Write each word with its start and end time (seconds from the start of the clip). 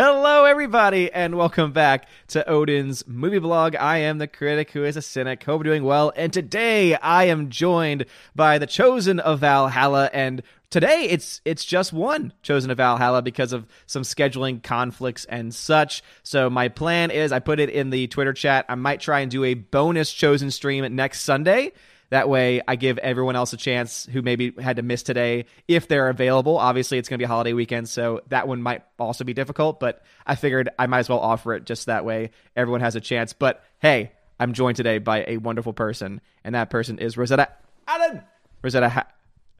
Hello, 0.00 0.44
everybody, 0.44 1.10
and 1.10 1.36
welcome 1.36 1.72
back 1.72 2.06
to 2.28 2.48
Odin's 2.48 3.04
movie 3.08 3.40
blog. 3.40 3.74
I 3.74 3.96
am 3.96 4.18
the 4.18 4.28
critic 4.28 4.70
who 4.70 4.84
is 4.84 4.96
a 4.96 5.02
cynic. 5.02 5.42
Hope 5.42 5.64
you're 5.64 5.74
doing 5.74 5.82
well. 5.82 6.12
And 6.14 6.32
today 6.32 6.94
I 6.94 7.24
am 7.24 7.50
joined 7.50 8.06
by 8.32 8.58
the 8.58 8.66
chosen 8.68 9.18
of 9.18 9.40
Valhalla. 9.40 10.08
And 10.12 10.44
today 10.70 11.08
it's 11.10 11.40
it's 11.44 11.64
just 11.64 11.92
one 11.92 12.32
chosen 12.44 12.70
of 12.70 12.76
Valhalla 12.76 13.22
because 13.22 13.52
of 13.52 13.66
some 13.86 14.02
scheduling 14.04 14.62
conflicts 14.62 15.24
and 15.24 15.52
such. 15.52 16.04
So 16.22 16.48
my 16.48 16.68
plan 16.68 17.10
is 17.10 17.32
I 17.32 17.40
put 17.40 17.58
it 17.58 17.68
in 17.68 17.90
the 17.90 18.06
Twitter 18.06 18.32
chat. 18.32 18.66
I 18.68 18.76
might 18.76 19.00
try 19.00 19.18
and 19.18 19.30
do 19.32 19.42
a 19.42 19.54
bonus 19.54 20.12
chosen 20.12 20.52
stream 20.52 20.94
next 20.94 21.22
Sunday. 21.22 21.72
That 22.10 22.28
way, 22.28 22.62
I 22.66 22.76
give 22.76 22.96
everyone 22.98 23.36
else 23.36 23.52
a 23.52 23.58
chance 23.58 24.08
who 24.10 24.22
maybe 24.22 24.52
had 24.58 24.76
to 24.76 24.82
miss 24.82 25.02
today 25.02 25.44
if 25.66 25.88
they're 25.88 26.08
available. 26.08 26.56
Obviously, 26.56 26.96
it's 26.96 27.08
going 27.08 27.18
to 27.18 27.22
be 27.22 27.26
a 27.26 27.28
holiday 27.28 27.52
weekend, 27.52 27.88
so 27.88 28.22
that 28.28 28.48
one 28.48 28.62
might 28.62 28.82
also 28.98 29.24
be 29.24 29.34
difficult, 29.34 29.78
but 29.78 30.02
I 30.26 30.34
figured 30.34 30.70
I 30.78 30.86
might 30.86 31.00
as 31.00 31.08
well 31.10 31.20
offer 31.20 31.52
it 31.54 31.66
just 31.66 31.86
that 31.86 32.06
way 32.06 32.30
everyone 32.56 32.80
has 32.80 32.96
a 32.96 33.00
chance. 33.00 33.34
But 33.34 33.62
hey, 33.80 34.12
I'm 34.40 34.54
joined 34.54 34.76
today 34.76 34.98
by 34.98 35.24
a 35.28 35.36
wonderful 35.36 35.74
person, 35.74 36.22
and 36.44 36.54
that 36.54 36.70
person 36.70 36.98
is 36.98 37.18
Rosetta 37.18 37.48
Allen. 37.86 38.22
Rosetta, 38.62 38.88
how, 38.88 39.04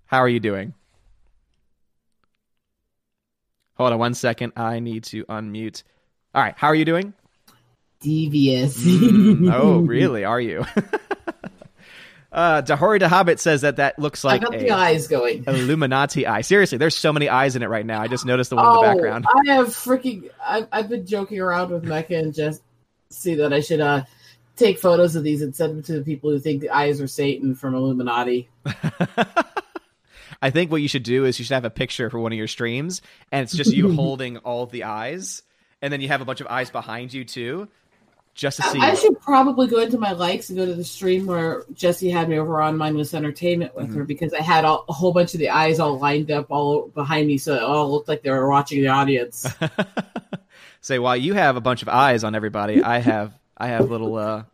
how 0.06 0.18
are 0.18 0.28
you 0.28 0.40
doing? 0.40 0.72
Hold 3.74 3.92
on 3.92 3.98
one 3.98 4.14
second. 4.14 4.54
I 4.56 4.80
need 4.80 5.04
to 5.04 5.24
unmute. 5.26 5.82
All 6.34 6.42
right, 6.42 6.54
how 6.56 6.68
are 6.68 6.74
you 6.74 6.84
doing? 6.84 7.12
Devious. 8.00 8.78
Mm, 8.82 9.52
oh, 9.52 9.78
really? 9.86 10.24
Are 10.24 10.40
you? 10.40 10.64
Uh, 12.30 12.60
Dahori 12.60 13.00
Dahabit 13.00 13.38
says 13.38 13.62
that 13.62 13.76
that 13.76 13.98
looks 13.98 14.22
like 14.22 14.42
I 14.52 14.58
the 14.58 14.70
eyes 14.70 15.08
going. 15.08 15.44
Illuminati 15.46 16.26
eye. 16.26 16.42
Seriously, 16.42 16.76
there's 16.76 16.96
so 16.96 17.12
many 17.12 17.28
eyes 17.28 17.56
in 17.56 17.62
it 17.62 17.68
right 17.68 17.86
now. 17.86 18.02
I 18.02 18.08
just 18.08 18.26
noticed 18.26 18.50
the 18.50 18.56
one 18.56 18.66
oh, 18.66 18.74
in 18.74 18.76
the 18.76 18.94
background. 18.94 19.26
I 19.26 19.54
have 19.54 19.68
freaking. 19.68 20.30
I've, 20.46 20.68
I've 20.70 20.88
been 20.90 21.06
joking 21.06 21.40
around 21.40 21.70
with 21.70 21.84
Mecca 21.84 22.16
and 22.16 22.34
just 22.34 22.62
see 23.08 23.36
that 23.36 23.54
I 23.54 23.60
should 23.60 23.80
uh 23.80 24.04
take 24.56 24.78
photos 24.78 25.16
of 25.16 25.24
these 25.24 25.40
and 25.40 25.56
send 25.56 25.76
them 25.76 25.82
to 25.84 25.92
the 25.92 26.02
people 26.02 26.30
who 26.30 26.38
think 26.38 26.60
the 26.60 26.70
eyes 26.70 27.00
are 27.00 27.06
Satan 27.06 27.54
from 27.54 27.74
Illuminati. 27.74 28.48
I 30.42 30.50
think 30.50 30.70
what 30.70 30.82
you 30.82 30.88
should 30.88 31.02
do 31.02 31.24
is 31.24 31.38
you 31.38 31.44
should 31.44 31.54
have 31.54 31.64
a 31.64 31.70
picture 31.70 32.10
for 32.10 32.18
one 32.18 32.32
of 32.32 32.38
your 32.38 32.46
streams, 32.46 33.00
and 33.32 33.42
it's 33.42 33.56
just 33.56 33.72
you 33.72 33.92
holding 33.94 34.36
all 34.38 34.62
of 34.62 34.70
the 34.70 34.84
eyes, 34.84 35.42
and 35.80 35.92
then 35.92 36.00
you 36.00 36.08
have 36.08 36.20
a 36.20 36.24
bunch 36.24 36.40
of 36.40 36.46
eyes 36.46 36.70
behind 36.70 37.12
you 37.12 37.24
too, 37.24 37.68
just 38.34 38.58
to 38.58 38.62
see. 38.64 38.78
I 38.80 38.94
should 38.94 39.20
probably 39.20 39.66
go 39.66 39.80
into 39.80 39.98
my 39.98 40.12
likes 40.12 40.48
and 40.48 40.58
go 40.58 40.64
to 40.66 40.74
the 40.74 40.84
stream 40.84 41.26
where 41.26 41.64
Jesse 41.72 42.08
had 42.10 42.28
me 42.28 42.38
over 42.38 42.60
on 42.62 42.76
Mindless 42.76 43.14
Entertainment 43.14 43.74
with 43.74 43.86
Mm-hmm. 43.88 43.96
her 43.98 44.04
because 44.04 44.32
I 44.32 44.42
had 44.42 44.64
all, 44.64 44.84
a 44.88 44.92
whole 44.92 45.12
bunch 45.12 45.34
of 45.34 45.40
the 45.40 45.50
eyes 45.50 45.80
all 45.80 45.98
lined 45.98 46.30
up 46.30 46.46
all 46.50 46.88
behind 46.88 47.26
me, 47.26 47.38
so 47.38 47.54
it 47.54 47.62
all 47.62 47.90
looked 47.90 48.08
like 48.08 48.22
they 48.22 48.30
were 48.30 48.48
watching 48.48 48.80
the 48.82 48.88
audience. 48.88 49.46
Say 50.80 50.98
while 50.98 51.16
you 51.16 51.34
have 51.34 51.56
a 51.56 51.60
bunch 51.60 51.82
of 51.82 51.88
eyes 51.88 52.22
on 52.24 52.34
everybody, 52.34 52.82
I 52.82 52.98
have 52.98 53.32
I 53.56 53.68
have 53.68 53.90
little 53.90 54.16
uh 54.16 54.44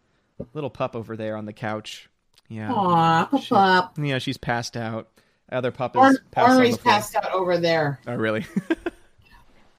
little 0.55 0.71
pup 0.71 0.97
over 0.97 1.17
there 1.17 1.37
on 1.37 1.45
the 1.45 1.53
couch. 1.53 2.09
Yeah, 2.49 2.73
Aw, 2.73 3.27
pop 3.27 3.53
up. 3.53 3.99
yeah, 3.99 4.19
she's 4.19 4.39
passed 4.39 4.77
out. 4.77 5.09
Other 5.53 5.71
pup 5.71 5.95
is 5.97 6.21
passed 6.31 6.49
Ornery's 6.51 6.79
passed 6.79 7.15
out 7.15 7.31
over 7.33 7.59
there. 7.59 8.01
Oh, 8.07 8.15
really? 8.15 8.47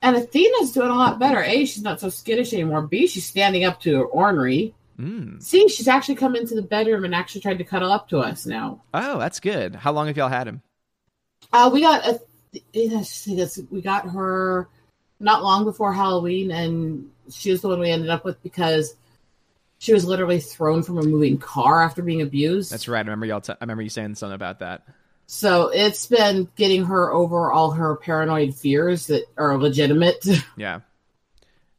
And 0.05 0.15
Athena's 0.15 0.71
doing 0.71 0.91
a 0.91 0.93
lot 0.93 1.17
better. 1.17 1.41
A, 1.41 1.65
she's 1.65 1.81
not 1.81 1.99
so 1.99 2.09
skittish 2.09 2.53
anymore. 2.53 2.83
B, 2.83 3.07
she's 3.07 3.25
standing 3.25 3.63
up 3.63 3.81
to 3.81 3.97
her 3.97 4.05
Ornery. 4.05 4.75
mm. 4.99 5.41
C, 5.41 5.67
she's 5.67 5.87
actually 5.87 6.13
come 6.13 6.35
into 6.35 6.53
the 6.53 6.61
bedroom 6.61 7.05
and 7.05 7.15
actually 7.15 7.41
tried 7.41 7.57
to 7.57 7.63
cuddle 7.63 7.91
up 7.91 8.07
to 8.09 8.19
us 8.19 8.45
now. 8.45 8.83
Oh, 8.93 9.17
that's 9.17 9.39
good. 9.39 9.73
How 9.73 9.91
long 9.91 10.05
have 10.05 10.15
y'all 10.15 10.29
had 10.29 10.47
him? 10.47 10.61
Uh, 11.51 11.71
we 11.73 11.81
got 11.81 12.05
a, 12.05 12.21
we 13.71 13.81
got 13.81 14.07
her 14.09 14.69
not 15.19 15.41
long 15.41 15.63
before 15.63 15.91
Halloween, 15.91 16.51
and 16.51 17.09
she 17.31 17.49
was 17.49 17.61
the 17.61 17.69
one 17.69 17.79
we 17.79 17.89
ended 17.89 18.11
up 18.11 18.23
with 18.25 18.41
because 18.43 18.95
she 19.79 19.91
was 19.91 20.05
literally 20.05 20.39
thrown 20.39 20.83
from 20.83 20.99
a 20.99 21.03
moving 21.03 21.39
car 21.39 21.81
after 21.81 22.03
being 22.03 22.21
abused. 22.21 22.71
That's 22.71 22.87
right. 22.87 22.99
I 22.99 23.01
remember 23.01 23.25
y'all. 23.25 23.41
T- 23.41 23.53
I 23.53 23.57
remember 23.61 23.81
you 23.81 23.89
saying 23.89 24.13
something 24.13 24.35
about 24.35 24.59
that. 24.59 24.83
So 25.27 25.69
it's 25.69 26.05
been 26.05 26.47
getting 26.55 26.85
her 26.85 27.11
over 27.11 27.51
all 27.51 27.71
her 27.71 27.95
paranoid 27.95 28.55
fears 28.55 29.07
that 29.07 29.25
are 29.37 29.57
legitimate. 29.57 30.25
Yeah. 30.57 30.81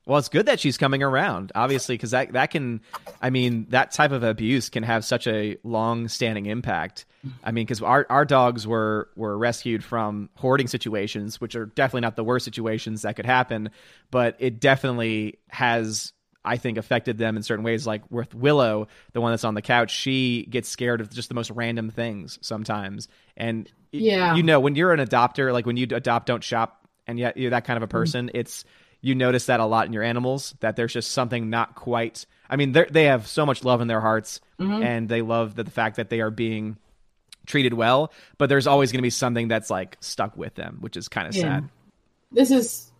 Well, 0.06 0.18
it's 0.18 0.28
good 0.28 0.46
that 0.46 0.60
she's 0.60 0.78
coming 0.78 1.02
around, 1.02 1.50
obviously, 1.56 1.94
because 1.94 2.12
that 2.12 2.32
that 2.34 2.52
can, 2.52 2.80
I 3.20 3.30
mean, 3.30 3.66
that 3.70 3.90
type 3.90 4.12
of 4.12 4.22
abuse 4.22 4.68
can 4.68 4.84
have 4.84 5.04
such 5.04 5.26
a 5.26 5.56
long-standing 5.64 6.46
impact. 6.46 7.06
I 7.42 7.50
mean, 7.50 7.66
because 7.66 7.82
our 7.82 8.06
our 8.08 8.24
dogs 8.24 8.68
were 8.68 9.08
were 9.16 9.36
rescued 9.36 9.82
from 9.82 10.30
hoarding 10.36 10.68
situations, 10.68 11.40
which 11.40 11.56
are 11.56 11.66
definitely 11.66 12.02
not 12.02 12.14
the 12.14 12.22
worst 12.22 12.44
situations 12.44 13.02
that 13.02 13.16
could 13.16 13.26
happen, 13.26 13.70
but 14.12 14.36
it 14.38 14.60
definitely 14.60 15.40
has. 15.48 16.12
I 16.44 16.58
think 16.58 16.78
affected 16.78 17.18
them 17.18 17.36
in 17.36 17.42
certain 17.42 17.64
ways. 17.64 17.88
Like 17.88 18.08
with 18.08 18.32
Willow, 18.32 18.86
the 19.12 19.20
one 19.20 19.32
that's 19.32 19.42
on 19.42 19.54
the 19.54 19.62
couch, 19.62 19.90
she 19.90 20.46
gets 20.48 20.68
scared 20.68 21.00
of 21.00 21.10
just 21.10 21.28
the 21.28 21.34
most 21.34 21.50
random 21.50 21.90
things 21.90 22.38
sometimes. 22.40 23.08
And 23.36 23.70
Yeah. 23.92 24.34
you 24.34 24.42
know, 24.42 24.60
when 24.60 24.74
you're 24.74 24.92
an 24.92 25.00
adopter, 25.00 25.52
like 25.52 25.66
when 25.66 25.76
you 25.76 25.86
adopt, 25.90 26.26
don't 26.26 26.42
shop, 26.44 26.86
and 27.06 27.18
yet 27.18 27.36
you're 27.36 27.50
that 27.50 27.64
kind 27.64 27.76
of 27.76 27.82
a 27.82 27.88
person, 27.88 28.30
it's 28.34 28.64
you 29.00 29.14
notice 29.14 29.46
that 29.46 29.60
a 29.60 29.64
lot 29.64 29.86
in 29.86 29.92
your 29.92 30.02
animals 30.02 30.54
that 30.60 30.74
there's 30.76 30.92
just 30.92 31.12
something 31.12 31.50
not 31.50 31.74
quite. 31.74 32.26
I 32.48 32.56
mean, 32.56 32.72
they 32.72 32.86
they 32.90 33.04
have 33.04 33.26
so 33.26 33.46
much 33.46 33.62
love 33.64 33.80
in 33.80 33.88
their 33.88 34.00
hearts, 34.00 34.40
and 34.58 35.08
they 35.08 35.22
love 35.22 35.54
the, 35.54 35.64
the 35.64 35.70
fact 35.70 35.96
that 35.96 36.10
they 36.10 36.20
are 36.20 36.30
being 36.30 36.76
treated 37.46 37.74
well. 37.74 38.12
But 38.38 38.48
there's 38.48 38.66
always 38.66 38.90
going 38.90 38.98
to 38.98 39.02
be 39.06 39.10
something 39.10 39.48
that's 39.48 39.70
like 39.70 39.96
stuck 40.00 40.36
with 40.36 40.54
them, 40.56 40.78
which 40.80 40.96
is 40.96 41.08
kind 41.08 41.28
of 41.28 41.36
Yeah. 41.36 41.42
sad. 41.42 41.68
this 42.32 42.50
is 42.50 42.90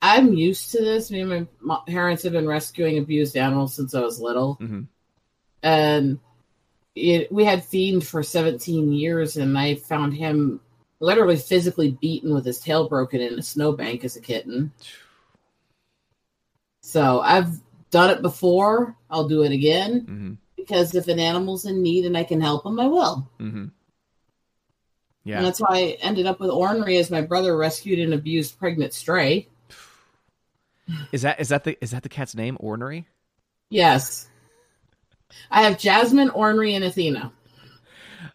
I'm 0.00 0.32
used 0.34 0.72
to 0.72 0.80
this. 0.82 1.10
Me 1.10 1.20
and 1.22 1.48
my 1.60 1.78
parents 1.86 2.22
have 2.24 2.32
been 2.32 2.46
rescuing 2.46 2.98
abused 2.98 3.36
animals 3.36 3.74
since 3.74 3.94
I 3.94 4.00
was 4.00 4.20
little, 4.20 4.56
Mhm. 4.60 4.86
and 5.62 6.18
it, 6.94 7.32
we 7.32 7.44
had 7.44 7.64
Fiend 7.64 8.06
for 8.06 8.22
17 8.22 8.92
years, 8.92 9.36
and 9.36 9.58
I 9.58 9.74
found 9.74 10.14
him 10.14 10.60
literally 11.00 11.36
physically 11.36 11.90
beaten 12.00 12.32
with 12.32 12.44
his 12.44 12.60
tail 12.60 12.88
broken 12.88 13.20
in 13.20 13.38
a 13.38 13.42
snowbank 13.42 14.04
as 14.04 14.16
a 14.16 14.20
kitten. 14.20 14.72
So 16.80 17.20
I've 17.20 17.60
done 17.90 18.10
it 18.10 18.22
before. 18.22 18.96
I'll 19.10 19.28
do 19.28 19.42
it 19.42 19.52
again 19.52 20.00
hmm 20.00 20.32
because 20.56 20.94
if 20.94 21.08
an 21.08 21.18
animal's 21.18 21.66
in 21.66 21.82
need 21.82 22.06
and 22.06 22.16
I 22.16 22.24
can 22.24 22.40
help 22.40 22.64
him, 22.64 22.80
I 22.80 22.86
will. 22.86 23.28
hmm 23.38 23.46
And 23.56 23.70
Yeah. 25.24 25.42
that's 25.42 25.60
why 25.60 25.76
I 25.76 25.98
ended 26.00 26.26
up 26.26 26.40
with 26.40 26.48
Ornery 26.48 26.96
as 26.96 27.10
my 27.10 27.20
brother 27.20 27.56
rescued 27.56 27.98
an 27.98 28.12
abused 28.14 28.58
pregnant 28.58 28.94
stray. 28.94 29.48
Is 31.12 31.22
that 31.22 31.40
is 31.40 31.48
that 31.48 31.64
the 31.64 31.76
is 31.82 31.90
that 31.90 32.02
the 32.02 32.08
cat's 32.08 32.34
name? 32.34 32.56
Ornery. 32.60 33.06
Yes. 33.70 34.28
I 35.50 35.62
have 35.62 35.78
Jasmine, 35.78 36.30
Ornery, 36.30 36.74
and 36.74 36.84
Athena. 36.84 37.32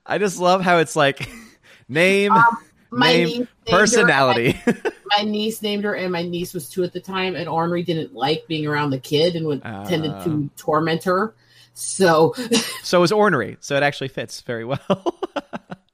I 0.06 0.18
just 0.18 0.40
love 0.40 0.62
how 0.62 0.78
it's 0.80 0.96
like 0.96 1.30
name, 1.90 2.32
My 2.92 3.14
name, 3.14 3.26
niece 3.28 3.38
named 3.38 3.48
her- 3.70 3.78
personality. 3.78 4.62
my 5.18 5.24
niece 5.24 5.62
named 5.62 5.84
her, 5.84 5.94
and 5.96 6.12
my 6.12 6.24
niece 6.24 6.54
was 6.54 6.70
two 6.70 6.84
at 6.84 6.94
the 6.94 7.00
time, 7.00 7.36
and 7.36 7.48
Ornery 7.50 7.84
didn't 7.84 8.14
like 8.14 8.46
being 8.48 8.66
around 8.66 8.90
the 8.92 9.00
kid 9.00 9.36
and 9.36 9.46
would 9.46 9.62
Ah. 9.64 9.84
tended 9.86 10.12
to 10.24 10.50
torment 10.58 11.04
her. 11.04 11.34
So 11.74 12.34
so 12.84 13.04
is 13.04 13.12
ornery. 13.12 13.58
So 13.62 13.76
it 13.78 13.84
actually 13.84 14.10
fits 14.10 14.42
very 14.42 14.66
well. 14.66 14.80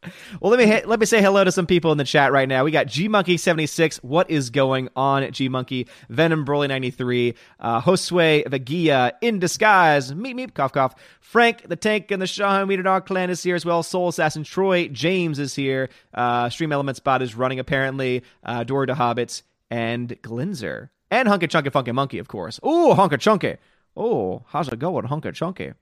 well, 0.41 0.51
let 0.51 0.59
me 0.59 0.67
ha- 0.67 0.81
let 0.85 0.99
me 0.99 1.05
say 1.05 1.21
hello 1.21 1.43
to 1.43 1.51
some 1.51 1.65
people 1.65 1.91
in 1.91 1.97
the 1.97 2.03
chat 2.03 2.31
right 2.31 2.47
now. 2.47 2.63
We 2.63 2.71
got 2.71 2.87
G 2.87 3.07
Monkey 3.07 3.37
seventy 3.37 3.65
six. 3.65 3.97
What 3.97 4.29
is 4.29 4.49
going 4.49 4.89
on, 4.95 5.31
G 5.31 5.49
Monkey? 5.49 5.87
Venom 6.09 6.45
Broly 6.45 6.67
ninety 6.67 6.91
three. 6.91 7.35
Uh, 7.59 7.81
Josue 7.81 8.45
Vagia 8.47 9.13
in 9.21 9.39
disguise. 9.39 10.11
Meep 10.13 10.35
meep 10.35 10.53
cough 10.53 10.73
cough. 10.73 10.95
Frank 11.19 11.67
the 11.67 11.75
Tank 11.75 12.11
and 12.11 12.21
the 12.21 12.25
Shahan 12.25 12.67
Weeder 12.67 12.83
Dog 12.83 13.05
Clan 13.05 13.29
is 13.29 13.41
here 13.43 13.55
as 13.55 13.65
well. 13.65 13.83
Soul 13.83 14.09
Assassin 14.09 14.43
Troy 14.43 14.87
James 14.87 15.39
is 15.39 15.55
here. 15.55 15.89
Uh, 16.13 16.49
Stream 16.49 16.71
Element 16.71 16.97
Spot 16.97 17.21
is 17.21 17.35
running 17.35 17.59
apparently. 17.59 18.23
Uh, 18.43 18.63
Dora 18.63 18.87
the 18.87 18.93
Hobbits 18.93 19.41
and 19.69 20.09
Glinzer 20.21 20.89
and 21.11 21.27
Hunky 21.27 21.47
Chunky 21.47 21.69
Funky 21.69 21.91
Monkey, 21.91 22.19
of 22.19 22.27
course. 22.27 22.59
Oh, 22.63 22.93
Hunky 22.93 23.17
Chunky. 23.17 23.55
Oh, 23.97 24.43
how's 24.47 24.67
it 24.67 24.79
going, 24.79 25.05
Hunky 25.05 25.31
Chunky? 25.31 25.73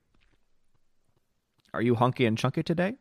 Are 1.74 1.82
you 1.82 1.96
hunky 1.96 2.24
and 2.24 2.38
chunky 2.38 2.62
today? 2.62 2.94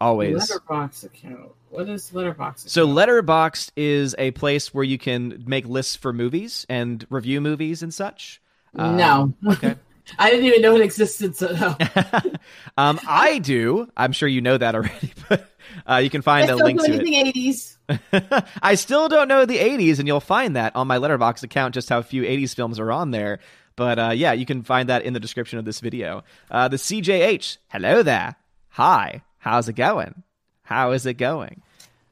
Always. 0.00 0.50
Letterboxd 0.50 1.04
account. 1.04 1.50
What 1.70 1.88
is 1.88 2.10
Letterboxd? 2.12 2.68
So 2.68 2.82
account? 2.82 2.98
Letterboxd 3.08 3.70
is 3.76 4.14
a 4.18 4.30
place 4.32 4.72
where 4.74 4.84
you 4.84 4.98
can 4.98 5.44
make 5.46 5.66
lists 5.66 5.96
for 5.96 6.12
movies 6.12 6.66
and 6.68 7.06
review 7.10 7.40
movies 7.40 7.82
and 7.82 7.92
such. 7.92 8.40
Um, 8.76 8.96
no, 8.96 9.34
Okay. 9.52 9.76
I 10.18 10.28
didn't 10.30 10.44
even 10.44 10.60
know 10.60 10.76
it 10.76 10.82
existed. 10.82 11.34
So 11.34 11.52
no. 11.52 11.76
um, 12.76 13.00
I 13.08 13.38
do. 13.38 13.88
I'm 13.96 14.12
sure 14.12 14.28
you 14.28 14.42
know 14.42 14.58
that 14.58 14.74
already, 14.74 15.12
but 15.30 15.48
uh, 15.88 15.96
you 15.96 16.10
can 16.10 16.20
find 16.20 16.50
I 16.50 16.52
a 16.52 16.56
link 16.56 16.78
to 16.80 16.92
it. 16.92 16.94
anything 16.96 17.14
eighties. 17.14 17.78
I 18.62 18.74
still 18.74 19.08
don't 19.08 19.28
know 19.28 19.46
the 19.46 19.58
80s, 19.58 19.98
and 19.98 20.06
you'll 20.06 20.20
find 20.20 20.56
that 20.56 20.76
on 20.76 20.86
my 20.86 20.98
Letterboxd 20.98 21.42
account, 21.42 21.74
just 21.74 21.88
how 21.88 22.02
few 22.02 22.22
80s 22.22 22.54
films 22.54 22.78
are 22.78 22.92
on 22.92 23.12
there. 23.12 23.40
But 23.76 23.98
uh, 23.98 24.10
yeah, 24.14 24.32
you 24.32 24.44
can 24.46 24.62
find 24.62 24.88
that 24.88 25.02
in 25.02 25.12
the 25.14 25.20
description 25.20 25.58
of 25.58 25.64
this 25.64 25.80
video. 25.80 26.22
Uh, 26.50 26.68
the 26.68 26.76
CJH, 26.76 27.58
hello 27.68 28.02
there. 28.02 28.36
Hi, 28.70 29.22
how's 29.44 29.68
it 29.68 29.74
going? 29.74 30.22
How 30.62 30.92
is 30.92 31.04
it 31.04 31.14
going? 31.14 31.62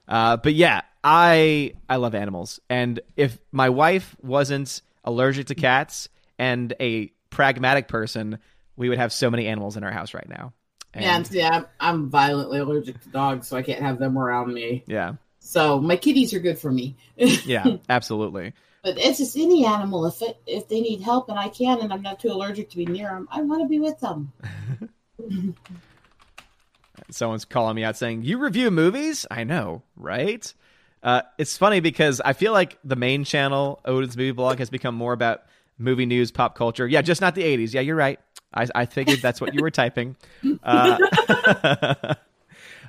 Uh, 0.06 0.36
but 0.36 0.52
yeah, 0.52 0.82
I 1.02 1.72
I 1.88 1.96
love 1.96 2.14
animals, 2.14 2.60
and 2.68 3.00
if 3.16 3.38
my 3.50 3.70
wife 3.70 4.14
wasn't 4.22 4.82
allergic 5.02 5.46
to 5.46 5.54
cats 5.54 6.10
and 6.38 6.74
a 6.78 7.10
pragmatic 7.30 7.88
person, 7.88 8.38
we 8.76 8.90
would 8.90 8.98
have 8.98 9.12
so 9.12 9.30
many 9.30 9.46
animals 9.46 9.78
in 9.78 9.82
our 9.82 9.90
house 9.90 10.12
right 10.12 10.28
now. 10.28 10.52
yeah, 10.94 11.16
and, 11.16 11.30
yeah, 11.30 11.48
I'm, 11.50 11.66
I'm 11.80 12.10
violently 12.10 12.58
allergic 12.58 13.00
to 13.02 13.08
dogs, 13.08 13.48
so 13.48 13.56
I 13.56 13.62
can't 13.62 13.80
have 13.80 13.98
them 13.98 14.18
around 14.18 14.52
me. 14.52 14.84
yeah, 14.86 15.14
So 15.40 15.80
my 15.80 15.96
kitties 15.96 16.34
are 16.34 16.40
good 16.40 16.58
for 16.58 16.70
me. 16.70 16.96
yeah, 17.16 17.78
absolutely. 17.88 18.52
But 18.84 18.98
it's 18.98 19.18
just 19.18 19.36
any 19.36 19.64
animal. 19.64 20.04
If 20.04 20.20
it 20.20 20.36
if 20.46 20.68
they 20.68 20.82
need 20.82 21.00
help 21.00 21.30
and 21.30 21.38
I 21.38 21.48
can, 21.48 21.80
and 21.80 21.92
I'm 21.94 22.02
not 22.02 22.20
too 22.20 22.28
allergic 22.28 22.68
to 22.70 22.76
be 22.76 22.84
near 22.84 23.08
them, 23.08 23.26
I 23.30 23.40
want 23.40 23.62
to 23.62 23.68
be 23.68 23.80
with 23.80 23.98
them. 24.00 24.32
Someone's 27.12 27.44
calling 27.44 27.76
me 27.76 27.84
out 27.84 27.96
saying, 27.96 28.22
"You 28.22 28.38
review 28.38 28.70
movies?" 28.70 29.26
I 29.30 29.44
know, 29.44 29.82
right? 29.96 30.52
Uh, 31.02 31.22
it's 31.38 31.56
funny 31.58 31.80
because 31.80 32.20
I 32.24 32.32
feel 32.32 32.52
like 32.52 32.78
the 32.84 32.96
main 32.96 33.24
channel, 33.24 33.80
Odin's 33.84 34.16
Movie 34.16 34.32
Blog, 34.32 34.58
has 34.58 34.70
become 34.70 34.94
more 34.94 35.12
about 35.12 35.42
movie 35.78 36.06
news, 36.06 36.30
pop 36.30 36.54
culture. 36.54 36.86
Yeah, 36.86 37.02
just 37.02 37.20
not 37.20 37.34
the 37.34 37.42
'80s. 37.42 37.74
Yeah, 37.74 37.80
you're 37.80 37.96
right. 37.96 38.20
I, 38.54 38.66
I 38.74 38.86
figured 38.86 39.20
that's 39.20 39.40
what 39.40 39.54
you 39.54 39.62
were 39.62 39.70
typing. 39.70 40.16
Uh, 40.62 40.98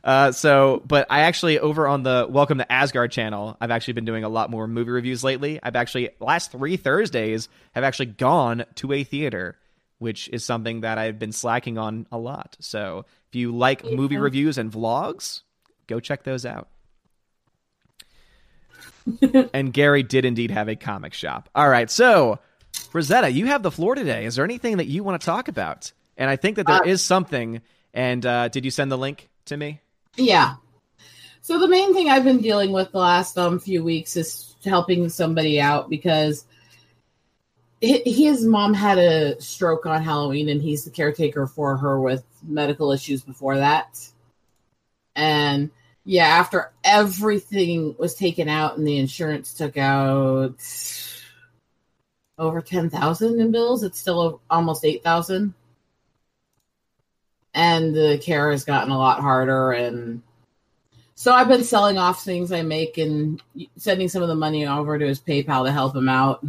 uh, 0.04 0.31
so, 0.31 0.81
but 0.86 1.08
I 1.10 1.22
actually 1.22 1.60
over 1.60 1.88
on 1.88 2.04
the 2.04 2.28
Welcome 2.30 2.58
to 2.60 2.72
Asgard 2.72 3.12
channel, 3.12 3.58
I've 3.60 3.72
actually 3.72 3.94
been 3.94 4.06
doing 4.06 4.24
a 4.24 4.30
lot 4.30 4.50
more 4.50 4.68
movie 4.68 4.92
reviews 4.92 5.24
lately. 5.24 5.60
I've 5.64 5.75
actually 5.75 6.10
last 6.20 6.52
three 6.52 6.78
Thursdays 6.78 7.50
have 7.74 7.84
actually 7.84 8.08
gone 8.08 8.66
to 8.75 8.92
a 8.92 9.04
theater, 9.04 9.58
which 10.00 10.30
is 10.30 10.44
something 10.44 10.81
that 10.81 10.98
I've 10.98 11.20
been 11.20 11.31
slacking 11.31 11.78
on 11.78 12.06
a 12.12 12.18
lot. 12.18 12.58
So, 12.60 13.06
if 13.34 13.38
you 13.38 13.52
like 13.52 13.84
movie 13.84 14.18
reviews 14.18 14.60
and 14.60 14.72
vlogs, 14.72 15.42
go 15.88 16.00
check 16.00 16.22
those 16.22 16.46
out. 16.46 16.68
and 19.56 19.74
Gary 19.74 20.04
did 20.04 20.24
indeed 20.24 20.52
have 20.52 20.68
a 20.70 20.76
comic 20.76 21.16
shop. 21.16 21.50
All 21.56 21.68
right, 21.68 21.90
so 21.90 22.38
Rosetta, 22.94 23.32
you 23.32 23.48
have 23.48 23.64
the 23.64 23.72
floor 23.72 23.96
today. 23.96 24.26
Is 24.26 24.36
there 24.36 24.46
anything 24.46 24.78
that 24.78 24.86
you 24.86 25.04
want 25.04 25.20
to 25.20 25.26
talk 25.26 25.48
about? 25.48 25.92
And 26.16 26.30
I 26.30 26.36
think 26.36 26.58
that 26.58 26.68
there 26.68 26.84
Uh, 26.84 26.86
is 26.86 27.02
something. 27.02 27.64
And 27.92 28.24
uh, 28.24 28.50
did 28.50 28.66
you 28.66 28.72
send 28.72 28.92
the 28.92 29.00
link 29.00 29.30
to 29.46 29.58
me? 29.58 29.82
Yeah. 30.16 30.54
So 31.42 31.58
the 31.58 31.68
main 31.68 31.92
thing 31.96 32.12
I've 32.12 32.24
been 32.24 32.40
dealing 32.40 32.72
with 32.72 32.92
the 32.92 33.00
last 33.00 33.36
um 33.40 33.60
few 33.60 33.84
weeks 33.84 34.16
is 34.16 34.56
helping 34.64 35.10
somebody 35.10 35.60
out 35.60 35.90
because 35.90 36.46
his 37.84 38.46
mom 38.46 38.74
had 38.74 38.98
a 38.98 39.42
stroke 39.42 39.86
on 39.86 40.02
Halloween 40.02 40.50
and 40.50 40.62
he's 40.62 40.86
the 40.86 40.92
caretaker 40.92 41.48
for 41.48 41.78
her 41.78 42.00
with 42.00 42.24
medical 42.42 42.92
issues 42.92 43.22
before 43.22 43.58
that. 43.58 44.10
And 45.16 45.70
yeah, 46.06 46.28
after 46.28 46.72
everything 46.84 47.96
was 47.98 48.16
taken 48.16 48.48
out 48.48 48.78
and 48.78 48.88
the 48.88 48.98
insurance 48.98 49.54
took 49.54 49.78
out 49.78 50.56
over 52.38 52.62
10,000 52.62 53.40
in 53.40 53.52
bills, 53.52 53.84
it's 53.84 54.00
still 54.00 54.42
almost 54.50 54.86
8,000 54.86 55.54
and 57.54 57.94
the 57.94 58.20
care 58.24 58.52
has 58.52 58.64
gotten 58.64 58.92
a 58.92 58.98
lot 58.98 59.22
harder 59.22 59.72
and 59.72 60.24
so 61.16 61.32
i've 61.32 61.48
been 61.48 61.64
selling 61.64 62.00
off 62.00 62.24
things 62.24 62.52
i 62.52 62.62
make 62.62 62.98
and 62.98 63.44
sending 63.78 64.10
some 64.10 64.24
of 64.24 64.28
the 64.28 64.36
money 64.36 64.66
over 64.66 64.98
to 64.98 65.08
his 65.08 65.20
paypal 65.20 65.66
to 65.66 65.72
help 65.72 65.96
him 65.96 66.10
out 66.10 66.44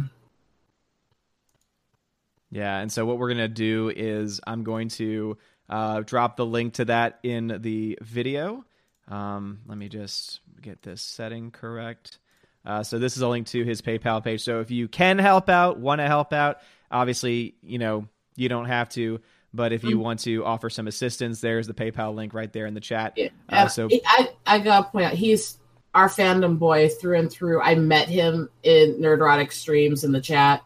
Yeah. 2.55 2.79
And 2.79 2.89
so 2.91 3.05
what 3.05 3.17
we're 3.19 3.27
gonna 3.29 3.47
do 3.49 3.91
is 3.93 4.39
I'm 4.47 4.63
going 4.63 4.87
to 4.89 5.37
uh, 5.69 6.01
drop 6.01 6.37
the 6.37 6.45
link 6.45 6.75
to 6.75 6.85
that 6.85 7.19
in 7.23 7.57
the 7.61 7.97
video. 8.01 8.63
Um, 9.09 9.59
let 9.67 9.77
me 9.77 9.89
just 9.89 10.39
get 10.61 10.81
this 10.81 11.01
setting 11.01 11.51
correct. 11.51 12.17
Uh, 12.65 12.81
so 12.81 12.97
this 12.97 13.17
is 13.17 13.21
a 13.21 13.27
link 13.27 13.47
to 13.47 13.63
his 13.63 13.81
PayPal 13.81 14.23
page. 14.23 14.41
So 14.41 14.61
if 14.61 14.71
you 14.71 14.87
can 14.87 15.19
help 15.19 15.49
out, 15.49 15.77
want 15.79 15.99
to 15.99 16.07
help 16.07 16.33
out, 16.33 16.59
obviously, 16.89 17.55
you 17.61 17.77
know, 17.77 18.07
you 18.35 18.47
don't 18.49 18.65
have 18.65 18.89
to. 18.89 19.19
But 19.53 19.71
if 19.73 19.83
you 19.83 19.97
Mhm. 19.97 20.01
want 20.01 20.19
to 20.21 20.43
offer 20.45 20.69
some 20.69 20.87
assistance, 20.87 21.41
there's 21.41 21.67
the 21.67 21.73
PayPal 21.73 22.15
link 22.15 22.33
right 22.33 22.51
there 22.51 22.65
in 22.65 22.73
the 22.73 22.79
chat. 22.79 23.13
Yeah. 23.17 23.29
Uh, 23.49 23.67
so 23.67 23.89
I, 24.07 24.29
I 24.45 24.59
gotta 24.59 24.89
point 24.89 25.05
out 25.07 25.13
he's 25.13 25.57
our 25.93 26.09
fandom 26.09 26.57
boy 26.59 26.89
through 26.89 27.17
and 27.17 27.31
through 27.31 27.61
i 27.61 27.73
met 27.73 28.09
him 28.09 28.49
in 28.63 28.97
nerdrotic 28.99 29.53
streams 29.53 30.03
in 30.03 30.11
the 30.11 30.19
chat 30.19 30.61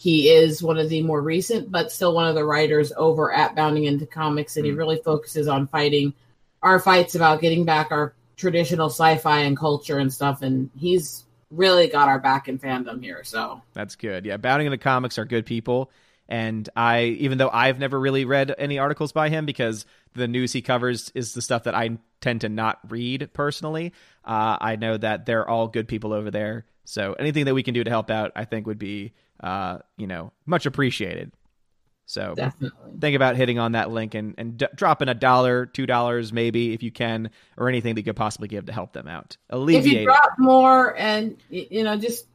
he 0.00 0.30
is 0.30 0.62
one 0.62 0.78
of 0.78 0.88
the 0.88 1.02
more 1.02 1.20
recent 1.20 1.70
but 1.70 1.92
still 1.92 2.14
one 2.14 2.26
of 2.26 2.34
the 2.34 2.44
writers 2.44 2.90
over 2.96 3.32
at 3.32 3.54
bounding 3.54 3.84
into 3.84 4.06
comics 4.06 4.56
and 4.56 4.64
he 4.64 4.72
Mm. 4.72 4.78
really 4.78 5.00
focuses 5.04 5.46
on 5.46 5.66
fighting 5.66 6.14
our 6.62 6.78
fights 6.78 7.14
about 7.14 7.40
getting 7.42 7.64
back 7.64 7.92
our 7.92 8.14
traditional 8.36 8.88
sci-fi 8.88 9.40
and 9.40 9.56
culture 9.58 9.98
and 9.98 10.10
stuff 10.12 10.40
and 10.42 10.70
he's 10.78 11.24
really 11.50 11.88
got 11.88 12.08
our 12.08 12.18
back 12.18 12.48
in 12.48 12.58
fandom 12.58 13.02
here 13.02 13.22
so 13.24 13.60
That's 13.74 13.96
good. 13.96 14.24
Yeah, 14.24 14.36
Bounding 14.38 14.66
into 14.66 14.78
Comics 14.78 15.18
are 15.18 15.24
good 15.24 15.44
people. 15.46 15.90
And 16.28 16.68
I, 16.76 17.02
even 17.18 17.38
though 17.38 17.50
I've 17.52 17.80
never 17.80 17.98
really 17.98 18.24
read 18.24 18.54
any 18.56 18.78
articles 18.78 19.10
by 19.10 19.30
him 19.30 19.46
because 19.46 19.84
the 20.14 20.28
news 20.28 20.52
he 20.52 20.62
covers 20.62 21.10
is 21.12 21.34
the 21.34 21.42
stuff 21.42 21.64
that 21.64 21.74
I 21.74 21.98
tend 22.20 22.42
to 22.42 22.48
not 22.48 22.78
read 22.88 23.30
personally, 23.32 23.92
uh, 24.24 24.56
I 24.60 24.76
know 24.76 24.96
that 24.96 25.26
they're 25.26 25.48
all 25.48 25.66
good 25.66 25.88
people 25.88 26.12
over 26.12 26.30
there. 26.30 26.66
So 26.84 27.14
anything 27.14 27.46
that 27.46 27.54
we 27.54 27.64
can 27.64 27.74
do 27.74 27.82
to 27.82 27.90
help 27.90 28.12
out, 28.12 28.30
I 28.36 28.44
think 28.44 28.68
would 28.68 28.78
be, 28.78 29.12
uh, 29.42 29.78
you 29.96 30.06
know, 30.06 30.32
much 30.46 30.66
appreciated. 30.66 31.32
So 32.06 32.34
definitely 32.34 32.76
think 33.00 33.14
about 33.14 33.36
hitting 33.36 33.60
on 33.60 33.72
that 33.72 33.90
link 33.92 34.14
and, 34.14 34.34
and 34.36 34.56
d- 34.58 34.66
dropping 34.74 35.08
a 35.08 35.14
dollar, 35.14 35.66
two 35.66 35.86
dollars, 35.86 36.32
maybe 36.32 36.72
if 36.72 36.82
you 36.82 36.90
can, 36.90 37.30
or 37.56 37.68
anything 37.68 37.94
that 37.94 38.00
you 38.00 38.04
could 38.04 38.16
possibly 38.16 38.48
give 38.48 38.66
to 38.66 38.72
help 38.72 38.92
them 38.92 39.06
out. 39.06 39.36
if 39.48 39.54
Alleviate. 39.54 39.84
you 39.84 39.98
it. 40.00 40.04
drop 40.04 40.32
more 40.38 40.96
and 40.98 41.36
you 41.50 41.84
know 41.84 41.96
just 41.96 42.26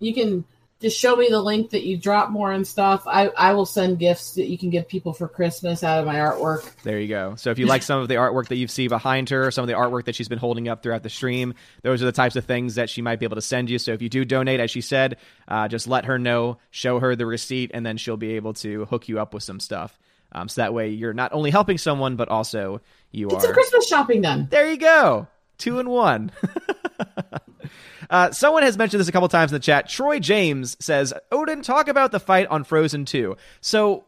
you 0.00 0.12
can 0.12 0.44
just 0.80 0.98
show 0.98 1.14
me 1.14 1.28
the 1.28 1.40
link 1.40 1.70
that 1.70 1.84
you 1.84 1.96
drop 1.96 2.30
more 2.30 2.52
and 2.52 2.66
stuff 2.66 3.02
i 3.06 3.28
i 3.36 3.52
will 3.52 3.66
send 3.66 3.98
gifts 3.98 4.32
that 4.34 4.46
you 4.48 4.56
can 4.58 4.70
give 4.70 4.88
people 4.88 5.12
for 5.12 5.28
christmas 5.28 5.84
out 5.84 6.00
of 6.00 6.06
my 6.06 6.16
artwork 6.16 6.68
There 6.82 6.98
you 6.98 7.08
go. 7.08 7.34
So 7.36 7.50
if 7.50 7.58
you 7.58 7.66
like 7.66 7.82
some 7.82 8.00
of 8.00 8.08
the 8.08 8.14
artwork 8.14 8.48
that 8.48 8.56
you 8.56 8.66
see 8.66 8.88
behind 8.88 9.28
her, 9.30 9.50
some 9.50 9.62
of 9.62 9.68
the 9.68 9.74
artwork 9.74 10.06
that 10.06 10.14
she's 10.14 10.28
been 10.28 10.38
holding 10.38 10.68
up 10.68 10.82
throughout 10.82 11.02
the 11.02 11.10
stream, 11.10 11.52
those 11.82 12.02
are 12.02 12.06
the 12.06 12.12
types 12.12 12.36
of 12.36 12.46
things 12.46 12.76
that 12.76 12.88
she 12.88 13.02
might 13.02 13.18
be 13.18 13.26
able 13.26 13.34
to 13.36 13.42
send 13.42 13.68
you. 13.68 13.78
So 13.78 13.92
if 13.92 14.00
you 14.00 14.08
do 14.08 14.24
donate, 14.24 14.60
as 14.60 14.70
she 14.70 14.80
said, 14.80 15.18
uh, 15.46 15.68
just 15.68 15.86
let 15.86 16.06
her 16.06 16.18
know, 16.18 16.56
show 16.70 16.98
her 16.98 17.14
the 17.16 17.26
receipt, 17.26 17.70
and 17.74 17.84
then 17.84 17.98
she'll 17.98 18.16
be 18.16 18.32
able 18.36 18.54
to 18.54 18.86
hook 18.86 19.08
you 19.08 19.20
up 19.20 19.34
with 19.34 19.42
some 19.42 19.60
stuff. 19.60 19.98
Um, 20.32 20.48
so 20.48 20.62
that 20.62 20.72
way 20.72 20.88
you're 20.88 21.12
not 21.12 21.32
only 21.34 21.50
helping 21.50 21.76
someone, 21.76 22.16
but 22.16 22.28
also 22.28 22.80
you 23.10 23.28
some 23.28 23.50
are. 23.50 23.52
christmas 23.52 23.86
shopping 23.86 24.22
done 24.22 24.48
There 24.50 24.70
you 24.70 24.78
go. 24.78 25.26
Two 25.58 25.80
in 25.80 25.90
one. 25.90 26.32
uh, 28.10 28.30
someone 28.32 28.62
has 28.62 28.76
mentioned 28.76 29.00
this 29.00 29.08
a 29.08 29.12
couple 29.12 29.28
times 29.28 29.52
in 29.52 29.54
the 29.54 29.60
chat. 29.60 29.88
Troy 29.88 30.18
James 30.18 30.76
says, 30.80 31.14
Odin, 31.32 31.62
talk 31.62 31.88
about 31.88 32.12
the 32.12 32.20
fight 32.20 32.46
on 32.48 32.64
Frozen 32.64 33.06
2. 33.06 33.36
So, 33.60 34.04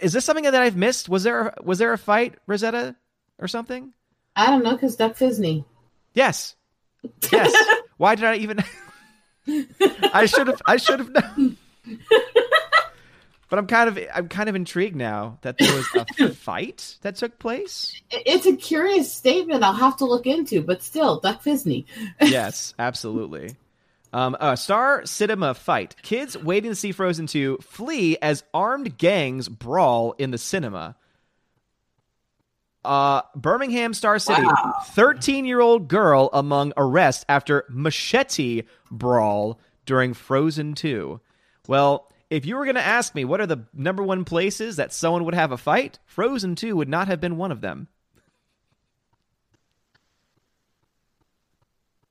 is 0.00 0.12
this 0.12 0.24
something 0.24 0.44
that 0.44 0.54
I've 0.54 0.76
missed? 0.76 1.08
Was 1.08 1.22
there 1.22 1.54
was 1.62 1.78
there 1.78 1.92
a 1.92 1.98
fight, 1.98 2.34
Rosetta, 2.46 2.96
or 3.38 3.46
something? 3.46 3.92
i 4.36 4.46
don't 4.46 4.62
know 4.62 4.72
because 4.72 4.96
duck 4.96 5.16
fisney 5.16 5.64
Yes. 6.14 6.56
Yes. 7.30 7.52
Why 7.96 8.14
did 8.14 8.24
I 8.24 8.36
even? 8.36 8.58
I 10.12 10.26
should 10.26 10.48
have. 10.48 10.62
I 10.66 10.76
should 10.76 10.98
have 11.00 11.10
known. 11.10 11.56
But 13.50 13.58
I'm 13.58 13.66
kind 13.66 13.88
of 13.88 13.98
I'm 14.14 14.28
kind 14.28 14.48
of 14.48 14.54
intrigued 14.54 14.96
now 14.96 15.38
that 15.42 15.58
there 15.58 15.74
was 15.74 16.06
a 16.20 16.28
fight 16.34 16.96
that 17.02 17.16
took 17.16 17.38
place. 17.40 18.00
It's 18.10 18.46
a 18.46 18.54
curious 18.54 19.12
statement 19.12 19.64
i'll 19.64 19.72
have 19.72 19.96
to 19.96 20.04
look 20.04 20.24
into 20.26 20.62
but 20.62 20.82
still 20.82 21.18
duck 21.20 21.42
fisney 21.42 21.84
yes, 22.20 22.74
absolutely. 22.78 23.56
Um, 24.12 24.36
uh, 24.40 24.56
Star 24.56 25.04
Cinema 25.06 25.54
fight. 25.54 25.94
Kids 26.02 26.36
waiting 26.36 26.70
to 26.70 26.74
see 26.74 26.92
Frozen 26.92 27.26
2 27.28 27.58
flee 27.58 28.16
as 28.20 28.42
armed 28.52 28.98
gangs 28.98 29.48
brawl 29.48 30.14
in 30.18 30.30
the 30.30 30.38
cinema. 30.38 30.96
Uh, 32.84 33.22
Birmingham 33.36 33.94
Star 33.94 34.18
City. 34.18 34.42
Wow. 34.42 34.74
13 34.86 35.44
year 35.44 35.60
old 35.60 35.88
girl 35.88 36.30
among 36.32 36.72
arrest 36.76 37.24
after 37.28 37.64
machete 37.68 38.62
brawl 38.90 39.60
during 39.86 40.14
Frozen 40.14 40.74
2. 40.74 41.20
Well, 41.68 42.09
if 42.30 42.46
you 42.46 42.56
were 42.56 42.64
going 42.64 42.76
to 42.76 42.86
ask 42.86 43.14
me 43.14 43.24
what 43.24 43.40
are 43.40 43.46
the 43.46 43.66
number 43.74 44.02
one 44.02 44.24
places 44.24 44.76
that 44.76 44.92
someone 44.92 45.24
would 45.24 45.34
have 45.34 45.52
a 45.52 45.58
fight, 45.58 45.98
Frozen 46.06 46.54
2 46.54 46.76
would 46.76 46.88
not 46.88 47.08
have 47.08 47.20
been 47.20 47.36
one 47.36 47.52
of 47.52 47.60
them. 47.60 47.88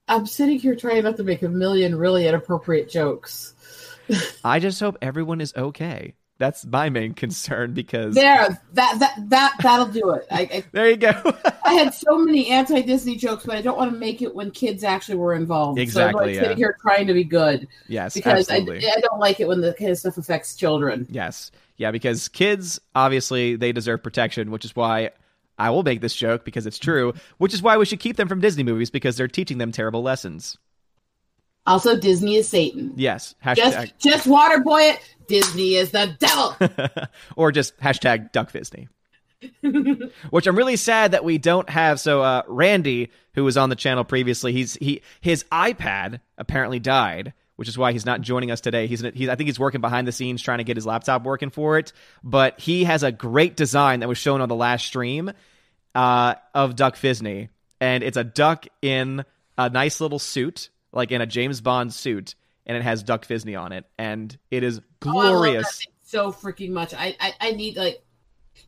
i'm 0.07 0.25
sitting 0.25 0.57
here 0.57 0.75
trying 0.75 1.03
not 1.03 1.17
to 1.17 1.23
make 1.23 1.43
a 1.43 1.47
million 1.47 1.95
really 1.95 2.27
inappropriate 2.27 2.89
jokes 2.89 3.53
I 4.43 4.59
just 4.59 4.79
hope 4.79 4.97
everyone 5.01 5.41
is 5.41 5.53
okay. 5.55 6.15
That's 6.39 6.65
my 6.65 6.89
main 6.89 7.13
concern 7.13 7.73
because 7.73 8.15
there 8.15 8.59
that 8.73 8.99
that 8.99 9.15
that 9.29 9.55
that'll 9.61 9.87
do 9.87 10.11
it 10.11 10.25
i 10.31 10.41
i, 10.41 10.63
there 10.71 10.89
you 10.89 10.97
go. 10.97 11.11
I 11.65 11.73
had 11.73 11.93
so 11.93 12.17
many 12.17 12.49
anti-disney 12.49 13.17
jokes 13.17 13.45
but 13.45 13.55
i 13.55 13.61
don't 13.61 13.77
want 13.77 13.91
to 13.91 13.97
make 13.97 14.21
it 14.21 14.33
when 14.33 14.49
kids 14.49 14.83
actually 14.83 15.17
were 15.17 15.35
involved 15.35 15.77
Exactly, 15.79 16.13
so 16.13 16.19
i'm 16.19 16.25
like 16.25 16.35
yeah. 16.35 16.41
sitting 16.41 16.57
here 16.57 16.77
trying 16.81 17.05
to 17.07 17.13
be 17.13 17.23
good 17.23 17.67
yes, 17.87 18.13
because 18.13 18.49
I. 18.49 18.55
I 18.55 18.99
don't 19.01 19.19
like 19.19 19.39
it 19.39 19.47
when 19.47 19.61
the 19.61 19.73
kind 19.73 19.91
of 19.91 19.97
stuff 19.97 20.17
affects 20.17 20.55
children. 20.55 21.05
yes. 21.09 21.51
Yeah, 21.79 21.91
because 21.91 22.27
kids 22.27 22.79
obviously 22.93 23.55
they 23.55 23.71
deserve 23.71 24.03
protection, 24.03 24.51
which 24.51 24.65
is 24.65 24.75
why 24.75 25.11
I 25.57 25.69
will 25.69 25.83
make 25.83 26.01
this 26.01 26.13
joke 26.13 26.43
because 26.43 26.67
it's 26.67 26.77
true, 26.77 27.13
which 27.37 27.53
is 27.53 27.61
why 27.61 27.77
we 27.77 27.85
should 27.85 28.01
keep 28.01 28.17
them 28.17 28.27
from 28.27 28.41
Disney 28.41 28.63
movies 28.63 28.89
because 28.89 29.15
they're 29.15 29.29
teaching 29.29 29.57
them 29.59 29.71
terrible 29.71 30.01
lessons. 30.01 30.57
Also, 31.65 31.97
Disney 31.97 32.35
is 32.35 32.47
Satan. 32.49 32.93
Yes. 32.95 33.33
Just, 33.55 33.97
just 33.97 34.27
waterboy 34.27 34.93
it. 34.93 35.15
Disney 35.29 35.75
is 35.75 35.91
the 35.91 36.15
devil. 36.19 36.57
or 37.37 37.53
just 37.53 37.77
hashtag 37.77 38.33
Duck 38.33 38.51
Disney. 38.51 38.89
which 40.31 40.47
I'm 40.47 40.57
really 40.57 40.75
sad 40.75 41.11
that 41.11 41.23
we 41.23 41.37
don't 41.37 41.69
have. 41.69 41.99
So 41.99 42.21
uh, 42.21 42.41
Randy, 42.47 43.09
who 43.35 43.45
was 43.45 43.55
on 43.55 43.69
the 43.69 43.75
channel 43.75 44.03
previously, 44.03 44.51
he's 44.51 44.73
he 44.75 45.01
his 45.21 45.45
iPad 45.45 46.19
apparently 46.37 46.79
died, 46.79 47.33
which 47.55 47.69
is 47.69 47.77
why 47.77 47.93
he's 47.93 48.05
not 48.05 48.19
joining 48.19 48.51
us 48.51 48.59
today. 48.59 48.87
He's, 48.87 48.99
he's 48.99 49.29
I 49.29 49.35
think 49.35 49.47
he's 49.47 49.59
working 49.59 49.79
behind 49.79 50.07
the 50.07 50.11
scenes 50.11 50.41
trying 50.41 50.57
to 50.57 50.65
get 50.65 50.75
his 50.75 50.85
laptop 50.85 51.23
working 51.23 51.51
for 51.51 51.77
it. 51.77 51.93
But 52.21 52.59
he 52.59 52.83
has 52.83 53.03
a 53.03 53.13
great 53.13 53.55
design 53.55 54.01
that 54.01 54.09
was 54.09 54.17
shown 54.17 54.41
on 54.41 54.49
the 54.49 54.55
last 54.55 54.85
stream 54.85 55.31
uh, 55.95 56.35
of 56.53 56.75
Duck 56.75 56.99
Disney, 56.99 57.49
and 57.79 58.03
it's 58.03 58.17
a 58.17 58.25
duck 58.25 58.67
in 58.81 59.23
a 59.57 59.69
nice 59.69 60.01
little 60.01 60.19
suit, 60.19 60.69
like 60.91 61.11
in 61.11 61.21
a 61.21 61.25
James 61.25 61.61
Bond 61.61 61.93
suit, 61.93 62.35
and 62.69 62.77
it 62.77 62.83
has 62.83 63.03
Duck 63.03 63.25
Disney 63.27 63.55
on 63.55 63.73
it, 63.73 63.83
and 63.97 64.37
it 64.51 64.63
is 64.63 64.79
Oh, 64.79 64.83
glorious. 65.11 65.79
thing 65.79 65.87
so 66.03 66.31
freaking 66.31 66.69
much. 66.69 66.93
I, 66.93 67.15
I 67.19 67.33
I 67.41 67.51
need 67.51 67.75
like 67.75 68.01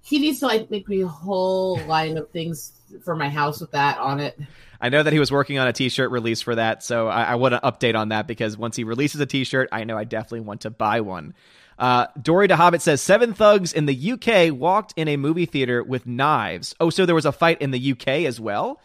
he 0.01 0.20
needs 0.20 0.39
to 0.39 0.48
like 0.48 0.70
make 0.72 0.89
me 0.89 1.01
a 1.03 1.08
whole 1.08 1.77
line 1.86 2.17
of 2.17 2.29
things 2.31 2.74
for 3.05 3.15
my 3.15 3.29
house 3.29 3.62
with 3.62 3.72
that 3.72 3.98
on 4.00 4.20
it. 4.20 4.38
I 4.81 4.89
know 4.89 5.03
that 5.03 5.13
he 5.13 5.20
was 5.20 5.31
working 5.31 5.60
on 5.60 5.67
a 5.67 5.74
T-shirt 5.74 6.10
release 6.10 6.41
for 6.41 6.55
that, 6.55 6.84
so 6.84 7.08
I, 7.08 7.24
I 7.24 7.36
want 7.36 7.53
to 7.53 7.60
update 7.60 7.96
on 7.96 8.10
that 8.10 8.25
because 8.25 8.58
once 8.58 8.75
he 8.75 8.84
releases 8.84 9.22
a 9.22 9.25
T-shirt, 9.27 9.70
I 9.72 9.84
know 9.84 9.96
I 9.98 10.03
definitely 10.05 10.39
want 10.41 10.62
to 10.62 10.72
buy 10.72 11.01
one. 11.01 11.36
Uh, 11.77 12.08
Dory 12.20 12.48
de 12.48 12.55
Hobbit 12.55 12.81
says 12.81 13.01
seven 13.01 13.34
thugs 13.34 13.74
in 13.74 13.86
the 13.86 14.12
UK 14.13 14.51
walked 14.51 14.93
in 14.96 15.08
a 15.08 15.17
movie 15.17 15.46
theater 15.46 15.84
with 15.84 16.08
knives. 16.08 16.74
Oh, 16.79 16.89
so 16.89 17.05
there 17.05 17.13
was 17.15 17.25
a 17.27 17.31
fight 17.31 17.62
in 17.62 17.70
the 17.72 17.91
UK 17.91 18.08
as 18.25 18.39
well, 18.39 18.79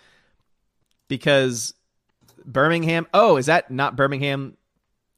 because 1.09 1.75
Birmingham. 2.45 3.07
Oh, 3.15 3.37
is 3.37 3.47
that 3.47 3.71
not 3.71 3.97
Birmingham? 3.97 4.57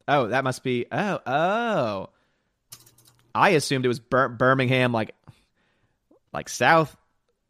Oh, 0.08 0.28
that 0.28 0.42
must 0.42 0.64
be. 0.64 0.86
Oh, 0.90 1.20
oh. 1.26 2.08
I 3.34 3.50
assumed 3.50 3.84
it 3.84 3.88
was 3.88 4.00
Bir- 4.00 4.30
Birmingham, 4.30 4.90
like, 4.90 5.14
like 6.32 6.48
South 6.48 6.96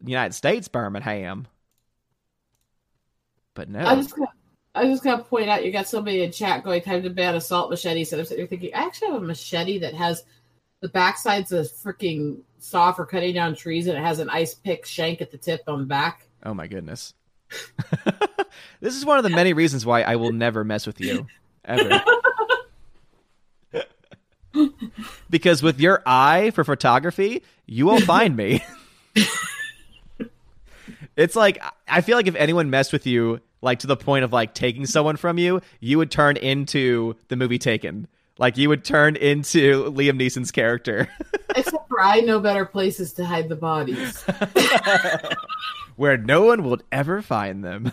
United 0.04 0.34
States 0.34 0.66
Birmingham. 0.66 1.46
But 3.54 3.70
no. 3.70 3.86
I 3.86 3.94
just 3.94 4.14
got, 4.16 4.28
I 4.74 4.84
just 4.84 5.04
to 5.04 5.18
point 5.18 5.48
out 5.48 5.64
you 5.64 5.72
got 5.72 5.88
somebody 5.88 6.22
in 6.22 6.32
chat 6.32 6.64
going 6.64 6.82
time 6.82 7.04
to 7.04 7.10
ban 7.10 7.36
assault 7.36 7.70
machetes, 7.70 8.12
and 8.12 8.20
I'm 8.20 8.26
sitting 8.26 8.42
there 8.42 8.48
thinking 8.48 8.74
I 8.74 8.84
actually 8.84 9.12
have 9.12 9.22
a 9.22 9.26
machete 9.26 9.78
that 9.78 9.94
has 9.94 10.24
the 10.80 10.88
backside's 10.88 11.52
a 11.52 11.62
freaking 11.62 12.40
saw 12.58 12.92
for 12.92 13.06
cutting 13.06 13.34
down 13.34 13.54
trees, 13.54 13.86
and 13.86 13.96
it 13.96 14.02
has 14.02 14.18
an 14.18 14.30
ice 14.30 14.54
pick 14.54 14.84
shank 14.84 15.20
at 15.20 15.30
the 15.30 15.38
tip 15.38 15.62
on 15.68 15.80
the 15.80 15.86
back. 15.86 16.26
Oh 16.44 16.54
my 16.54 16.66
goodness. 16.66 17.14
this 18.80 18.96
is 18.96 19.04
one 19.04 19.18
of 19.18 19.24
the 19.24 19.30
many 19.30 19.52
reasons 19.52 19.86
why 19.86 20.02
I 20.02 20.16
will 20.16 20.32
never 20.32 20.64
mess 20.64 20.86
with 20.86 21.00
you 21.00 21.26
ever. 21.64 22.02
because 25.30 25.62
with 25.62 25.80
your 25.80 26.02
eye 26.06 26.50
for 26.50 26.64
photography, 26.64 27.42
you 27.66 27.86
will 27.86 28.00
find 28.02 28.36
me. 28.36 28.64
it's 31.16 31.36
like 31.36 31.62
I 31.86 32.00
feel 32.00 32.16
like 32.16 32.26
if 32.26 32.34
anyone 32.34 32.70
messed 32.70 32.92
with 32.92 33.06
you 33.06 33.40
like 33.60 33.80
to 33.80 33.86
the 33.86 33.96
point 33.96 34.24
of 34.24 34.32
like 34.32 34.54
taking 34.54 34.86
someone 34.86 35.16
from 35.16 35.38
you, 35.38 35.60
you 35.80 35.98
would 35.98 36.10
turn 36.10 36.36
into 36.36 37.14
the 37.28 37.36
movie 37.36 37.58
Taken. 37.58 38.08
Like 38.38 38.56
you 38.56 38.68
would 38.68 38.84
turn 38.84 39.16
into 39.16 39.90
Liam 39.90 40.20
Neeson's 40.20 40.52
character. 40.52 41.08
Except 41.56 41.88
for 41.88 42.00
I 42.00 42.20
know 42.20 42.38
better 42.38 42.64
places 42.64 43.12
to 43.14 43.24
hide 43.24 43.48
the 43.48 43.56
bodies. 43.56 44.22
where 45.96 46.16
no 46.16 46.42
one 46.42 46.62
will 46.62 46.78
ever 46.92 47.20
find 47.20 47.64
them. 47.64 47.90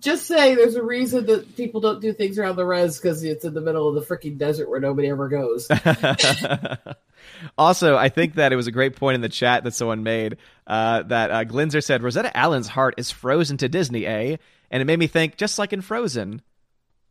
Just 0.00 0.26
say 0.26 0.54
there's 0.54 0.74
a 0.74 0.82
reason 0.82 1.26
that 1.26 1.56
people 1.56 1.80
don't 1.80 2.00
do 2.00 2.12
things 2.12 2.38
around 2.38 2.56
the 2.56 2.66
res 2.66 2.98
because 2.98 3.22
it's 3.22 3.44
in 3.44 3.54
the 3.54 3.60
middle 3.60 3.88
of 3.88 3.94
the 3.94 4.00
freaking 4.00 4.36
desert 4.36 4.68
where 4.68 4.80
nobody 4.80 5.08
ever 5.08 5.28
goes. 5.28 5.68
also, 7.58 7.96
I 7.96 8.08
think 8.08 8.34
that 8.34 8.52
it 8.52 8.56
was 8.56 8.66
a 8.66 8.72
great 8.72 8.96
point 8.96 9.14
in 9.14 9.20
the 9.20 9.28
chat 9.28 9.62
that 9.64 9.74
someone 9.74 10.02
made 10.02 10.38
uh, 10.66 11.02
that 11.04 11.30
uh, 11.30 11.44
Glinzer 11.44 11.82
said 11.82 12.02
Rosetta 12.02 12.36
Allen's 12.36 12.66
heart 12.66 12.94
is 12.98 13.12
frozen 13.12 13.58
to 13.58 13.68
Disney, 13.68 14.06
eh? 14.06 14.36
And 14.70 14.82
it 14.82 14.86
made 14.86 14.98
me 14.98 15.06
think, 15.06 15.36
just 15.36 15.58
like 15.58 15.72
in 15.72 15.80
Frozen, 15.80 16.42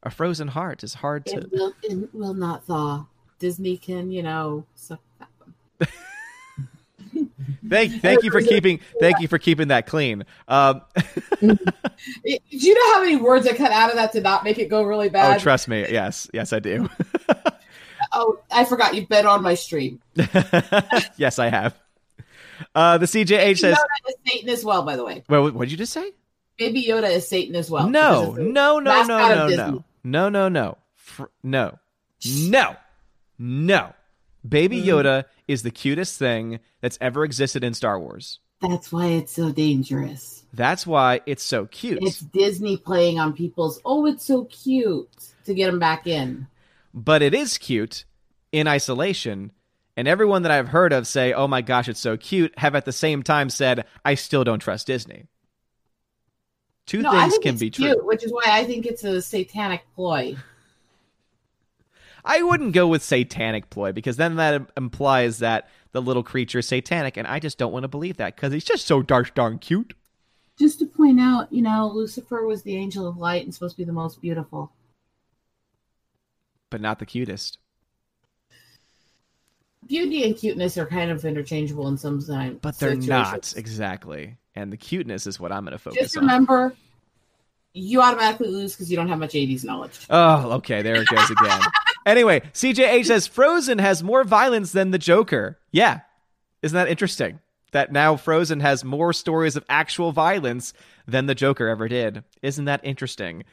a 0.04 0.10
frozen 0.10 0.50
heart 0.50 0.84
is 0.84 0.94
hard 0.94 1.26
to. 1.28 1.38
It 1.38 1.52
will, 1.52 1.74
it 1.84 2.14
will 2.14 2.34
not 2.34 2.66
thaw. 2.66 3.06
Disney 3.40 3.78
can, 3.78 4.12
you 4.12 4.24
know, 4.24 4.66
suck 4.76 5.00
that 5.20 5.30
one. 5.40 5.88
Thank, 7.68 8.02
thank 8.02 8.24
you 8.24 8.30
for 8.30 8.42
keeping, 8.42 8.80
thank 9.00 9.20
you 9.20 9.28
for 9.28 9.40
keeping 9.40 9.70
that 9.70 9.88
clean. 9.88 10.24
Um, 10.48 10.82
Do 11.42 11.58
you 12.50 12.74
know 12.74 12.94
how 12.94 13.02
many 13.02 13.16
words 13.16 13.48
I 13.48 13.54
cut 13.54 13.72
out 13.72 13.90
of 13.90 13.96
that 13.96 14.12
to 14.12 14.22
not 14.22 14.44
make 14.44 14.60
it 14.60 14.70
go 14.70 14.84
really 14.84 15.10
bad? 15.10 15.38
oh, 15.38 15.40
trust 15.40 15.68
me, 15.68 15.80
yes, 15.90 16.30
yes, 16.34 16.54
I 16.54 16.60
do. 16.60 16.90
Oh, 18.14 18.40
I 18.52 18.66
forgot 18.66 18.94
you've 18.96 19.10
been 19.10 19.26
on 19.26 19.42
my 19.42 19.56
stream. 19.56 20.00
yes, 21.18 21.40
I 21.40 21.50
have. 21.50 21.76
Uh, 22.74 22.98
the 22.98 23.08
CJH 23.08 23.58
says, 23.58 23.76
Yoda 23.76 24.10
is 24.10 24.16
Satan 24.26 24.50
as 24.50 24.64
well, 24.64 24.84
by 24.84 24.96
the 24.96 25.04
way. 25.04 25.24
well, 25.28 25.52
what 25.52 25.62
did 25.66 25.72
you 25.72 25.78
just 25.78 25.92
say? 25.92 26.12
Baby 26.58 26.86
Yoda 26.86 27.10
is 27.10 27.28
Satan 27.28 27.56
as 27.56 27.70
well. 27.70 27.90
no, 27.90 28.36
the 28.36 28.44
no, 28.44 28.80
no, 28.80 29.04
no, 29.04 29.18
no, 29.18 29.48
no, 29.48 29.84
no, 30.04 30.30
no, 30.30 30.48
no, 30.54 30.78
no, 31.44 31.80
no, 32.40 32.76
no. 33.40 33.94
Baby 34.48 34.82
Mm. 34.82 34.86
Yoda 34.86 35.24
is 35.48 35.64
the 35.64 35.72
cutest 35.72 36.20
thing 36.20 36.60
that's 36.82 36.98
ever 37.02 37.24
existed 37.24 37.64
in 37.64 37.74
Star 37.74 38.00
Wars. 38.00 38.40
That's 38.62 38.92
why 38.92 39.08
it's 39.08 39.32
so 39.34 39.52
dangerous. 39.52 40.44
That's 40.54 40.88
why 40.88 41.22
it's 41.26 41.44
so 41.44 41.66
cute. 41.66 42.00
It's 42.02 42.20
Disney 42.20 42.78
playing 42.78 43.20
on 43.20 43.34
people's, 43.34 43.82
oh, 43.86 44.06
it's 44.06 44.26
so 44.26 44.46
cute 44.46 45.10
to 45.46 45.54
get 45.54 45.68
them 45.68 45.80
back 45.80 46.08
in. 46.08 46.48
but 46.94 47.22
it 47.22 47.34
is 47.34 47.58
cute 47.58 48.06
in 48.54 48.68
isolation. 48.68 49.52
And 49.98 50.08
everyone 50.08 50.44
that 50.44 50.52
I've 50.52 50.70
heard 50.70 50.92
of 50.94 51.08
say, 51.08 51.34
"Oh 51.34 51.48
my 51.48 51.62
gosh, 51.62 51.88
it's 51.90 52.00
so 52.00 52.16
cute," 52.18 52.54
have 52.58 52.76
at 52.76 52.86
the 52.86 52.92
same 52.92 53.24
time 53.24 53.50
said, 53.50 53.86
"I 54.04 54.16
still 54.16 54.44
don't 54.44 54.60
trust 54.60 54.88
Disney." 54.88 55.26
Two 56.86 57.02
No, 57.02 57.10
I 57.12 57.22
things 57.22 57.34
think 57.34 57.44
can 57.44 57.54
it's 57.56 57.60
be 57.62 57.70
cute, 57.72 57.98
true. 57.98 58.06
which 58.08 58.24
is 58.24 58.32
why 58.32 58.44
I 58.48 58.64
think 58.66 58.86
it's 58.86 59.04
a 59.04 59.22
satanic 59.22 59.84
ploy. 59.96 60.36
I 62.26 62.42
wouldn't 62.42 62.74
go 62.74 62.88
with 62.88 63.04
satanic 63.04 63.70
ploy 63.70 63.92
because 63.92 64.18
then 64.18 64.36
that 64.38 64.70
implies 64.76 65.40
that 65.40 65.70
the 65.92 66.02
little 66.02 66.24
creature 66.24 66.60
is 66.60 66.68
satanic, 66.68 67.18
and 67.18 67.28
I 67.28 67.40
just 67.40 67.58
don't 67.58 67.72
want 67.72 67.84
to 67.84 67.88
believe 67.88 68.18
that 68.18 68.36
because 68.36 68.52
he's 68.52 68.66
just 68.66 68.88
so 68.88 69.02
dark 69.02 69.34
darn 69.36 69.60
cute. 69.60 69.94
Just 70.58 70.80
to 70.80 70.86
point 70.86 71.20
out, 71.20 71.52
you 71.54 71.62
know, 71.62 71.92
Lucifer 71.94 72.46
was 72.46 72.64
the 72.64 72.76
angel 72.76 73.08
of 73.08 73.18
light 73.18 73.44
and 73.44 73.54
supposed 73.54 73.76
to 73.76 73.82
be 73.82 73.86
the 73.86 73.94
most 73.94 74.22
beautiful. 74.22 74.72
but 76.70 76.82
not 76.82 77.00
the 77.00 77.06
cutest. 77.06 77.60
Beauty 79.88 80.24
and 80.24 80.36
cuteness 80.36 80.78
are 80.78 80.86
kind 80.88 81.12
of 81.12 81.24
interchangeable 81.24 81.88
in 81.88 81.98
some 81.98 82.22
time. 82.22 82.58
But 82.62 82.80
they're 82.80 82.96
not 82.96 83.54
exactly. 83.56 84.38
And 84.56 84.74
the 84.74 84.78
cuteness 84.78 85.28
is 85.28 85.40
what 85.40 85.52
I'm 85.52 85.64
going 85.64 85.74
to 85.74 85.78
focus 85.78 86.00
on. 86.00 86.04
Just 86.04 86.18
on. 86.18 86.24
remember, 86.24 86.76
you 87.74 88.02
automatically 88.02 88.48
lose 88.48 88.74
because 88.74 88.90
you 88.90 88.98
don't 88.98 89.10
have 89.10 89.20
much 89.20 89.34
80s 89.34 89.64
knowledge. 89.64 90.00
Oh, 90.10 90.54
okay, 90.54 90.82
there 90.82 90.96
it 90.96 91.08
goes 91.08 91.30
again. 91.30 91.62
anyway, 92.06 92.42
CJH 92.54 93.06
says 93.06 93.28
Frozen 93.28 93.80
has 93.80 94.04
more 94.04 94.24
violence 94.24 94.72
than 94.72 94.92
the 94.92 94.98
Joker. 94.98 95.58
Yeah. 95.72 96.02
Isn't 96.62 96.76
that 96.76 96.90
interesting? 96.90 97.40
That 97.72 97.92
now 97.92 98.16
Frozen 98.16 98.62
has 98.62 98.84
more 98.84 99.12
stories 99.12 99.56
of 99.56 99.66
actual 99.68 100.12
violence 100.12 100.74
than 101.08 101.26
the 101.26 101.36
Joker 101.36 101.68
ever 101.68 101.88
did. 101.88 102.24
Isn't 102.42 102.66
that 102.66 102.82
interesting? 102.84 103.44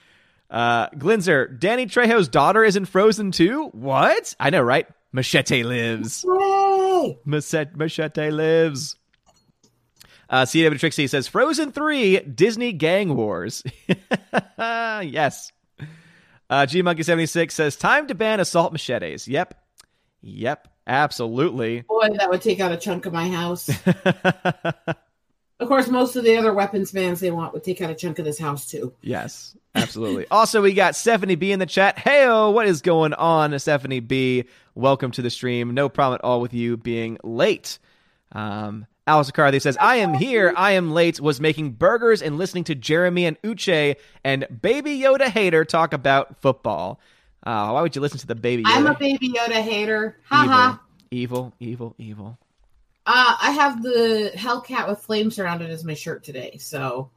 Uh, 0.49 0.88
Glinzer, 0.90 1.59
Danny 1.59 1.87
Trejo's 1.87 2.28
daughter 2.28 2.62
is 2.62 2.76
in 2.76 2.85
Frozen 2.85 3.32
too? 3.32 3.68
What? 3.73 4.35
I 4.38 4.50
know, 4.50 4.61
right? 4.62 4.87
Machete 5.12 5.62
lives. 5.62 6.25
Machete, 7.25 7.71
Machete 7.75 8.30
lives. 8.30 8.97
Uh, 10.30 10.44
CW 10.44 10.78
Trixie 10.78 11.06
says 11.09 11.28
Frozen 11.28 11.73
3 11.73 12.21
Disney 12.21 12.73
Gang 12.73 13.14
Wars. 13.16 13.62
yes. 14.59 15.52
Uh, 16.52 16.66
G 16.66 16.82
Monkey 16.82 17.02
76 17.02 17.54
says 17.54 17.76
time 17.76 18.06
to 18.09 18.14
ban 18.14 18.38
assault 18.38 18.73
machetes. 18.73 19.26
Yep. 19.26 19.54
Yep. 20.21 20.68
Absolutely. 20.87 21.80
Boy, 21.80 22.11
that 22.18 22.28
would 22.28 22.42
take 22.42 22.61
out 22.61 22.71
a 22.71 22.76
chunk 22.76 23.06
of 23.06 23.12
my 23.14 23.26
house. 23.30 23.71
of 23.87 25.66
course, 25.66 25.88
most 25.88 26.14
of 26.14 26.25
the 26.25 26.37
other 26.37 26.52
weapons 26.52 26.92
bans 26.92 27.21
they 27.21 27.30
want 27.30 27.54
would 27.54 27.64
take 27.64 27.80
out 27.80 27.88
a 27.88 27.94
chunk 27.94 28.18
of 28.18 28.26
this 28.26 28.38
house 28.38 28.66
too. 28.71 28.92
yes. 29.00 29.56
Absolutely. 29.75 30.26
also, 30.30 30.61
we 30.61 30.75
got 30.75 30.94
Stephanie 30.94 31.37
B 31.37 31.52
in 31.52 31.59
the 31.59 31.64
chat. 31.64 31.97
Heyo, 31.97 32.52
what 32.52 32.66
is 32.66 32.82
going 32.82 33.14
on, 33.14 33.59
Stephanie 33.59 34.00
B? 34.00 34.44
Welcome 34.75 35.11
to 35.12 35.23
the 35.23 35.30
stream. 35.30 35.73
No 35.73 35.88
problem 35.88 36.16
at 36.16 36.25
all 36.25 36.42
with 36.42 36.52
you 36.52 36.76
being 36.76 37.16
late. 37.25 37.78
Um, 38.32 38.85
Alice 39.06 39.30
Carthy 39.32 39.59
says, 39.59 39.76
I 39.80 39.97
am 39.97 40.14
here. 40.14 40.52
I 40.56 40.73
am 40.73 40.92
late. 40.92 41.21
Was 41.21 41.40
making 41.40 41.73
burgers 41.73 42.23
and 42.23 42.38
listening 42.38 42.64
to 42.64 42.75
Jeremy 42.75 43.26
and 43.26 43.40
Uche 43.42 43.97
and 44.23 44.47
Baby 44.62 44.99
Yoda 44.99 45.28
hater 45.28 45.64
talk 45.64 45.92
about 45.92 46.40
football. 46.40 47.00
Uh, 47.42 47.71
why 47.71 47.82
would 47.82 47.97
you 47.97 48.00
listen 48.00 48.18
to 48.21 48.26
the 48.26 48.37
Baby 48.37 48.62
Yoda? 48.62 48.76
I'm 48.76 48.87
a 48.87 48.94
baby 48.97 49.30
Yoda 49.30 49.61
hater. 49.61 50.18
Haha. 50.25 50.78
evil, 51.11 51.52
evil, 51.61 51.94
evil, 51.99 51.99
evil. 51.99 52.38
Uh, 53.04 53.37
I 53.40 53.50
have 53.50 53.82
the 53.82 54.30
Hellcat 54.37 54.88
with 54.88 55.00
flames 55.00 55.35
surrounded 55.35 55.71
as 55.71 55.82
my 55.82 55.94
shirt 55.94 56.23
today. 56.23 56.59
So 56.59 57.11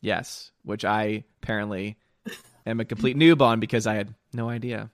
Yes, 0.00 0.50
which 0.64 0.84
I 0.84 1.22
apparently 1.42 1.96
am 2.66 2.80
a 2.80 2.84
complete 2.84 3.16
noob 3.16 3.40
on 3.40 3.60
because 3.60 3.86
I 3.86 3.94
had 3.94 4.12
no 4.32 4.48
idea. 4.48 4.90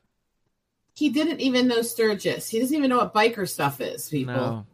he 0.95 1.09
didn't 1.09 1.41
even 1.41 1.67
know 1.69 1.81
Sturgis. 1.81 2.49
He 2.49 2.61
doesn't 2.61 2.77
even 2.77 2.91
know 2.91 2.99
what 2.99 3.15
biker 3.15 3.49
stuff 3.49 3.81
is. 3.81 4.11
People. 4.11 4.35
No. 4.35 4.67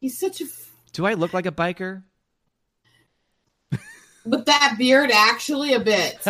He's 0.00 0.16
such 0.16 0.40
a 0.40 0.46
Do 0.92 1.06
I 1.06 1.14
look 1.14 1.32
like 1.32 1.46
a 1.46 1.52
biker? 1.52 2.02
with 4.24 4.44
that 4.46 4.74
beard. 4.78 5.10
Actually, 5.12 5.72
a 5.72 5.80
bit. 5.80 6.18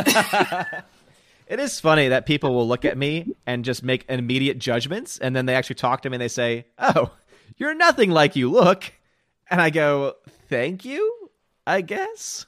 it 1.49 1.59
is 1.59 1.81
funny 1.81 2.09
that 2.09 2.27
people 2.27 2.55
will 2.55 2.67
look 2.69 2.85
at 2.85 2.97
me 2.97 3.35
and 3.47 3.65
just 3.65 3.83
make 3.83 4.05
immediate 4.09 4.59
judgments, 4.59 5.19
and 5.19 5.35
then 5.35 5.47
they 5.47 5.55
actually 5.55 5.77
talk 5.77 6.03
to 6.03 6.11
me 6.11 6.15
and 6.17 6.23
they 6.23 6.29
say, 6.29 6.67
"Oh, 6.79 7.11
you're 7.57 7.75
nothing 7.75 8.11
like 8.11 8.37
you 8.37 8.51
look," 8.51 8.93
and 9.51 9.61
I 9.61 9.71
go, 9.71 10.15
"Thank 10.49 10.85
you, 10.85 11.31
I 11.67 11.81
guess." 11.81 12.47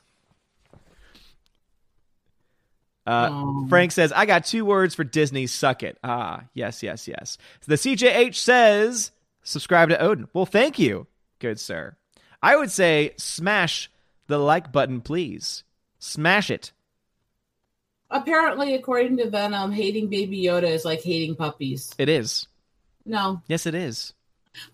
Uh, 3.07 3.29
Oh. 3.33 3.67
Frank 3.69 3.93
says, 3.93 4.13
"I 4.13 4.27
got 4.27 4.45
two 4.45 4.65
words 4.65 4.95
for 4.95 5.05
Disney. 5.05 5.47
Suck 5.47 5.83
it." 5.83 5.99
Ah, 6.05 6.45
yes, 6.55 6.83
yes, 6.83 7.09
yes. 7.09 7.39
The 7.67 7.77
CJH 7.77 8.37
says, 8.37 9.11
"Subscribe 9.43 9.89
to 9.89 10.01
Odin." 10.01 10.29
Well, 10.33 10.47
thank 10.47 10.79
you, 10.79 11.07
good 11.41 11.59
sir. 11.59 11.97
I 12.43 12.57
would 12.57 12.71
say, 12.71 13.13
smash 13.19 13.91
the 14.27 14.39
like 14.39 14.73
button, 14.73 15.01
please. 15.01 15.65
Smash 15.99 16.51
it. 16.51 16.73
Apparently, 18.11 18.75
according 18.75 19.19
to 19.19 19.29
Venom, 19.31 19.71
hating 19.73 20.09
Baby 20.09 20.43
Yoda 20.45 20.69
is 20.71 20.85
like 20.85 21.03
hating 21.03 21.37
puppies. 21.37 21.95
It 21.99 22.09
is. 22.09 22.47
No, 23.07 23.41
Yes, 23.47 23.67
it 23.67 23.75
is. 23.75 24.13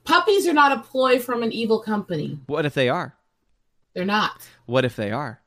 puppies 0.05 0.47
are 0.47 0.53
not 0.53 0.73
a 0.73 0.81
ploy 0.81 1.19
from 1.19 1.43
an 1.43 1.53
evil 1.53 1.81
company. 1.81 2.39
What 2.47 2.67
if 2.67 2.75
they 2.75 2.89
are? 2.89 3.15
They're 3.95 4.05
not. 4.05 4.47
What 4.67 4.85
if 4.85 4.97
they 4.97 5.11
are? 5.11 5.41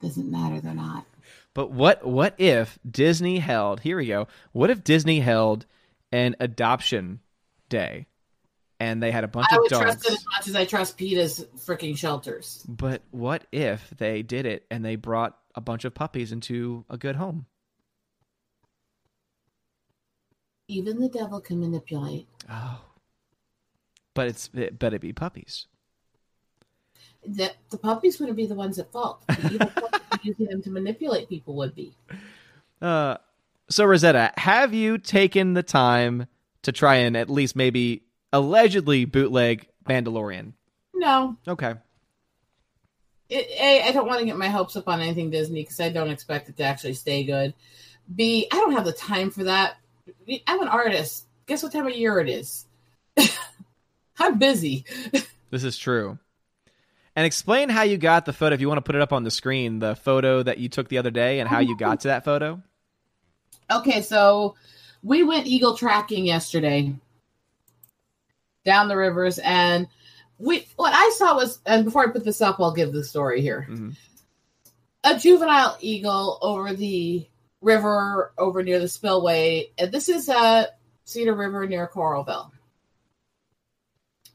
Doesn't 0.00 0.30
matter. 0.30 0.60
They're 0.60 0.74
not. 0.74 1.04
But 1.54 1.70
what 1.70 2.06
what 2.06 2.34
if 2.40 2.78
Disney 2.88 3.38
held? 3.38 3.80
Here 3.80 3.96
we 3.98 4.06
go. 4.06 4.26
What 4.52 4.70
if 4.70 4.82
Disney 4.84 5.20
held 5.20 5.66
an 6.10 6.34
adoption 6.40 7.20
day, 7.68 8.06
and 8.82 9.00
they 9.00 9.12
had 9.12 9.22
a 9.22 9.28
bunch 9.28 9.46
I 9.52 9.56
of 9.56 9.60
would 9.60 9.70
dogs? 9.70 9.84
trust 9.84 10.06
it 10.06 10.12
as 10.12 10.24
much 10.34 10.48
as 10.48 10.56
I 10.56 10.64
trust 10.64 10.98
PETA's 10.98 11.46
freaking 11.56 11.96
shelters. 11.96 12.66
But 12.68 13.02
what 13.12 13.46
if 13.52 13.88
they 13.96 14.22
did 14.22 14.44
it 14.44 14.66
and 14.72 14.84
they 14.84 14.96
brought 14.96 15.38
a 15.54 15.60
bunch 15.60 15.84
of 15.84 15.94
puppies 15.94 16.32
into 16.32 16.84
a 16.90 16.98
good 16.98 17.14
home? 17.14 17.46
Even 20.66 20.98
the 20.98 21.08
devil 21.08 21.40
can 21.40 21.60
manipulate. 21.60 22.26
Oh, 22.50 22.80
but 24.14 24.26
it's 24.26 24.50
it 24.52 24.80
better 24.80 24.98
be 24.98 25.12
puppies. 25.12 25.66
The, 27.24 27.52
the 27.70 27.78
puppies 27.78 28.18
wouldn't 28.18 28.36
be 28.36 28.46
the 28.46 28.56
ones 28.56 28.80
at 28.80 28.90
fault. 28.90 29.22
The 29.28 29.54
evil 29.54 29.70
using 30.24 30.46
them 30.46 30.60
to 30.62 30.70
manipulate 30.70 31.28
people 31.28 31.54
would 31.54 31.72
be. 31.76 31.94
Uh, 32.80 33.18
so 33.70 33.84
Rosetta, 33.84 34.32
have 34.38 34.74
you 34.74 34.98
taken 34.98 35.54
the 35.54 35.62
time 35.62 36.26
to 36.62 36.72
try 36.72 36.96
and 36.96 37.16
at 37.16 37.30
least 37.30 37.54
maybe 37.54 38.02
allegedly 38.32 39.04
bootleg 39.04 39.66
Mandalorian? 39.88 40.52
No, 40.94 41.36
Okay. 41.48 41.74
it, 43.28 43.48
A, 43.58 43.82
I 43.88 43.92
don't 43.92 44.06
want 44.06 44.20
to 44.20 44.26
get 44.26 44.36
my 44.36 44.48
hopes 44.48 44.76
up 44.76 44.88
on 44.88 45.00
anything 45.00 45.30
Disney 45.30 45.62
because 45.62 45.80
I 45.80 45.88
don't 45.88 46.10
expect 46.10 46.48
it 46.48 46.56
to 46.58 46.62
actually 46.64 46.94
stay 46.94 47.24
good. 47.24 47.54
B, 48.14 48.46
I 48.52 48.56
don't 48.56 48.72
have 48.72 48.84
the 48.84 48.92
time 48.92 49.30
for 49.30 49.44
that. 49.44 49.76
I'm 50.46 50.60
an 50.62 50.68
artist. 50.68 51.24
Guess 51.46 51.62
what 51.62 51.72
time 51.72 51.86
of 51.86 51.94
year 51.96 52.20
it 52.20 52.28
is? 52.28 52.66
I'm 54.18 54.38
busy. 54.38 54.84
This 55.50 55.64
is 55.64 55.76
true. 55.76 56.18
And 57.14 57.26
explain 57.26 57.68
how 57.68 57.82
you 57.82 57.98
got 57.98 58.24
the 58.24 58.32
photo 58.32 58.54
if 58.54 58.62
you 58.62 58.68
want 58.68 58.78
to 58.78 58.82
put 58.82 58.94
it 58.94 59.02
up 59.02 59.12
on 59.12 59.22
the 59.22 59.30
screen, 59.30 59.80
the 59.80 59.94
photo 59.94 60.42
that 60.42 60.56
you 60.56 60.70
took 60.70 60.88
the 60.88 60.96
other 60.96 61.10
day 61.10 61.40
and 61.40 61.48
how 61.48 61.58
you 61.58 61.76
got 61.76 62.00
to 62.00 62.08
that 62.08 62.24
photo. 62.24 62.62
Okay, 63.70 64.00
so 64.00 64.54
we 65.02 65.22
went 65.24 65.46
eagle 65.46 65.76
tracking 65.76 66.24
yesterday 66.24 66.94
down 68.64 68.88
the 68.88 68.96
rivers, 68.96 69.38
and 69.38 69.88
we 70.38 70.66
what 70.76 70.92
I 70.94 71.10
saw 71.16 71.34
was, 71.34 71.60
and 71.66 71.84
before 71.84 72.06
I 72.06 72.12
put 72.12 72.24
this 72.24 72.40
up, 72.40 72.56
I'll 72.60 72.72
give 72.72 72.92
the 72.92 73.04
story 73.04 73.40
here. 73.40 73.66
Mhm. 73.68 73.96
A 75.04 75.18
juvenile 75.18 75.76
eagle 75.80 76.38
over 76.42 76.72
the 76.74 77.26
river 77.60 78.32
over 78.38 78.62
near 78.62 78.78
the 78.78 78.88
spillway, 78.88 79.70
and 79.78 79.92
this 79.92 80.08
is 80.08 80.28
a 80.28 80.68
Cedar 81.04 81.34
River 81.34 81.66
near 81.66 81.88
Coralville, 81.88 82.50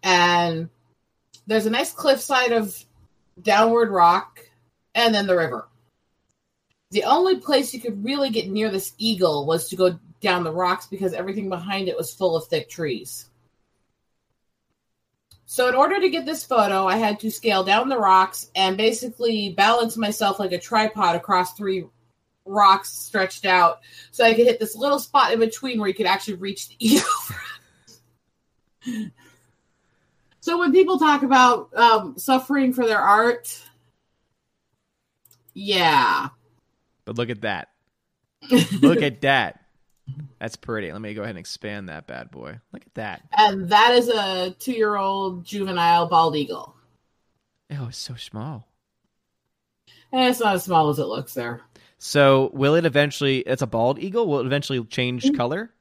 and 0.03 0.69
there's 1.45 1.65
a 1.65 1.71
nice 1.71 1.93
cliffside 1.93 2.51
of 2.51 2.85
downward 3.41 3.89
rock, 3.89 4.39
and 4.95 5.13
then 5.15 5.27
the 5.27 5.37
river 5.37 5.67
the 6.91 7.03
only 7.03 7.37
place 7.37 7.73
you 7.73 7.81
could 7.81 8.03
really 8.03 8.29
get 8.29 8.49
near 8.49 8.69
this 8.69 8.93
eagle 8.97 9.45
was 9.45 9.69
to 9.69 9.75
go 9.75 9.99
down 10.21 10.43
the 10.43 10.51
rocks 10.51 10.87
because 10.87 11.13
everything 11.13 11.49
behind 11.49 11.87
it 11.87 11.97
was 11.97 12.13
full 12.13 12.35
of 12.35 12.47
thick 12.47 12.69
trees. 12.69 13.29
So, 15.49 15.69
in 15.69 15.75
order 15.75 15.97
to 16.01 16.09
get 16.09 16.25
this 16.25 16.43
photo, 16.43 16.87
I 16.87 16.97
had 16.97 17.21
to 17.21 17.31
scale 17.31 17.63
down 17.63 17.87
the 17.87 17.97
rocks 17.97 18.51
and 18.53 18.75
basically 18.75 19.53
balance 19.53 19.95
myself 19.95 20.39
like 20.39 20.51
a 20.51 20.59
tripod 20.59 21.15
across 21.15 21.53
three 21.53 21.85
rocks 22.43 22.89
stretched 22.89 23.45
out 23.45 23.79
so 24.11 24.25
I 24.25 24.33
could 24.33 24.45
hit 24.45 24.59
this 24.59 24.75
little 24.75 24.99
spot 24.99 25.31
in 25.31 25.39
between 25.39 25.79
where 25.79 25.87
you 25.87 25.93
could 25.93 26.05
actually 26.05 26.33
reach 26.33 26.67
the 26.67 26.75
eagle. 26.79 27.07
so, 30.41 30.59
when 30.59 30.73
people 30.73 30.99
talk 30.99 31.23
about 31.23 31.73
um, 31.77 32.17
suffering 32.17 32.73
for 32.73 32.85
their 32.85 32.99
art, 32.99 33.63
yeah. 35.53 36.27
But 37.05 37.17
look 37.17 37.29
at 37.29 37.41
that. 37.41 37.69
Look 38.81 39.01
at 39.01 39.21
that. 39.21 39.61
That's 40.39 40.55
pretty. 40.55 40.91
Let 40.91 41.01
me 41.01 41.13
go 41.13 41.21
ahead 41.21 41.31
and 41.31 41.39
expand 41.39 41.89
that 41.89 42.07
bad 42.07 42.31
boy. 42.31 42.59
Look 42.71 42.83
at 42.83 42.93
that. 42.95 43.23
And 43.37 43.69
that 43.69 43.93
is 43.95 44.09
a 44.09 44.51
two 44.59 44.73
year 44.73 44.95
old 44.95 45.45
juvenile 45.45 46.07
bald 46.07 46.35
eagle. 46.35 46.75
Oh, 47.71 47.87
it's 47.87 47.97
so 47.97 48.15
small. 48.15 48.67
And 50.11 50.29
it's 50.29 50.39
not 50.39 50.55
as 50.55 50.63
small 50.63 50.89
as 50.89 50.99
it 50.99 51.05
looks 51.05 51.33
there. 51.33 51.61
So 51.97 52.51
will 52.53 52.75
it 52.75 52.85
eventually 52.85 53.39
it's 53.39 53.61
a 53.61 53.67
bald 53.67 53.99
eagle? 53.99 54.27
Will 54.27 54.39
it 54.39 54.45
eventually 54.45 54.83
change 54.85 55.23
mm-hmm. 55.23 55.35
color? 55.35 55.71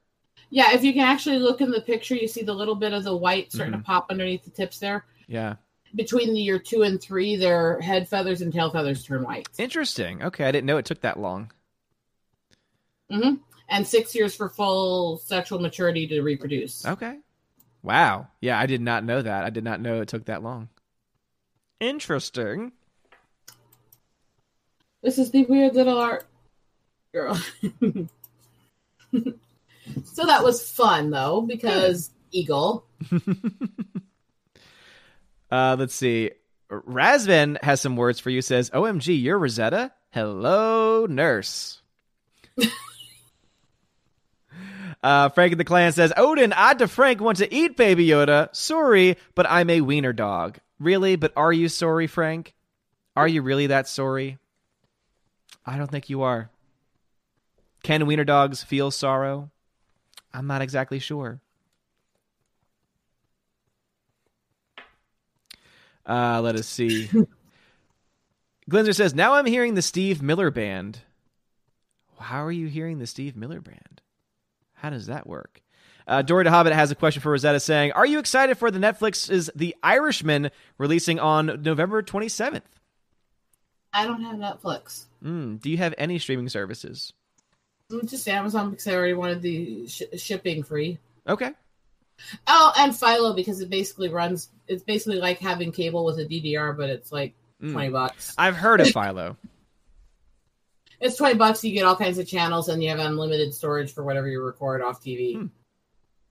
Yeah, 0.49 0.73
if 0.73 0.83
you 0.83 0.93
can 0.93 1.03
actually 1.03 1.39
look 1.39 1.61
in 1.61 1.71
the 1.71 1.81
picture, 1.81 2.15
you 2.15 2.27
see 2.27 2.43
the 2.43 2.53
little 2.53 2.75
bit 2.75 2.93
of 2.93 3.03
the 3.03 3.15
white 3.15 3.51
starting 3.51 3.73
to 3.73 3.79
mm-hmm. 3.79 3.85
pop 3.85 4.07
underneath 4.09 4.43
the 4.43 4.49
tips 4.49 4.79
there. 4.79 5.05
Yeah. 5.27 5.55
Between 5.95 6.33
the 6.33 6.41
year 6.41 6.59
two 6.59 6.83
and 6.83 7.01
three, 7.01 7.35
their 7.35 7.79
head 7.81 8.07
feathers 8.07 8.41
and 8.41 8.51
tail 8.51 8.71
feathers 8.71 9.03
turn 9.03 9.23
white. 9.23 9.47
Interesting. 9.57 10.23
Okay, 10.23 10.45
I 10.45 10.51
didn't 10.51 10.65
know 10.65 10.77
it 10.77 10.85
took 10.85 11.01
that 11.01 11.19
long. 11.19 11.51
hmm 13.09 13.35
And 13.69 13.85
six 13.85 14.15
years 14.15 14.35
for 14.35 14.49
full 14.49 15.17
sexual 15.17 15.59
maturity 15.59 16.07
to 16.07 16.21
reproduce. 16.21 16.85
Okay. 16.85 17.17
Wow. 17.83 18.27
Yeah, 18.41 18.59
I 18.59 18.65
did 18.65 18.81
not 18.81 19.03
know 19.03 19.21
that. 19.21 19.43
I 19.43 19.49
did 19.49 19.63
not 19.63 19.81
know 19.81 20.01
it 20.01 20.07
took 20.07 20.25
that 20.25 20.43
long. 20.43 20.69
Interesting. 21.79 22.71
This 25.03 25.17
is 25.17 25.31
the 25.31 25.45
weird 25.45 25.75
little 25.75 25.97
art 25.97 26.25
girl. 27.13 27.35
so 29.13 30.25
that 30.25 30.43
was 30.43 30.69
fun 30.69 31.11
though, 31.11 31.41
because 31.41 32.11
eagle. 32.31 32.85
Uh, 35.49 35.75
let's 35.79 35.95
see. 35.95 36.31
Razvan 36.69 37.61
has 37.63 37.79
some 37.79 37.95
words 37.95 38.19
for 38.19 38.29
you. 38.29 38.41
Says, 38.41 38.69
"OMG, 38.71 39.21
you're 39.21 39.39
Rosetta. 39.39 39.93
Hello, 40.11 41.05
nurse." 41.05 41.81
uh, 45.07 45.29
Frank 45.29 45.55
the 45.55 45.63
Clan 45.63 45.93
says, 45.93 46.11
"Odin, 46.17 46.51
I 46.51 46.73
to 46.73 46.87
Frank 46.87 47.21
want 47.21 47.37
to 47.37 47.53
eat 47.53 47.77
Baby 47.77 48.07
Yoda. 48.07 48.53
Sorry, 48.53 49.15
but 49.35 49.49
I'm 49.49 49.69
a 49.69 49.79
wiener 49.79 50.11
dog. 50.11 50.57
Really? 50.79 51.15
But 51.15 51.31
are 51.37 51.53
you 51.53 51.69
sorry, 51.69 52.07
Frank? 52.07 52.53
Are 53.15 53.27
you 53.27 53.41
really 53.41 53.67
that 53.67 53.87
sorry? 53.87 54.37
I 55.65 55.77
don't 55.77 55.89
think 55.89 56.09
you 56.09 56.23
are. 56.23 56.49
Can 57.83 58.05
wiener 58.05 58.25
dogs 58.25 58.63
feel 58.63 58.91
sorrow? 58.91 59.49
I'm 60.33 60.45
not 60.45 60.61
exactly 60.61 60.99
sure." 60.99 61.39
Uh, 66.05 66.41
let 66.41 66.55
us 66.55 66.67
see. 66.67 67.09
Glenzer 68.69 68.95
says, 68.95 69.13
Now 69.15 69.35
I'm 69.35 69.45
hearing 69.45 69.75
the 69.75 69.81
Steve 69.81 70.21
Miller 70.21 70.51
Band. 70.51 70.99
How 72.19 72.45
are 72.45 72.51
you 72.51 72.67
hearing 72.67 72.99
the 72.99 73.07
Steve 73.07 73.35
Miller 73.35 73.61
Band? 73.61 74.01
How 74.77 74.89
does 74.89 75.07
that 75.07 75.27
work? 75.27 75.61
Uh, 76.07 76.21
Dory 76.21 76.45
the 76.45 76.51
Hobbit 76.51 76.71
has 76.73 76.89
a 76.91 76.95
question 76.95 77.21
for 77.21 77.31
Rosetta 77.31 77.59
saying, 77.59 77.91
Are 77.91 78.05
you 78.05 78.19
excited 78.19 78.57
for 78.57 78.71
the 78.71 78.79
Netflix's 78.79 79.49
The 79.55 79.75
Irishman 79.83 80.51
releasing 80.77 81.19
on 81.19 81.61
November 81.63 82.01
27th? 82.01 82.61
I 83.93 84.05
don't 84.05 84.21
have 84.23 84.35
Netflix. 84.37 85.05
Mm, 85.23 85.59
do 85.61 85.69
you 85.69 85.77
have 85.77 85.93
any 85.97 86.19
streaming 86.19 86.47
services? 86.49 87.11
Just 88.05 88.27
Amazon 88.27 88.69
because 88.71 88.87
I 88.87 88.93
already 88.95 89.13
wanted 89.13 89.41
the 89.41 89.87
sh- 89.87 90.03
shipping 90.17 90.63
free. 90.63 90.99
Okay. 91.27 91.51
Oh, 92.47 92.73
and 92.77 92.95
Philo 92.95 93.33
because 93.33 93.61
it 93.61 93.69
basically 93.69 94.09
runs. 94.09 94.49
It's 94.67 94.83
basically 94.83 95.19
like 95.19 95.39
having 95.39 95.71
cable 95.71 96.03
with 96.05 96.19
a 96.19 96.25
DVR, 96.25 96.75
but 96.75 96.89
it's 96.89 97.11
like 97.11 97.33
Mm. 97.61 97.71
twenty 97.71 97.89
bucks. 97.89 98.35
I've 98.37 98.55
heard 98.55 98.81
of 98.81 98.89
Philo. 98.89 99.35
It's 100.99 101.15
twenty 101.15 101.35
bucks. 101.35 101.63
You 101.63 101.73
get 101.73 101.85
all 101.85 101.95
kinds 101.95 102.17
of 102.17 102.27
channels, 102.27 102.69
and 102.69 102.81
you 102.81 102.89
have 102.89 102.99
unlimited 102.99 103.53
storage 103.53 103.93
for 103.93 104.03
whatever 104.03 104.27
you 104.27 104.41
record 104.41 104.81
off 104.81 105.03
TV. 105.03 105.35
Hmm. 105.35 105.45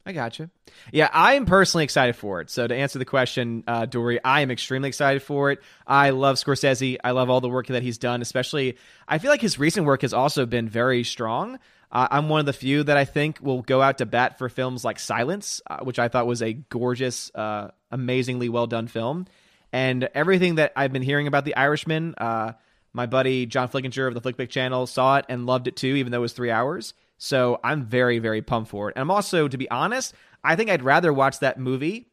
I 0.06 0.12
gotcha. 0.12 0.50
Yeah, 0.92 1.10
I'm 1.12 1.46
personally 1.46 1.82
excited 1.82 2.14
for 2.14 2.40
it. 2.40 2.48
So 2.48 2.64
to 2.64 2.74
answer 2.74 3.00
the 3.00 3.04
question, 3.04 3.64
uh, 3.66 3.86
Dory, 3.86 4.22
I 4.24 4.42
am 4.42 4.52
extremely 4.52 4.88
excited 4.88 5.20
for 5.20 5.50
it. 5.50 5.60
I 5.84 6.10
love 6.10 6.36
Scorsese. 6.36 6.96
I 7.02 7.10
love 7.10 7.28
all 7.28 7.40
the 7.40 7.48
work 7.48 7.66
that 7.66 7.82
he's 7.82 7.98
done. 7.98 8.22
Especially, 8.22 8.78
I 9.08 9.18
feel 9.18 9.32
like 9.32 9.40
his 9.40 9.58
recent 9.58 9.84
work 9.84 10.02
has 10.02 10.14
also 10.14 10.46
been 10.46 10.68
very 10.68 11.02
strong. 11.02 11.58
Uh, 11.90 12.06
I'm 12.08 12.28
one 12.28 12.38
of 12.38 12.46
the 12.46 12.52
few 12.52 12.84
that 12.84 12.96
I 12.96 13.04
think 13.04 13.38
will 13.40 13.62
go 13.62 13.82
out 13.82 13.98
to 13.98 14.06
bat 14.06 14.38
for 14.38 14.48
films 14.48 14.84
like 14.84 15.00
Silence, 15.00 15.60
uh, 15.68 15.78
which 15.78 15.98
I 15.98 16.06
thought 16.06 16.28
was 16.28 16.40
a 16.40 16.52
gorgeous, 16.52 17.32
uh, 17.34 17.70
amazingly 17.90 18.48
well 18.48 18.68
done 18.68 18.86
film. 18.86 19.26
And 19.72 20.08
everything 20.14 20.56
that 20.56 20.72
I've 20.76 20.92
been 20.92 21.02
hearing 21.02 21.26
about 21.26 21.44
The 21.44 21.56
Irishman, 21.56 22.14
uh, 22.16 22.52
my 22.96 23.04
buddy 23.04 23.44
John 23.44 23.68
Flickinger 23.68 24.08
of 24.08 24.14
the 24.14 24.22
Flickpick 24.22 24.48
channel 24.48 24.86
saw 24.86 25.18
it 25.18 25.26
and 25.28 25.44
loved 25.44 25.68
it 25.68 25.76
too, 25.76 25.94
even 25.96 26.10
though 26.10 26.18
it 26.18 26.22
was 26.22 26.32
three 26.32 26.50
hours. 26.50 26.94
So 27.18 27.60
I'm 27.62 27.84
very, 27.84 28.18
very 28.18 28.40
pumped 28.40 28.70
for 28.70 28.88
it. 28.88 28.96
And 28.96 29.02
I'm 29.02 29.10
also, 29.10 29.48
to 29.48 29.58
be 29.58 29.70
honest, 29.70 30.14
I 30.42 30.56
think 30.56 30.70
I'd 30.70 30.82
rather 30.82 31.12
watch 31.12 31.40
that 31.40 31.58
movie 31.58 32.08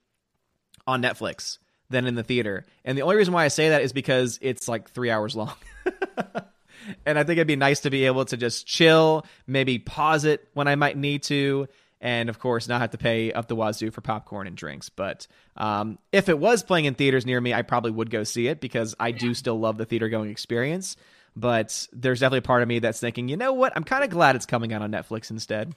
on 0.85 1.01
Netflix 1.01 1.57
than 1.89 2.05
in 2.05 2.15
the 2.15 2.23
theater. 2.23 2.65
And 2.83 2.97
the 2.97 3.01
only 3.01 3.15
reason 3.15 3.33
why 3.33 3.45
I 3.45 3.47
say 3.47 3.69
that 3.69 3.81
is 3.81 3.93
because 3.93 4.37
it's 4.41 4.67
like 4.67 4.91
three 4.91 5.09
hours 5.09 5.37
long. 5.37 5.55
and 7.05 7.17
I 7.17 7.23
think 7.23 7.37
it'd 7.37 7.47
be 7.47 7.55
nice 7.55 7.79
to 7.81 7.89
be 7.89 8.05
able 8.05 8.25
to 8.25 8.35
just 8.35 8.67
chill, 8.67 9.25
maybe 9.47 9.79
pause 9.79 10.25
it 10.25 10.49
when 10.53 10.67
I 10.67 10.75
might 10.75 10.97
need 10.97 11.23
to, 11.23 11.67
and 12.03 12.29
of 12.29 12.37
course, 12.37 12.67
not 12.67 12.81
have 12.81 12.91
to 12.91 12.97
pay 12.97 13.31
up 13.31 13.47
the 13.47 13.55
wazoo 13.55 13.89
for 13.89 14.01
popcorn 14.01 14.45
and 14.45 14.57
drinks. 14.57 14.89
But 14.89 15.25
um, 15.55 15.97
if 16.11 16.27
it 16.27 16.37
was 16.37 16.61
playing 16.61 16.83
in 16.83 16.95
theaters 16.95 17.25
near 17.25 17.39
me, 17.39 17.53
I 17.53 17.61
probably 17.61 17.91
would 17.91 18.11
go 18.11 18.25
see 18.25 18.47
it 18.47 18.59
because 18.59 18.93
I 18.99 19.11
do 19.11 19.33
still 19.33 19.57
love 19.57 19.77
the 19.77 19.85
theater 19.85 20.09
going 20.09 20.29
experience. 20.29 20.97
But 21.33 21.87
there's 21.93 22.19
definitely 22.19 22.39
a 22.39 22.41
part 22.43 22.61
of 22.61 22.67
me 22.67 22.79
that's 22.79 22.99
thinking, 22.99 23.29
you 23.29 23.37
know 23.37 23.53
what? 23.53 23.71
I'm 23.75 23.85
kind 23.85 24.03
of 24.03 24.09
glad 24.09 24.35
it's 24.35 24.45
coming 24.45 24.73
out 24.73 24.81
on 24.81 24.91
Netflix 24.91 25.31
instead. 25.31 25.73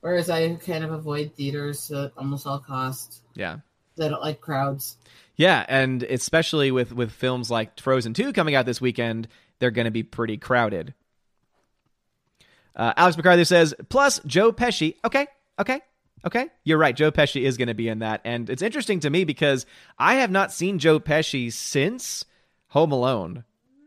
Whereas 0.00 0.28
I 0.28 0.52
kind 0.56 0.82
of 0.82 0.90
avoid 0.90 1.34
theaters 1.34 1.90
at 1.92 2.12
almost 2.18 2.44
all 2.44 2.58
costs. 2.58 3.22
Yeah. 3.34 3.58
I 3.98 4.08
don't 4.08 4.20
like 4.20 4.40
crowds. 4.40 4.96
Yeah, 5.36 5.64
and 5.68 6.02
especially 6.02 6.72
with 6.72 6.92
with 6.92 7.12
films 7.12 7.48
like 7.48 7.78
Frozen 7.78 8.14
2 8.14 8.32
coming 8.32 8.56
out 8.56 8.66
this 8.66 8.80
weekend, 8.80 9.28
they're 9.60 9.70
going 9.70 9.84
to 9.86 9.92
be 9.92 10.02
pretty 10.02 10.36
crowded. 10.36 10.94
Uh, 12.76 12.92
Alex 12.96 13.16
McCarthy 13.16 13.44
says, 13.44 13.74
plus 13.88 14.20
Joe 14.26 14.52
Pesci. 14.52 14.96
Okay, 15.04 15.26
okay, 15.58 15.80
okay. 16.26 16.48
You're 16.64 16.78
right. 16.78 16.96
Joe 16.96 17.12
Pesci 17.12 17.42
is 17.42 17.56
going 17.56 17.68
to 17.68 17.74
be 17.74 17.88
in 17.88 18.00
that. 18.00 18.20
And 18.24 18.50
it's 18.50 18.62
interesting 18.62 19.00
to 19.00 19.10
me 19.10 19.24
because 19.24 19.66
I 19.98 20.16
have 20.16 20.30
not 20.30 20.52
seen 20.52 20.78
Joe 20.78 20.98
Pesci 20.98 21.52
since 21.52 22.24
Home 22.68 22.92
Alone 22.92 23.44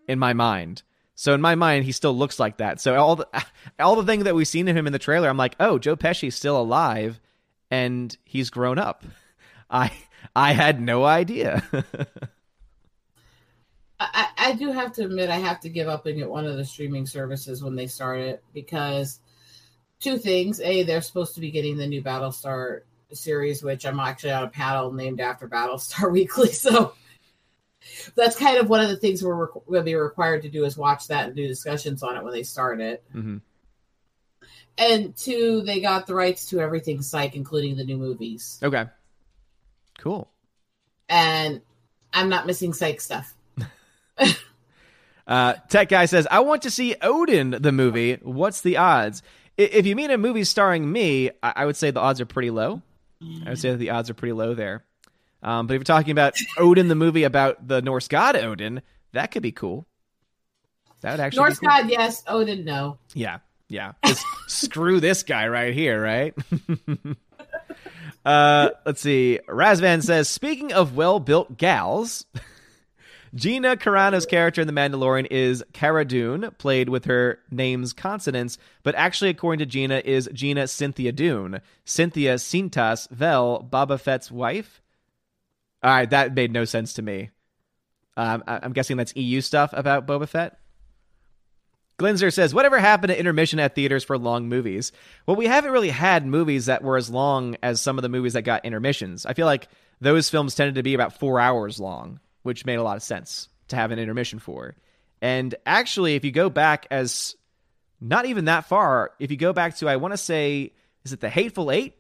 in 0.07 0.19
my 0.19 0.33
mind. 0.33 0.83
So 1.15 1.33
in 1.33 1.41
my 1.41 1.55
mind, 1.55 1.83
he 1.83 1.91
still 1.91 2.15
looks 2.15 2.39
like 2.39 2.57
that. 2.57 2.79
So 2.79 2.95
all 2.95 3.15
the 3.17 3.27
all 3.79 3.95
the 3.95 4.05
things 4.05 4.23
that 4.23 4.35
we've 4.35 4.47
seen 4.47 4.67
of 4.67 4.77
him 4.77 4.87
in 4.87 4.93
the 4.93 4.99
trailer, 4.99 5.27
I'm 5.27 5.37
like, 5.37 5.55
oh, 5.59 5.79
Joe 5.79 5.95
Pesci's 5.95 6.35
still 6.35 6.59
alive, 6.59 7.19
and 7.71 8.15
he's 8.23 8.49
grown 8.49 8.77
up. 8.77 9.03
I 9.69 9.91
I 10.35 10.53
had 10.53 10.79
no 10.79 11.03
idea. 11.03 11.63
I, 13.99 14.27
I 14.37 14.53
do 14.53 14.71
have 14.71 14.93
to 14.93 15.05
admit 15.05 15.29
I 15.29 15.37
have 15.37 15.59
to 15.61 15.69
give 15.69 15.87
up 15.87 16.05
and 16.05 16.17
get 16.17 16.29
one 16.29 16.45
of 16.45 16.55
the 16.55 16.65
streaming 16.65 17.07
services 17.07 17.63
when 17.63 17.75
they 17.75 17.87
start 17.87 18.19
it 18.19 18.43
because 18.53 19.19
two 19.99 20.17
things. 20.17 20.61
A, 20.61 20.83
they're 20.83 21.01
supposed 21.01 21.35
to 21.35 21.41
be 21.41 21.51
getting 21.51 21.77
the 21.77 21.87
new 21.87 22.03
Battlestar 22.03 22.81
series, 23.11 23.63
which 23.63 23.85
I'm 23.85 23.99
actually 23.99 24.31
on 24.31 24.43
a 24.43 24.49
panel 24.49 24.91
named 24.91 25.19
after 25.19 25.47
Battlestar 25.47 26.11
Weekly. 26.13 26.51
So 26.51 26.93
that's 28.15 28.37
kind 28.37 28.57
of 28.57 28.69
one 28.69 28.81
of 28.81 28.89
the 28.89 28.97
things 28.97 29.23
we're 29.23 29.47
going 29.47 29.79
to 29.79 29.83
be 29.83 29.95
required 29.95 30.43
to 30.43 30.49
do 30.49 30.65
is 30.65 30.77
watch 30.77 31.07
that 31.07 31.27
and 31.27 31.35
do 31.35 31.47
discussions 31.47 32.03
on 32.03 32.17
it 32.17 32.23
when 32.23 32.33
they 32.33 32.43
start 32.43 32.81
it. 32.81 33.03
hmm 33.11 33.37
And 34.77 35.15
two, 35.15 35.61
they 35.61 35.79
got 35.79 36.05
the 36.07 36.13
rights 36.13 36.47
to 36.47 36.59
everything 36.59 37.01
Psych, 37.01 37.35
including 37.35 37.77
the 37.77 37.83
new 37.83 37.97
movies. 37.97 38.59
Okay. 38.61 38.85
Cool. 39.97 40.29
And 41.09 41.61
I'm 42.13 42.29
not 42.29 42.45
missing 42.45 42.73
Psych 42.73 43.01
stuff. 43.01 43.33
Uh, 45.27 45.55
Tech 45.67 45.89
guy 45.89 46.05
says, 46.05 46.25
"I 46.31 46.39
want 46.39 46.61
to 46.61 46.71
see 46.71 46.95
Odin 47.01 47.49
the 47.59 47.73
movie. 47.73 48.13
What's 48.21 48.61
the 48.61 48.77
odds? 48.77 49.21
If 49.57 49.85
you 49.85 49.93
mean 49.93 50.09
a 50.09 50.17
movie 50.17 50.45
starring 50.45 50.89
me, 50.89 51.31
I, 51.43 51.65
would 51.65 51.75
say 51.75 51.91
the 51.91 51.99
odds 51.99 52.21
are 52.21 52.25
pretty 52.25 52.49
low. 52.49 52.81
I 53.45 53.49
would 53.49 53.59
say 53.59 53.71
that 53.71 53.77
the 53.77 53.89
odds 53.89 54.09
are 54.09 54.13
pretty 54.13 54.33
low 54.33 54.53
there. 54.53 54.85
Um, 55.41 55.67
but 55.67 55.73
if 55.73 55.79
you're 55.79 55.83
talking 55.83 56.11
about 56.11 56.35
Odin 56.57 56.87
the 56.87 56.95
movie 56.95 57.23
about 57.23 57.67
the 57.67 57.81
Norse 57.81 58.07
god 58.07 58.35
Odin, 58.35 58.81
that 59.13 59.31
could 59.31 59.43
be 59.43 59.51
cool. 59.51 59.85
That 61.01 61.11
would 61.11 61.19
actually 61.19 61.39
North 61.39 61.59
be 61.59 61.67
cool. 61.67 61.75
Norse 61.75 61.81
god, 61.81 61.91
yes. 61.91 62.23
Odin, 62.27 62.65
no. 62.65 62.97
Yeah, 63.13 63.39
yeah. 63.67 63.93
Just 64.05 64.23
screw 64.47 64.99
this 64.99 65.23
guy 65.23 65.47
right 65.47 65.73
here, 65.73 66.01
right? 66.01 66.35
uh, 68.25 68.69
let's 68.85 69.01
see. 69.01 69.39
Razvan 69.47 70.03
says, 70.03 70.29
speaking 70.29 70.73
of 70.73 70.95
well-built 70.95 71.57
gals, 71.57 72.25
Gina 73.37 73.77
Carano's 73.77 74.25
character 74.25 74.61
in 74.61 74.67
The 74.67 74.73
Mandalorian 74.73 75.27
is 75.29 75.63
Cara 75.71 76.03
Dune, 76.05 76.49
played 76.57 76.89
with 76.89 77.05
her 77.05 77.37
name's 77.51 77.93
consonants, 77.93 78.57
but 78.81 78.95
actually, 78.95 79.29
according 79.29 79.59
to 79.59 79.67
Gina, 79.67 80.01
is 80.03 80.27
Gina 80.33 80.67
Cynthia 80.67 81.11
Dune. 81.11 81.61
Cynthia 81.85 82.35
Sintas 82.35 83.07
Vel, 83.11 83.67
Boba 83.71 83.99
Fett's 83.99 84.31
wife. 84.31 84.81
All 85.83 85.91
right, 85.91 86.09
that 86.09 86.33
made 86.33 86.51
no 86.51 86.65
sense 86.65 86.93
to 86.93 87.03
me. 87.03 87.29
Um, 88.17 88.43
I- 88.47 88.59
I'm 88.63 88.73
guessing 88.73 88.97
that's 88.97 89.15
EU 89.15 89.41
stuff 89.41 89.69
about 89.73 90.07
Boba 90.07 90.27
Fett. 90.27 90.57
Glinzer 91.99 92.33
says, 92.33 92.55
Whatever 92.55 92.79
happened 92.79 93.09
to 93.11 93.19
intermission 93.19 93.59
at 93.59 93.75
theaters 93.75 94.03
for 94.03 94.17
long 94.17 94.49
movies? 94.49 94.91
Well, 95.27 95.37
we 95.37 95.45
haven't 95.45 95.71
really 95.71 95.89
had 95.89 96.25
movies 96.25 96.65
that 96.65 96.83
were 96.83 96.97
as 96.97 97.11
long 97.11 97.55
as 97.61 97.81
some 97.81 97.99
of 97.99 98.01
the 98.01 98.09
movies 98.09 98.33
that 98.33 98.41
got 98.41 98.65
intermissions. 98.65 99.27
I 99.27 99.33
feel 99.33 99.45
like 99.45 99.67
those 100.01 100.27
films 100.29 100.55
tended 100.55 100.73
to 100.75 100.83
be 100.83 100.95
about 100.95 101.19
four 101.19 101.39
hours 101.39 101.79
long, 101.79 102.19
which 102.47 102.65
made 102.65 102.75
a 102.75 102.83
lot 102.83 102.95
of 102.95 103.03
sense 103.03 103.49
to 103.67 103.75
have 103.75 103.91
an 103.91 103.99
intermission 103.99 104.39
for. 104.39 104.73
And 105.21 105.53
actually, 105.65 106.15
if 106.15 106.23
you 106.23 106.31
go 106.31 106.49
back 106.49 106.87
as 106.89 107.35
not 107.99 108.25
even 108.25 108.45
that 108.45 108.65
far, 108.69 109.11
if 109.19 109.31
you 109.31 109.37
go 109.37 109.51
back 109.51 109.75
to, 109.77 109.89
I 109.89 109.97
want 109.97 110.13
to 110.13 110.17
say, 110.17 110.71
is 111.03 111.11
it 111.11 111.19
The 111.19 111.29
Hateful 111.29 111.69
Eight? 111.71 111.97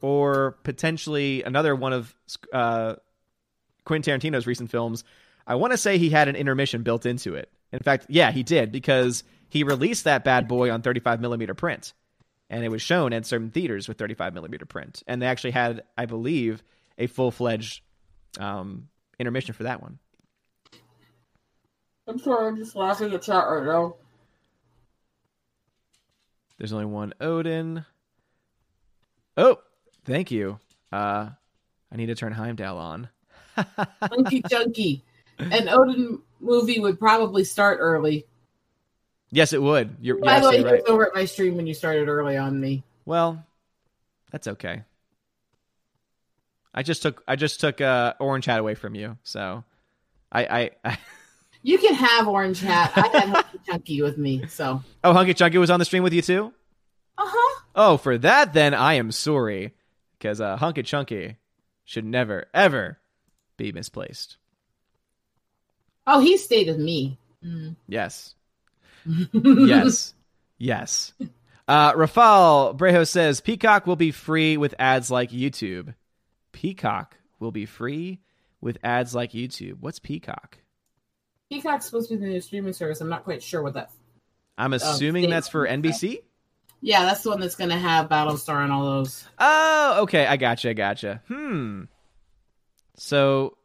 Or 0.00 0.58
potentially 0.64 1.44
another 1.44 1.76
one 1.76 1.92
of 1.92 2.12
uh, 2.52 2.96
Quentin 3.84 4.20
Tarantino's 4.20 4.48
recent 4.48 4.70
films. 4.70 5.04
I 5.46 5.54
want 5.54 5.72
to 5.72 5.76
say 5.76 5.96
he 5.96 6.10
had 6.10 6.26
an 6.26 6.34
intermission 6.34 6.82
built 6.82 7.06
into 7.06 7.36
it. 7.36 7.48
In 7.72 7.78
fact, 7.78 8.06
yeah, 8.08 8.32
he 8.32 8.42
did 8.42 8.72
because 8.72 9.22
he 9.48 9.62
released 9.62 10.04
that 10.04 10.24
bad 10.24 10.48
boy 10.48 10.72
on 10.72 10.82
35 10.82 11.20
millimeter 11.20 11.54
print, 11.54 11.92
and 12.50 12.64
it 12.64 12.68
was 12.68 12.82
shown 12.82 13.12
at 13.12 13.26
certain 13.26 13.50
theaters 13.50 13.86
with 13.86 13.96
35 13.96 14.34
millimeter 14.34 14.66
print, 14.66 15.04
and 15.06 15.22
they 15.22 15.26
actually 15.26 15.52
had, 15.52 15.82
I 15.96 16.06
believe, 16.06 16.64
a 16.96 17.06
full 17.06 17.30
fledged 17.30 17.82
um, 18.38 18.88
intermission 19.18 19.54
for 19.54 19.64
that 19.64 19.82
one. 19.82 19.98
I'm 22.06 22.18
sorry, 22.18 22.48
I'm 22.48 22.56
just 22.56 22.74
laughing 22.74 23.12
at 23.12 23.22
chat 23.22 23.44
right 23.46 23.64
now. 23.64 23.96
There's 26.56 26.72
only 26.72 26.86
one 26.86 27.12
Odin. 27.20 27.84
Oh, 29.36 29.58
thank 30.04 30.30
you. 30.30 30.58
Uh, 30.90 31.28
I 31.92 31.96
need 31.96 32.06
to 32.06 32.14
turn 32.14 32.32
Heimdall 32.32 32.78
on. 32.78 33.08
Chunky 34.08 34.42
Chunky. 34.48 35.04
An 35.38 35.68
Odin 35.68 36.20
movie 36.40 36.80
would 36.80 36.98
probably 36.98 37.44
start 37.44 37.78
early. 37.80 38.26
Yes, 39.30 39.52
it 39.52 39.62
would. 39.62 39.96
You're, 40.00 40.16
you're 40.16 40.24
By 40.24 40.40
the 40.40 40.48
way, 40.48 40.58
you 40.58 40.64
right. 40.64 40.82
was 40.82 40.90
over 40.90 41.06
at 41.06 41.14
my 41.14 41.26
stream 41.26 41.56
when 41.56 41.66
you 41.66 41.74
started 41.74 42.08
early 42.08 42.36
on 42.36 42.58
me. 42.58 42.82
Well, 43.04 43.44
that's 44.30 44.48
okay. 44.48 44.82
I 46.74 46.82
just 46.82 47.02
took 47.02 47.22
I 47.26 47.36
just 47.36 47.60
took 47.60 47.80
uh, 47.80 48.14
Orange 48.20 48.44
Hat 48.44 48.60
away 48.60 48.74
from 48.74 48.94
you, 48.94 49.16
so 49.22 49.64
I 50.30 50.44
I, 50.44 50.70
I 50.84 50.98
You 51.62 51.78
can 51.78 51.94
have 51.94 52.28
Orange 52.28 52.60
Hat. 52.60 52.92
I 52.94 53.08
had 53.08 53.32
Chunky 53.32 53.58
Chunky 53.66 54.02
with 54.02 54.16
me, 54.18 54.46
so. 54.48 54.82
oh 55.02 55.12
Hunky 55.12 55.34
Chunky 55.34 55.58
was 55.58 55.70
on 55.70 55.78
the 55.78 55.84
stream 55.84 56.02
with 56.02 56.12
you 56.12 56.22
too. 56.22 56.52
Uh 57.16 57.24
huh. 57.26 57.60
Oh, 57.74 57.96
for 57.96 58.16
that 58.18 58.52
then 58.52 58.74
I 58.74 58.94
am 58.94 59.10
sorry, 59.10 59.74
because 60.18 60.40
uh, 60.40 60.56
Hunky 60.56 60.82
Chunky 60.82 61.36
should 61.84 62.04
never 62.04 62.46
ever 62.54 62.98
be 63.56 63.72
misplaced. 63.72 64.36
Oh, 66.06 66.20
he 66.20 66.36
stayed 66.36 66.68
with 66.68 66.78
me. 66.78 67.18
Mm. 67.44 67.76
Yes, 67.88 68.34
yes, 69.32 70.14
yes. 70.58 71.12
Uh, 71.68 71.92
Rafal 71.92 72.74
Brejo 72.78 73.06
says 73.06 73.42
Peacock 73.42 73.86
will 73.86 73.94
be 73.94 74.10
free 74.10 74.56
with 74.56 74.74
ads 74.78 75.10
like 75.10 75.30
YouTube. 75.30 75.94
Peacock 76.58 77.16
will 77.38 77.52
be 77.52 77.66
free 77.66 78.18
with 78.60 78.78
ads 78.82 79.14
like 79.14 79.30
YouTube. 79.30 79.76
What's 79.78 80.00
Peacock? 80.00 80.58
Peacock's 81.48 81.84
supposed 81.86 82.08
to 82.08 82.16
be 82.16 82.20
the 82.24 82.32
new 82.32 82.40
streaming 82.40 82.72
service. 82.72 83.00
I'm 83.00 83.08
not 83.08 83.22
quite 83.22 83.44
sure 83.44 83.62
what 83.62 83.74
that. 83.74 83.92
I'm 84.58 84.72
assuming 84.72 85.22
state- 85.22 85.30
that's 85.30 85.48
for 85.48 85.68
NBC. 85.68 86.18
Yeah, 86.80 87.04
that's 87.04 87.22
the 87.22 87.30
one 87.30 87.38
that's 87.38 87.54
going 87.54 87.70
to 87.70 87.78
have 87.78 88.08
Battlestar 88.08 88.64
and 88.64 88.72
all 88.72 88.84
those. 88.84 89.24
Oh, 89.38 90.00
okay. 90.02 90.26
I 90.26 90.36
gotcha. 90.36 90.70
I 90.70 90.72
gotcha. 90.72 91.22
Hmm. 91.28 91.84
So 92.96 93.56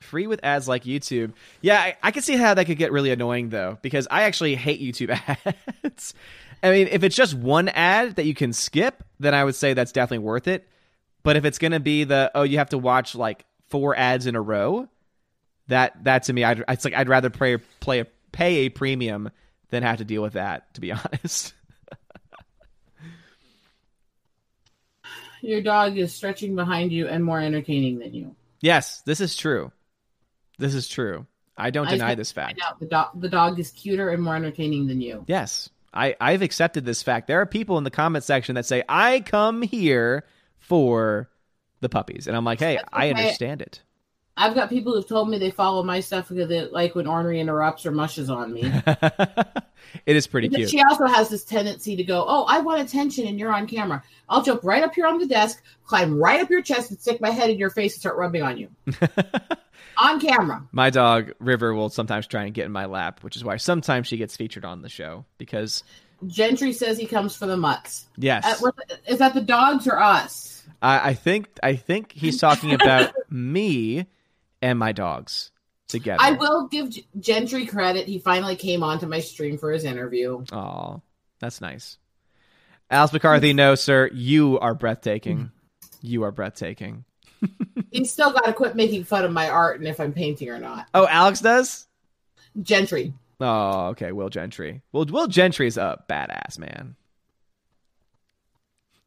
free 0.00 0.26
with 0.26 0.40
ads 0.42 0.66
like 0.66 0.82
YouTube. 0.82 1.34
Yeah, 1.60 1.78
I, 1.78 1.96
I 2.02 2.10
can 2.10 2.22
see 2.22 2.36
how 2.36 2.54
that 2.54 2.64
could 2.64 2.76
get 2.76 2.90
really 2.90 3.12
annoying 3.12 3.50
though, 3.50 3.78
because 3.82 4.08
I 4.10 4.24
actually 4.24 4.56
hate 4.56 4.80
YouTube 4.80 5.10
ads. 5.84 6.14
I 6.60 6.70
mean, 6.72 6.88
if 6.88 7.04
it's 7.04 7.14
just 7.14 7.34
one 7.34 7.68
ad 7.68 8.16
that 8.16 8.24
you 8.26 8.34
can 8.34 8.52
skip, 8.52 9.04
then 9.20 9.32
I 9.32 9.44
would 9.44 9.54
say 9.54 9.74
that's 9.74 9.92
definitely 9.92 10.24
worth 10.24 10.48
it. 10.48 10.68
But 11.22 11.36
if 11.36 11.44
it's 11.44 11.58
going 11.58 11.72
to 11.72 11.80
be 11.80 12.04
the 12.04 12.30
oh, 12.34 12.42
you 12.42 12.58
have 12.58 12.70
to 12.70 12.78
watch 12.78 13.14
like 13.14 13.44
four 13.68 13.96
ads 13.96 14.26
in 14.26 14.36
a 14.36 14.40
row, 14.40 14.88
that 15.68 16.04
that 16.04 16.24
to 16.24 16.32
me, 16.32 16.44
I'd 16.44 16.64
it's 16.68 16.84
like 16.84 16.94
I'd 16.94 17.08
rather 17.08 17.30
play 17.30 17.58
play 17.80 18.00
a, 18.00 18.06
pay 18.32 18.54
a 18.56 18.68
premium 18.68 19.30
than 19.70 19.82
have 19.82 19.98
to 19.98 20.04
deal 20.04 20.22
with 20.22 20.34
that. 20.34 20.74
To 20.74 20.80
be 20.80 20.92
honest. 20.92 21.54
Your 25.40 25.60
dog 25.60 25.98
is 25.98 26.14
stretching 26.14 26.54
behind 26.54 26.92
you 26.92 27.08
and 27.08 27.24
more 27.24 27.40
entertaining 27.40 27.98
than 27.98 28.14
you. 28.14 28.36
Yes, 28.60 29.00
this 29.00 29.20
is 29.20 29.36
true. 29.36 29.72
This 30.58 30.74
is 30.74 30.86
true. 30.86 31.26
I 31.56 31.70
don't 31.70 31.88
I 31.88 31.92
deny 31.92 32.14
this 32.14 32.30
fact. 32.30 32.60
The 32.78 32.86
dog 32.86 33.20
the 33.20 33.28
dog 33.28 33.58
is 33.58 33.70
cuter 33.72 34.08
and 34.10 34.22
more 34.22 34.36
entertaining 34.36 34.86
than 34.86 35.00
you. 35.00 35.24
Yes, 35.26 35.68
I, 35.92 36.16
I've 36.20 36.42
accepted 36.42 36.84
this 36.84 37.02
fact. 37.02 37.26
There 37.26 37.40
are 37.40 37.46
people 37.46 37.78
in 37.78 37.84
the 37.84 37.90
comment 37.90 38.24
section 38.24 38.54
that 38.54 38.66
say, 38.66 38.82
I 38.88 39.20
come 39.20 39.62
here 39.62 40.24
for 40.62 41.28
the 41.80 41.88
puppies. 41.88 42.26
And 42.26 42.36
I'm 42.36 42.44
like, 42.44 42.60
hey, 42.60 42.78
I 42.92 43.10
understand 43.10 43.60
it. 43.60 43.82
I've 44.34 44.54
got 44.54 44.70
people 44.70 44.94
who've 44.94 45.06
told 45.06 45.28
me 45.28 45.36
they 45.38 45.50
follow 45.50 45.82
my 45.82 46.00
stuff 46.00 46.30
because 46.30 46.48
they 46.48 46.62
like 46.62 46.94
when 46.94 47.06
Ornery 47.06 47.38
interrupts 47.38 47.84
or 47.84 47.90
mushes 47.90 48.30
on 48.30 48.50
me. 48.54 48.62
it 50.06 50.16
is 50.16 50.26
pretty 50.26 50.48
But 50.48 50.56
cute. 50.56 50.70
She 50.70 50.80
also 50.82 51.04
has 51.06 51.28
this 51.28 51.44
tendency 51.44 51.96
to 51.96 52.02
go, 52.02 52.24
"Oh, 52.26 52.44
I 52.48 52.60
want 52.60 52.80
attention, 52.80 53.26
and 53.26 53.38
you're 53.38 53.52
on 53.52 53.66
camera. 53.66 54.02
I'll 54.30 54.42
jump 54.42 54.64
right 54.64 54.82
up 54.82 54.94
here 54.94 55.06
on 55.06 55.18
the 55.18 55.26
desk, 55.26 55.62
climb 55.84 56.16
right 56.16 56.40
up 56.40 56.48
your 56.48 56.62
chest, 56.62 56.90
and 56.90 56.98
stick 56.98 57.20
my 57.20 57.28
head 57.28 57.50
in 57.50 57.58
your 57.58 57.68
face 57.68 57.92
and 57.94 58.00
start 58.00 58.16
rubbing 58.16 58.40
on 58.42 58.56
you 58.56 58.68
on 59.98 60.18
camera." 60.18 60.66
My 60.72 60.88
dog, 60.88 61.32
River, 61.38 61.74
will 61.74 61.90
sometimes 61.90 62.26
try 62.26 62.44
and 62.44 62.54
get 62.54 62.64
in 62.64 62.72
my 62.72 62.86
lap, 62.86 63.22
which 63.22 63.36
is 63.36 63.44
why 63.44 63.58
sometimes 63.58 64.06
she 64.06 64.16
gets 64.16 64.34
featured 64.34 64.64
on 64.64 64.80
the 64.80 64.88
show. 64.88 65.26
Because, 65.36 65.84
Gentry 66.26 66.72
says 66.72 66.96
he 66.96 67.06
comes 67.06 67.36
for 67.36 67.44
the 67.46 67.58
mutts. 67.58 68.06
yes, 68.16 68.62
Uh, 68.62 68.70
is 69.06 69.18
that 69.18 69.34
the 69.34 69.42
dogs 69.42 69.86
or 69.86 69.98
us? 70.00 70.51
I, 70.82 71.10
I 71.10 71.14
think 71.14 71.48
I 71.62 71.76
think 71.76 72.12
he's 72.12 72.38
talking 72.38 72.74
about 72.74 73.14
me 73.30 74.06
and 74.60 74.78
my 74.78 74.92
dogs 74.92 75.52
together. 75.88 76.18
I 76.20 76.32
will 76.32 76.66
give 76.66 76.90
Gentry 77.18 77.66
credit. 77.66 78.08
He 78.08 78.18
finally 78.18 78.56
came 78.56 78.82
onto 78.82 79.06
my 79.06 79.20
stream 79.20 79.58
for 79.58 79.70
his 79.70 79.84
interview. 79.84 80.44
Oh, 80.52 81.00
that's 81.38 81.60
nice. 81.60 81.98
Alice 82.90 83.12
McCarthy, 83.12 83.52
no, 83.52 83.74
sir. 83.74 84.10
You 84.12 84.58
are 84.58 84.74
breathtaking. 84.74 85.50
You 86.02 86.24
are 86.24 86.32
breathtaking. 86.32 87.04
He's 87.90 88.10
still 88.10 88.32
got 88.32 88.44
to 88.44 88.52
quit 88.52 88.76
making 88.76 89.04
fun 89.04 89.24
of 89.24 89.32
my 89.32 89.48
art 89.48 89.78
and 89.78 89.88
if 89.88 90.00
I'm 90.00 90.12
painting 90.12 90.50
or 90.50 90.58
not. 90.58 90.88
Oh, 90.92 91.06
Alex 91.06 91.40
does? 91.40 91.86
Gentry. 92.60 93.14
Oh, 93.40 93.88
okay. 93.88 94.12
Will 94.12 94.28
Gentry. 94.28 94.82
Well, 94.92 95.06
Will 95.06 95.26
Gentry's 95.26 95.76
a 95.76 96.02
badass 96.08 96.58
man. 96.58 96.96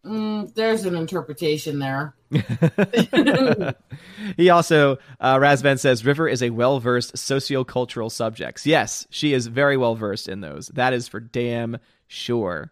Mm, 0.05 0.53
there's 0.53 0.85
an 0.85 0.95
interpretation 0.95 1.79
there. 1.79 2.13
he 4.37 4.49
also, 4.49 4.97
uh, 5.19 5.37
Razvan 5.37 5.79
says, 5.79 6.05
River 6.05 6.27
is 6.27 6.43
a 6.43 6.51
well 6.51 6.79
versed 6.79 7.15
sociocultural 7.15 8.11
subjects. 8.11 8.67
Yes, 8.67 9.07
she 9.09 9.33
is 9.33 9.47
very 9.47 9.77
well 9.77 9.95
versed 9.95 10.29
in 10.29 10.41
those. 10.41 10.67
That 10.69 10.93
is 10.93 11.07
for 11.07 11.19
damn 11.19 11.79
sure. 12.07 12.71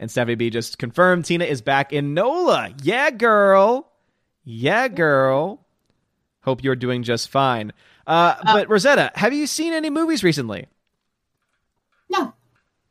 And 0.00 0.10
Stephanie 0.10 0.34
B 0.34 0.50
just 0.50 0.78
confirmed 0.78 1.26
Tina 1.26 1.44
is 1.44 1.62
back 1.62 1.92
in 1.92 2.12
NOLA. 2.14 2.74
Yeah, 2.82 3.10
girl. 3.10 3.88
Yeah, 4.44 4.88
girl. 4.88 5.64
Hope 6.40 6.64
you're 6.64 6.74
doing 6.74 7.04
just 7.04 7.28
fine. 7.28 7.72
Uh, 8.04 8.34
but 8.44 8.68
Rosetta, 8.68 9.12
have 9.14 9.32
you 9.32 9.46
seen 9.46 9.72
any 9.72 9.90
movies 9.90 10.24
recently? 10.24 10.66
No, 12.10 12.34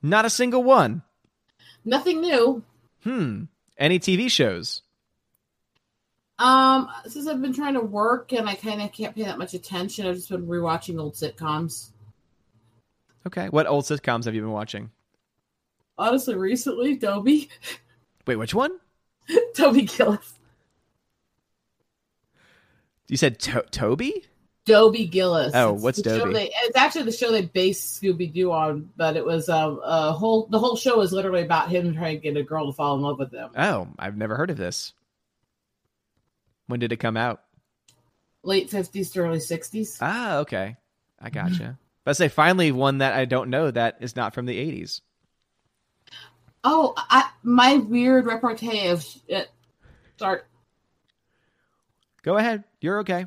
Not 0.02 0.24
a 0.24 0.30
single 0.30 0.64
one. 0.64 1.04
Nothing 1.86 2.22
new. 2.22 2.64
Hmm. 3.04 3.44
Any 3.78 4.00
TV 4.00 4.30
shows? 4.30 4.82
Um, 6.40 6.90
since 7.08 7.28
I've 7.28 7.42
been 7.42 7.54
trying 7.54 7.76
to 7.76 7.82
work 7.82 8.34
and 8.34 8.50
I 8.50 8.56
kind 8.56 8.82
of 8.82 8.92
can't 8.92 9.16
pay 9.16 9.24
that 9.24 9.38
much 9.38 9.54
attention, 9.54 10.08
I've 10.08 10.16
just 10.16 10.30
been 10.30 10.48
rewatching 10.48 11.00
old 11.00 11.14
sitcoms. 11.14 11.90
Okay. 13.28 13.48
What 13.50 13.68
old 13.68 13.86
sitcoms 13.86 14.26
have 14.26 14.34
you 14.34 14.42
been 14.42 14.52
watching? 14.52 14.90
Honestly, 15.98 16.34
recently, 16.36 16.98
Toby, 16.98 17.50
Wait, 18.28 18.36
which 18.38 18.54
one? 18.56 18.80
Toby 19.56 19.84
Gillis, 19.84 20.34
You 23.08 23.18
said 23.18 23.40
to- 23.40 23.66
Toby? 23.72 24.26
Dobie 24.66 25.08
Gillis. 25.08 25.52
Oh, 25.56 25.74
It's 25.74 25.84
what's 25.84 26.02
Dobie? 26.02 26.34
They, 26.34 26.52
it's 26.64 26.78
actually 26.78 27.04
the 27.04 27.12
show 27.12 27.32
they 27.32 27.42
based 27.42 28.02
Scooby 28.02 28.32
Doo 28.32 28.52
on, 28.52 28.90
but 28.96 29.16
it 29.16 29.26
was 29.26 29.50
um, 29.50 29.80
a 29.84 30.12
whole. 30.12 30.48
The 30.48 30.60
whole 30.60 30.76
show 30.76 31.02
is 31.02 31.12
literally 31.12 31.42
about 31.44 31.70
him 31.70 31.96
trying 31.96 32.18
to 32.18 32.22
get 32.22 32.38
a 32.38 32.44
girl 32.44 32.68
to 32.68 32.74
fall 32.74 32.96
in 32.96 33.02
love 33.02 33.18
with 33.20 33.34
him. 33.34 33.50
Oh, 33.58 33.88
I've 33.98 34.18
never 34.18 34.36
heard 34.36 34.52
of 34.52 34.58
this. 34.58 34.94
When 36.68 36.80
did 36.80 36.92
it 36.92 36.98
come 36.98 37.18
out? 37.18 37.42
Late 38.44 38.70
fifties 38.70 39.12
to 39.12 39.22
early 39.22 39.40
sixties. 39.40 39.98
Ah, 40.00 40.38
okay. 40.38 40.78
I 41.20 41.30
gotcha. 41.30 41.78
But 42.04 42.12
I 42.12 42.14
say 42.14 42.28
finally 42.30 42.72
one 42.72 43.00
that 43.00 43.14
I 43.14 43.26
don't 43.26 43.50
know 43.50 43.70
that 43.70 43.98
is 44.00 44.16
not 44.16 44.34
from 44.34 44.48
the 44.48 44.58
80s. 44.58 45.02
Oh, 46.64 46.94
I, 46.98 47.30
my 47.44 47.78
weird 47.78 48.26
repartee 48.26 48.88
of 48.88 49.06
uh, 49.34 49.44
start. 50.16 50.48
Go 52.24 52.38
ahead. 52.38 52.64
You're 52.80 53.00
okay. 53.00 53.26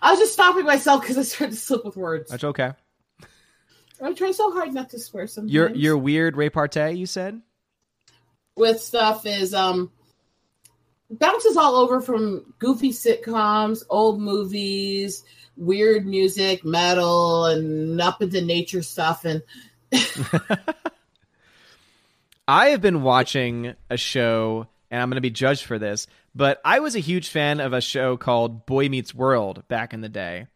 I 0.00 0.10
was 0.10 0.20
just 0.20 0.32
stopping 0.32 0.64
myself 0.64 1.00
because 1.00 1.18
I 1.18 1.22
started 1.22 1.54
to 1.54 1.60
slip 1.60 1.84
with 1.84 1.96
words. 1.96 2.30
That's 2.30 2.44
okay. 2.44 2.72
I 4.02 4.12
try 4.14 4.32
so 4.32 4.50
hard 4.52 4.74
not 4.74 4.90
to 4.90 4.98
swear 4.98 5.26
sometimes. 5.26 5.52
Your 5.52 5.70
your 5.70 5.96
weird 5.96 6.36
repartee, 6.36 6.92
you 6.92 7.06
said? 7.06 7.40
with 8.56 8.80
stuff 8.80 9.26
is 9.26 9.54
um 9.54 9.90
bounces 11.10 11.56
all 11.56 11.76
over 11.76 12.00
from 12.00 12.54
goofy 12.58 12.90
sitcoms, 12.90 13.82
old 13.90 14.20
movies, 14.20 15.24
weird 15.56 16.06
music, 16.06 16.64
metal, 16.64 17.46
and 17.46 18.00
up 18.00 18.22
into 18.22 18.40
nature 18.40 18.82
stuff. 18.82 19.24
And 19.24 19.42
I 22.48 22.68
have 22.68 22.80
been 22.80 23.02
watching 23.02 23.74
a 23.90 23.98
show, 23.98 24.68
and 24.92 25.00
I'm 25.00 25.08
going 25.08 25.16
to 25.16 25.22
be 25.22 25.30
judged 25.30 25.64
for 25.64 25.78
this, 25.78 26.06
but 26.34 26.60
I 26.64 26.78
was 26.80 26.94
a 26.94 27.00
huge 27.00 27.30
fan 27.30 27.58
of 27.58 27.72
a 27.72 27.80
show 27.80 28.16
called 28.16 28.66
Boy 28.66 28.88
Meets 28.88 29.14
World 29.14 29.66
back 29.66 29.94
in 29.94 30.02
the 30.02 30.08
day. 30.08 30.46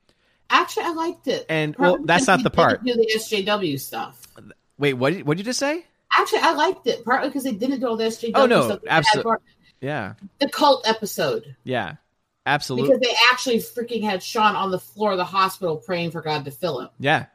actually, 0.51 0.85
I 0.85 0.92
liked 0.92 1.27
it. 1.27 1.46
And, 1.49 1.75
well, 1.77 1.99
that's 2.05 2.27
not 2.29 2.42
the 2.44 2.51
part. 2.51 2.85
Do 2.85 2.94
the 2.94 3.11
SJW 3.16 3.81
stuff. 3.81 4.22
Wait, 4.79 4.92
what 4.92 5.14
did, 5.14 5.27
what 5.27 5.37
did 5.37 5.44
you 5.46 5.51
just 5.51 5.59
say? 5.59 5.85
Actually, 6.16 6.40
I 6.40 6.53
liked 6.53 6.87
it 6.87 7.05
partly 7.05 7.31
because 7.31 7.44
they 7.44 7.53
didn't 7.53 7.81
do 7.81 7.88
all 7.88 7.96
the 7.96 8.05
SJW 8.05 8.33
Oh, 8.35 8.46
no, 8.46 8.79
had 8.87 9.05
Yeah. 9.81 10.12
The 10.38 10.49
cult 10.49 10.87
episode 10.87 11.57
Yeah. 11.64 11.94
Absolutely. 12.44 12.90
because 12.90 13.01
they 13.01 13.16
actually 13.33 13.57
freaking 13.57 14.05
had 14.05 14.22
Sean 14.22 14.55
on 14.55 14.70
the 14.70 14.79
floor 14.79 15.12
of 15.12 15.18
the 15.18 15.25
hospital 15.25 15.79
praying 15.79 16.12
for 16.12 16.20
God 16.20 16.44
to 16.44 16.53
fill 16.53 16.81
him. 16.81 16.90
Yeah. 17.01 17.27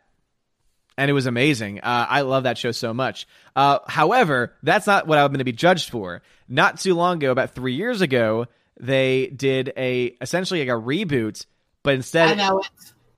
And 1.01 1.09
it 1.09 1.13
was 1.13 1.25
amazing. 1.25 1.79
Uh, 1.79 2.05
I 2.07 2.21
love 2.21 2.43
that 2.43 2.59
show 2.59 2.71
so 2.71 2.93
much. 2.93 3.27
Uh, 3.55 3.79
however, 3.87 4.53
that's 4.61 4.85
not 4.85 5.07
what 5.07 5.17
I'm 5.17 5.29
going 5.29 5.39
to 5.39 5.43
be 5.43 5.51
judged 5.51 5.89
for. 5.89 6.21
Not 6.47 6.79
too 6.79 6.93
long 6.93 7.17
ago, 7.17 7.31
about 7.31 7.55
three 7.55 7.73
years 7.73 8.01
ago, 8.01 8.45
they 8.79 9.25
did 9.25 9.73
a 9.75 10.15
essentially 10.21 10.59
like 10.59 10.69
a 10.69 10.79
reboot, 10.79 11.47
but 11.81 11.95
instead 11.95 12.37
it. 12.37 12.69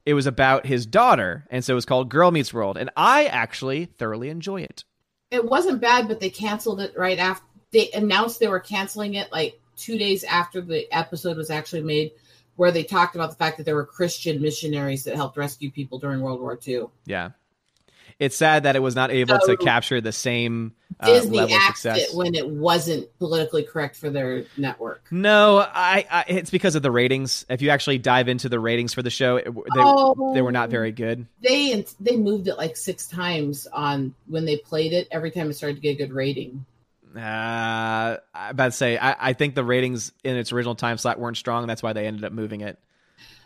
it 0.05 0.13
was 0.13 0.27
about 0.27 0.65
his 0.65 0.85
daughter, 0.85 1.45
and 1.51 1.61
so 1.61 1.73
it 1.73 1.75
was 1.75 1.83
called 1.83 2.07
Girl 2.07 2.31
Meets 2.31 2.53
World. 2.53 2.77
And 2.77 2.89
I 2.95 3.25
actually 3.25 3.83
thoroughly 3.83 4.29
enjoy 4.29 4.61
it. 4.61 4.85
it 5.29 5.43
wasn't 5.43 5.81
bad, 5.81 6.07
but 6.07 6.21
they 6.21 6.29
canceled 6.29 6.79
it 6.79 6.93
right 6.97 7.19
after 7.19 7.45
they 7.73 7.89
announced 7.91 8.39
they 8.39 8.47
were 8.47 8.61
canceling 8.61 9.15
it 9.15 9.29
like 9.29 9.59
two 9.75 9.97
days 9.97 10.23
after 10.23 10.61
the 10.61 10.89
episode 10.95 11.35
was 11.35 11.49
actually 11.49 11.83
made, 11.83 12.13
where 12.55 12.71
they 12.71 12.83
talked 12.83 13.15
about 13.15 13.31
the 13.31 13.35
fact 13.35 13.57
that 13.57 13.65
there 13.65 13.75
were 13.75 13.85
Christian 13.85 14.41
missionaries 14.41 15.03
that 15.03 15.17
helped 15.17 15.35
rescue 15.35 15.69
people 15.69 15.99
during 15.99 16.21
World 16.21 16.39
War 16.39 16.57
II. 16.65 16.85
Yeah. 17.05 17.31
It's 18.19 18.35
sad 18.37 18.63
that 18.63 18.75
it 18.75 18.79
was 18.79 18.95
not 18.95 19.11
able 19.11 19.39
So- 19.41 19.55
to 19.55 19.57
capture 19.57 20.01
the 20.01 20.11
same 20.11 20.73
uh, 20.99 21.07
Disney 21.07 21.37
level 21.37 21.55
of 21.55 21.61
success. 21.63 21.97
it 21.97 22.15
when 22.15 22.35
it 22.35 22.47
wasn't 22.47 23.07
politically 23.17 23.63
correct 23.63 23.95
for 23.95 24.09
their 24.09 24.45
network. 24.57 25.03
No, 25.11 25.57
I, 25.57 26.05
I 26.09 26.25
it's 26.27 26.51
because 26.51 26.75
of 26.75 26.83
the 26.83 26.91
ratings. 26.91 27.45
If 27.49 27.61
you 27.61 27.69
actually 27.69 27.97
dive 27.97 28.27
into 28.27 28.47
the 28.47 28.59
ratings 28.59 28.93
for 28.93 29.01
the 29.01 29.09
show, 29.09 29.37
it, 29.37 29.45
they, 29.45 29.61
oh, 29.75 30.33
they 30.33 30.41
were 30.41 30.51
not 30.51 30.69
very 30.69 30.91
good. 30.91 31.25
They 31.41 31.85
they 31.99 32.15
moved 32.15 32.47
it 32.47 32.55
like 32.57 32.77
six 32.77 33.07
times 33.07 33.67
on 33.73 34.13
when 34.27 34.45
they 34.45 34.57
played 34.57 34.93
it. 34.93 35.07
Every 35.11 35.31
time 35.31 35.49
it 35.49 35.53
started 35.53 35.75
to 35.75 35.81
get 35.81 35.91
a 35.91 35.95
good 35.95 36.13
rating. 36.13 36.65
Uh, 37.15 38.17
I 38.33 38.49
about 38.49 38.65
to 38.65 38.71
say, 38.71 38.97
I, 38.97 39.29
I 39.29 39.33
think 39.33 39.55
the 39.55 39.63
ratings 39.63 40.11
in 40.23 40.35
its 40.35 40.51
original 40.51 40.75
time 40.75 40.97
slot 40.97 41.19
weren't 41.19 41.37
strong. 41.37 41.67
That's 41.67 41.83
why 41.83 41.93
they 41.93 42.07
ended 42.07 42.23
up 42.23 42.31
moving 42.33 42.61
it. 42.61 42.79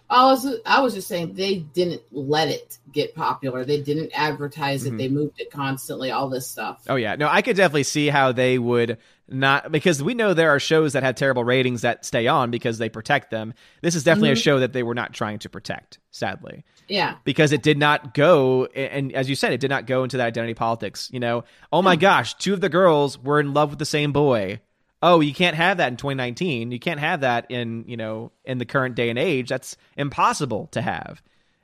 I 0.10 0.24
was 0.26 0.48
I 0.66 0.82
was 0.82 0.94
just 0.94 1.08
saying 1.08 1.34
they 1.34 1.56
didn't 1.56 2.02
let 2.12 2.48
it 2.48 2.78
get 2.94 3.14
popular. 3.14 3.66
They 3.66 3.82
didn't 3.82 4.12
advertise 4.14 4.86
it. 4.86 4.94
Mhm. 4.94 4.98
They 4.98 5.08
moved 5.10 5.40
it 5.40 5.52
constantly. 5.52 6.12
All 6.12 6.30
this 6.30 6.48
stuff. 6.48 6.82
Oh 6.88 6.96
yeah, 6.96 7.16
no, 7.16 7.28
I 7.30 7.42
could 7.42 7.58
definitely 7.58 7.84
see 7.84 8.08
how 8.08 8.32
they 8.32 8.58
would 8.58 8.98
not 9.30 9.70
because 9.72 10.02
we 10.02 10.14
know 10.14 10.34
there 10.34 10.52
are 10.52 10.60
shows 10.60 10.94
that 10.94 11.04
have 11.04 11.16
terrible 11.16 11.44
ratings 11.44 11.82
that 11.82 12.06
stay 12.06 12.28
on 12.28 12.50
because 12.52 12.78
they 12.78 12.88
protect 12.88 13.32
them. 13.32 13.54
This 13.82 13.96
is 13.96 14.06
definitely 14.06 14.30
a 14.30 14.36
Mhm. 14.36 14.44
show 14.44 14.60
that 14.60 14.72
they 14.72 14.84
were 14.84 14.96
not 14.96 15.12
trying 15.14 15.40
to 15.40 15.50
protect, 15.50 16.00
sadly, 16.12 16.64
Yeah. 16.88 17.16
because 17.26 17.52
it 17.52 17.62
did 17.62 17.78
not 17.78 18.14
go. 18.14 18.66
And 18.68 19.12
as 19.12 19.28
you 19.30 19.36
said, 19.36 19.52
it 19.52 19.60
did 19.60 19.70
not 19.70 19.86
go 19.88 20.04
into 20.04 20.16
that 20.16 20.28
identity 20.28 20.54
politics. 20.54 21.10
You 21.12 21.20
know, 21.20 21.44
oh 21.74 21.82
my 21.82 21.98
gosh, 21.98 22.36
two 22.36 22.54
of 22.54 22.62
the 22.62 22.70
girls 22.70 23.22
were 23.22 23.42
in 23.42 23.54
love 23.54 23.72
with 23.72 23.80
the 23.80 23.86
same 23.86 24.14
boy. 24.14 24.62
Oh, 25.02 25.20
you 25.20 25.34
can't 25.34 25.56
have 25.56 25.78
that 25.78 25.90
in 25.90 25.98
2019. 25.98 26.72
You 26.72 26.80
can't 26.80 27.00
have 27.00 27.22
that 27.22 27.52
in 27.52 27.86
you 27.88 27.98
know 27.98 28.32
in 28.46 28.58
the 28.58 28.66
current 28.66 28.96
day 28.96 29.10
and 29.10 29.20
age. 29.20 29.50
That's 29.50 29.78
impossible 29.96 30.68
to 30.72 30.82
have. 30.82 31.22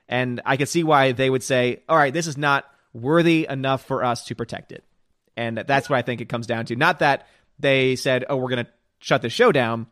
And 0.08 0.40
I 0.44 0.56
could 0.56 0.68
see 0.68 0.84
why 0.84 1.12
they 1.12 1.30
would 1.30 1.42
say, 1.42 1.82
all 1.88 1.96
right, 1.96 2.12
this 2.12 2.26
is 2.26 2.36
not 2.36 2.64
worthy 2.92 3.46
enough 3.48 3.84
for 3.84 4.04
us 4.04 4.26
to 4.26 4.34
protect 4.34 4.70
it. 4.70 4.84
And 5.36 5.58
that's 5.58 5.88
what 5.90 5.96
I 5.98 6.02
think 6.02 6.20
it 6.20 6.28
comes 6.28 6.46
down 6.46 6.66
to. 6.66 6.76
Not 6.76 6.98
that 7.00 7.26
they 7.58 7.96
said, 7.96 8.24
oh, 8.28 8.36
we're 8.36 8.50
going 8.50 8.66
to 8.66 8.70
shut 9.00 9.22
the 9.22 9.30
show 9.30 9.50
down 9.50 9.86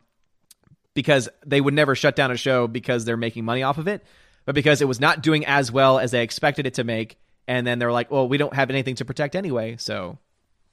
because 0.93 1.27
they 1.45 1.59
would 1.59 1.73
never 1.73 1.95
shut 1.95 2.15
down 2.15 2.31
a 2.31 2.37
show 2.37 2.67
because 2.67 3.03
they're 3.05 3.17
making 3.17 3.43
money 3.43 3.63
off 3.63 3.77
of 3.79 3.87
it, 3.87 4.03
but 4.45 4.53
because 4.55 4.81
it 4.81 4.87
was 4.87 4.99
not 4.99 5.23
doing 5.23 5.45
as 5.45 5.71
well 5.71 5.97
as 5.99 6.11
they 6.11 6.23
expected 6.23 6.67
it 6.67 6.75
to 6.75 6.83
make. 6.83 7.17
And 7.47 7.65
then 7.65 7.79
they're 7.79 7.91
like, 7.91 8.11
well, 8.11 8.27
we 8.27 8.37
don't 8.37 8.53
have 8.53 8.69
anything 8.69 8.95
to 8.95 9.05
protect 9.05 9.35
anyway. 9.35 9.75
So 9.77 10.17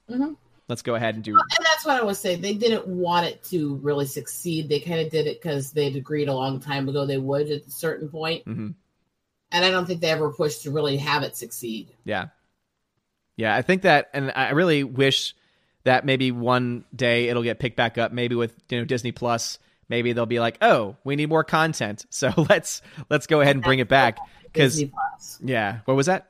Mhm. 0.09 0.35
Let's 0.71 0.81
go 0.81 0.95
ahead 0.95 1.15
and 1.15 1.23
do. 1.23 1.33
And 1.35 1.65
that's 1.65 1.85
what 1.85 1.99
I 1.99 2.03
was 2.03 2.17
saying. 2.17 2.41
They 2.41 2.53
didn't 2.53 2.87
want 2.87 3.27
it 3.27 3.43
to 3.45 3.75
really 3.75 4.05
succeed. 4.05 4.69
They 4.69 4.79
kind 4.79 5.01
of 5.01 5.11
did 5.11 5.27
it 5.27 5.41
because 5.41 5.71
they'd 5.71 5.95
agreed 5.95 6.29
a 6.29 6.33
long 6.33 6.59
time 6.59 6.87
ago 6.89 7.05
they 7.05 7.17
would 7.17 7.51
at 7.51 7.67
a 7.67 7.71
certain 7.71 8.09
point. 8.09 8.45
Mhm. 8.45 8.73
And 9.51 9.65
I 9.65 9.69
don't 9.69 9.85
think 9.85 9.99
they 10.01 10.09
ever 10.09 10.31
pushed 10.31 10.63
to 10.63 10.71
really 10.71 10.97
have 10.97 11.23
it 11.23 11.35
succeed. 11.35 11.89
Yeah. 12.05 12.27
Yeah. 13.35 13.53
I 13.53 13.61
think 13.61 13.81
that, 13.81 14.09
and 14.13 14.31
I 14.33 14.51
really 14.51 14.83
wish 14.83 15.35
that 15.83 16.05
maybe 16.05 16.31
one 16.31 16.85
day 16.95 17.27
it'll 17.27 17.43
get 17.43 17.59
picked 17.59 17.75
back 17.75 17.97
up, 17.97 18.13
maybe 18.13 18.35
with, 18.35 18.57
you 18.69 18.79
know, 18.79 18.85
Disney 18.85 19.11
Plus. 19.11 19.59
Maybe 19.89 20.13
they'll 20.13 20.25
be 20.25 20.39
like, 20.39 20.57
oh, 20.61 20.95
we 21.03 21.17
need 21.17 21.27
more 21.27 21.43
content. 21.43 22.05
So 22.11 22.31
let's, 22.49 22.81
let's 23.09 23.27
go 23.27 23.41
ahead 23.41 23.57
and 23.57 23.63
bring 23.63 23.79
it 23.79 23.89
back. 23.89 24.17
Because, 24.43 24.75
Disney 24.75 24.87
Plus. 24.93 25.39
yeah. 25.43 25.79
What 25.85 25.97
was 25.97 26.05
that? 26.05 26.29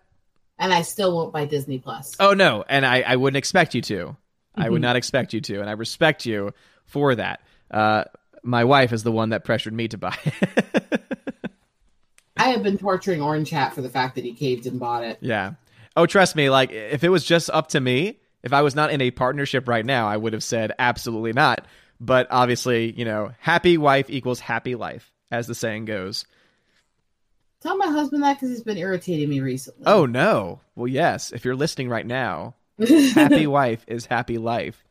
And 0.58 0.72
I 0.72 0.84
still 0.84 1.16
won't 1.16 1.34
buy 1.34 1.46
Disney 1.46 1.80
Plus. 1.80 2.16
Oh 2.20 2.34
no, 2.36 2.64
and 2.70 2.86
I, 2.86 3.02
I 3.02 3.16
wouldn't 3.16 3.38
expect 3.38 3.74
you 3.74 3.82
to. 3.82 4.16
I 4.56 4.70
would 4.70 4.80
Mhm. 4.80 4.84
not 4.84 4.96
expect 4.96 5.34
you 5.34 5.42
to, 5.42 5.60
and 5.62 5.70
I 5.70 5.74
respect 5.74 6.26
you 6.26 6.54
for 6.86 7.16
that. 7.16 7.42
Uh, 7.70 8.04
my 8.44 8.64
wife 8.64 8.92
is 8.92 9.04
the 9.04 9.12
one 9.12 9.30
that 9.30 9.44
pressured 9.44 9.74
me 9.74 9.88
to 9.90 9.98
buy. 9.98 10.18
It. 10.26 11.02
I 12.38 12.50
have 12.50 12.64
been 12.64 12.78
torturing 12.78 13.22
Orange 13.22 13.50
Hat 13.50 13.74
for 13.76 13.82
the 13.82 13.90
fact 13.90 14.16
that 14.16 14.24
he 14.24 14.34
caved 14.34 14.66
and 14.66 14.80
bought 14.80 15.04
it. 15.04 15.18
yeah. 15.22 15.54
Oh, 15.96 16.06
trust 16.06 16.36
me. 16.38 16.50
Like 16.50 16.72
if 16.72 17.04
it 17.04 17.10
was 17.10 17.24
just 17.26 17.50
up 17.50 17.68
to 17.70 17.80
me, 17.82 18.18
if 18.44 18.54
I 18.54 18.62
was 18.62 18.76
not 18.76 18.92
in 18.92 19.02
a 19.02 19.12
partnership 19.12 19.68
right 19.68 19.86
now, 19.86 20.08
I 20.08 20.16
would 20.18 20.32
have 20.34 20.44
said 20.44 20.72
absolutely 20.80 21.34
not. 21.34 21.66
But 22.00 22.28
obviously, 22.32 22.92
you 22.98 23.06
know, 23.06 23.32
happy 23.40 23.78
wife 23.78 24.10
equals 24.10 24.40
happy 24.40 24.74
life, 24.76 25.12
as 25.30 25.48
the 25.48 25.54
saying 25.54 25.86
goes. 25.86 26.26
Tell 27.62 27.78
my 27.78 27.88
husband 27.88 28.24
that 28.24 28.36
because 28.40 28.50
he's 28.50 28.64
been 28.64 28.78
irritating 28.78 29.30
me 29.30 29.40
recently. 29.42 29.84
Oh 29.86 30.06
no. 30.08 30.62
Well, 30.76 30.88
yes. 30.88 31.32
If 31.32 31.46
you're 31.46 31.56
listening 31.56 31.90
right 31.90 32.08
now, 32.08 32.56
happy 33.14 33.48
wife 33.48 33.84
is 33.88 34.06
happy 34.06 34.38
life. 34.38 34.84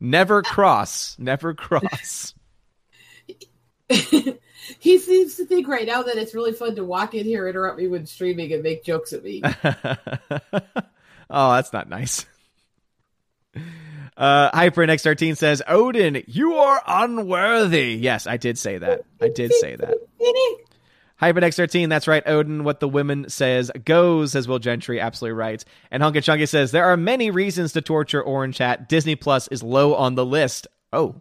Never 0.00 0.42
cross. 0.42 1.16
Never 1.18 1.54
cross. 1.54 2.34
he 3.88 4.98
seems 4.98 5.36
to 5.36 5.46
think 5.46 5.68
right 5.68 5.86
now 5.86 6.02
that 6.02 6.16
it's 6.16 6.34
really 6.34 6.52
fun 6.52 6.74
to 6.76 6.84
walk 6.84 7.14
in 7.14 7.24
here, 7.24 7.48
interrupt 7.48 7.78
me 7.78 7.86
when 7.86 8.06
streaming, 8.06 8.52
and 8.52 8.62
make 8.62 8.84
jokes 8.84 9.12
at 9.12 9.22
me. 9.22 9.42
oh, 11.30 11.54
that's 11.54 11.72
not 11.72 11.88
nice. 11.88 12.26
Uh, 14.16 14.50
HyperNX13 14.50 15.36
says, 15.36 15.62
Odin, 15.68 16.22
you 16.26 16.54
are 16.54 16.82
unworthy. 16.86 17.92
Yes, 17.92 18.26
I 18.26 18.38
did 18.38 18.58
say 18.58 18.78
that. 18.78 19.02
I 19.20 19.28
did 19.28 19.52
say 19.52 19.76
that. 19.76 19.94
HyperNX13, 21.20 21.88
that's 21.88 22.06
right, 22.06 22.22
Odin. 22.26 22.64
What 22.64 22.80
the 22.80 22.88
women 22.88 23.28
says 23.30 23.70
goes, 23.84 24.32
says 24.32 24.46
Will 24.46 24.58
Gentry. 24.58 25.00
Absolutely 25.00 25.36
right. 25.36 25.64
And 25.90 26.02
Hunka 26.02 26.22
Chunky 26.22 26.44
says, 26.46 26.72
there 26.72 26.84
are 26.84 26.96
many 26.96 27.30
reasons 27.30 27.72
to 27.72 27.80
torture 27.80 28.22
Orange 28.22 28.58
Hat. 28.58 28.88
Disney 28.88 29.16
Plus 29.16 29.48
is 29.48 29.62
low 29.62 29.94
on 29.94 30.14
the 30.14 30.26
list. 30.26 30.66
Oh. 30.92 31.14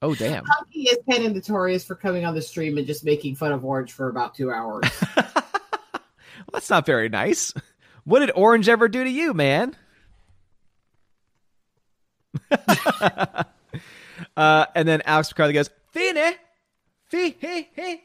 Oh, 0.00 0.14
damn. 0.14 0.44
He 0.70 0.88
is 0.88 0.98
kind 1.10 1.24
of 1.24 1.34
notorious 1.34 1.84
for 1.84 1.94
coming 1.94 2.24
on 2.24 2.34
the 2.34 2.42
stream 2.42 2.78
and 2.78 2.86
just 2.86 3.04
making 3.04 3.34
fun 3.34 3.52
of 3.52 3.64
Orange 3.64 3.92
for 3.92 4.08
about 4.08 4.34
two 4.34 4.50
hours. 4.50 4.84
well, 5.16 5.26
that's 6.52 6.70
not 6.70 6.86
very 6.86 7.08
nice. 7.08 7.52
What 8.04 8.20
did 8.20 8.30
Orange 8.34 8.68
ever 8.68 8.88
do 8.88 9.04
to 9.04 9.10
you, 9.10 9.34
man? 9.34 9.76
uh, 12.50 13.44
and 14.36 14.86
then 14.88 15.02
Alex 15.04 15.30
McCarthy 15.30 15.54
goes, 15.54 15.70
Fine, 15.92 16.14
Fine, 17.10 17.34
Fine, 17.40 17.98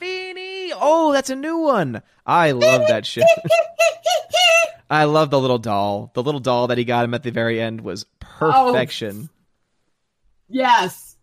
Fine. 0.00 0.78
Oh, 0.80 1.12
that's 1.12 1.30
a 1.30 1.36
new 1.36 1.58
one. 1.58 2.02
I 2.26 2.52
love 2.52 2.82
that 2.88 3.04
shit. 3.06 3.24
I 4.90 5.04
love 5.04 5.30
the 5.30 5.40
little 5.40 5.58
doll. 5.58 6.10
The 6.14 6.22
little 6.22 6.40
doll 6.40 6.68
that 6.68 6.78
he 6.78 6.84
got 6.84 7.04
him 7.04 7.14
at 7.14 7.22
the 7.22 7.30
very 7.30 7.60
end 7.60 7.80
was 7.82 8.04
perfection. 8.18 9.28
yes. 10.48 11.16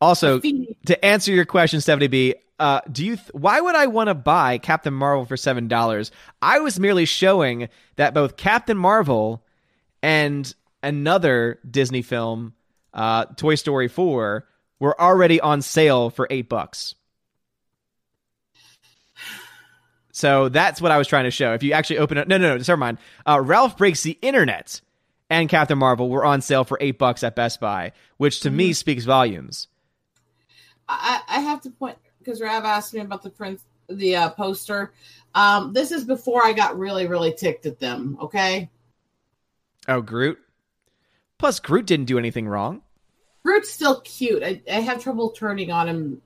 Also, 0.00 0.40
to 0.40 1.04
answer 1.04 1.32
your 1.32 1.44
question, 1.44 1.80
Stephanie 1.80 2.08
B, 2.08 2.34
uh, 2.58 2.80
do 2.90 3.04
you? 3.04 3.16
Th- 3.16 3.28
why 3.34 3.60
would 3.60 3.76
I 3.76 3.86
want 3.86 4.08
to 4.08 4.14
buy 4.14 4.58
Captain 4.58 4.92
Marvel 4.92 5.24
for 5.24 5.36
seven 5.36 5.68
dollars? 5.68 6.10
I 6.40 6.58
was 6.58 6.80
merely 6.80 7.04
showing 7.04 7.68
that 7.96 8.12
both 8.12 8.36
Captain 8.36 8.76
Marvel 8.76 9.44
and 10.02 10.52
another 10.82 11.60
Disney 11.68 12.02
film, 12.02 12.54
uh, 12.92 13.26
Toy 13.36 13.54
Story 13.54 13.86
Four, 13.86 14.48
were 14.82 15.00
already 15.00 15.40
on 15.40 15.62
sale 15.62 16.10
for 16.10 16.26
eight 16.28 16.48
bucks. 16.48 16.96
So 20.10 20.48
that's 20.48 20.80
what 20.80 20.90
I 20.90 20.98
was 20.98 21.06
trying 21.06 21.24
to 21.24 21.30
show. 21.30 21.54
If 21.54 21.62
you 21.62 21.72
actually 21.72 21.98
open 21.98 22.18
it, 22.18 22.26
no, 22.26 22.36
no, 22.36 22.48
no, 22.48 22.56
never 22.56 22.76
mind. 22.76 22.98
Uh, 23.24 23.40
Ralph 23.40 23.76
breaks 23.78 24.02
the 24.02 24.18
internet 24.20 24.80
and 25.30 25.48
Captain 25.48 25.78
Marvel 25.78 26.10
were 26.10 26.24
on 26.24 26.42
sale 26.42 26.64
for 26.64 26.76
eight 26.80 26.98
bucks 26.98 27.22
at 27.22 27.36
Best 27.36 27.60
Buy, 27.60 27.92
which 28.16 28.40
to 28.40 28.50
me 28.50 28.72
speaks 28.72 29.04
volumes. 29.04 29.68
I, 30.88 31.20
I 31.28 31.40
have 31.40 31.60
to 31.62 31.70
point 31.70 31.96
because 32.18 32.40
Rav 32.40 32.64
asked 32.64 32.92
me 32.92 33.00
about 33.00 33.22
the 33.22 33.30
print, 33.30 33.60
the 33.88 34.16
uh, 34.16 34.30
poster. 34.30 34.92
Um, 35.32 35.72
this 35.72 35.92
is 35.92 36.04
before 36.04 36.44
I 36.44 36.52
got 36.54 36.76
really, 36.76 37.06
really 37.06 37.32
ticked 37.32 37.66
at 37.66 37.78
them. 37.78 38.18
Okay, 38.20 38.68
Oh, 39.86 40.00
Groot. 40.00 40.38
Plus, 41.38 41.60
Groot 41.60 41.86
didn't 41.86 42.06
do 42.06 42.18
anything 42.18 42.48
wrong. 42.48 42.82
Groot's 43.44 43.70
still 43.70 44.00
cute. 44.02 44.42
I, 44.42 44.62
I 44.70 44.80
have 44.80 45.02
trouble 45.02 45.30
turning 45.30 45.70
on 45.70 45.88
him 45.88 46.22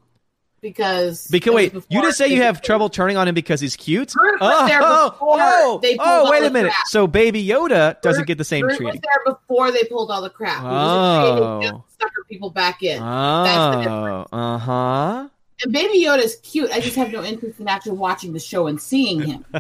because 0.61 1.27
Because 1.29 1.55
wait, 1.55 1.75
you 1.89 2.03
just 2.03 2.19
say 2.19 2.29
you 2.29 2.43
have 2.43 2.61
trouble 2.61 2.89
turning 2.89 3.17
on 3.17 3.29
him 3.29 3.35
because 3.35 3.61
he's 3.61 3.77
cute? 3.77 4.13
Groot 4.13 4.41
was 4.41 4.69
there 4.69 4.81
oh, 4.83 5.11
before 5.11 5.37
oh, 5.39 5.79
they 5.83 5.97
pulled 5.97 6.09
oh, 6.09 6.31
wait 6.31 6.43
a 6.43 6.51
minute. 6.51 6.73
crap. 6.73 6.87
So 6.87 7.07
Baby 7.07 7.45
Yoda 7.45 8.01
doesn't 8.03 8.27
get 8.27 8.39
the 8.39 8.45
same 8.45 8.63
Groot 8.63 8.73
was 8.73 8.79
treatment. 8.79 9.05
there 9.05 9.35
before 9.35 9.71
they 9.71 9.85
pulled 9.85 10.11
all 10.11 10.23
the 10.23 10.31
crap. 10.31 10.63
Oh. 10.65 11.85
sucker 12.01 12.25
people 12.29 12.51
back 12.51 12.83
in. 12.83 13.01
That's 13.01 13.77
the 13.77 13.83
difference. 13.83 14.29
Oh, 14.33 14.39
uh 14.39 14.59
huh. 14.59 15.29
And 15.63 15.73
Baby 15.73 16.05
Yoda 16.05 16.23
is 16.23 16.37
cute. 16.43 16.71
I 16.71 16.81
just 16.81 16.97
have 16.97 17.13
no 17.13 17.23
interest 17.23 17.61
in 17.61 17.69
actually 17.69 17.97
watching 17.97 18.33
the 18.33 18.41
show 18.41 18.67
and 18.67 18.81
seeing 18.81 19.23
him. 19.23 19.45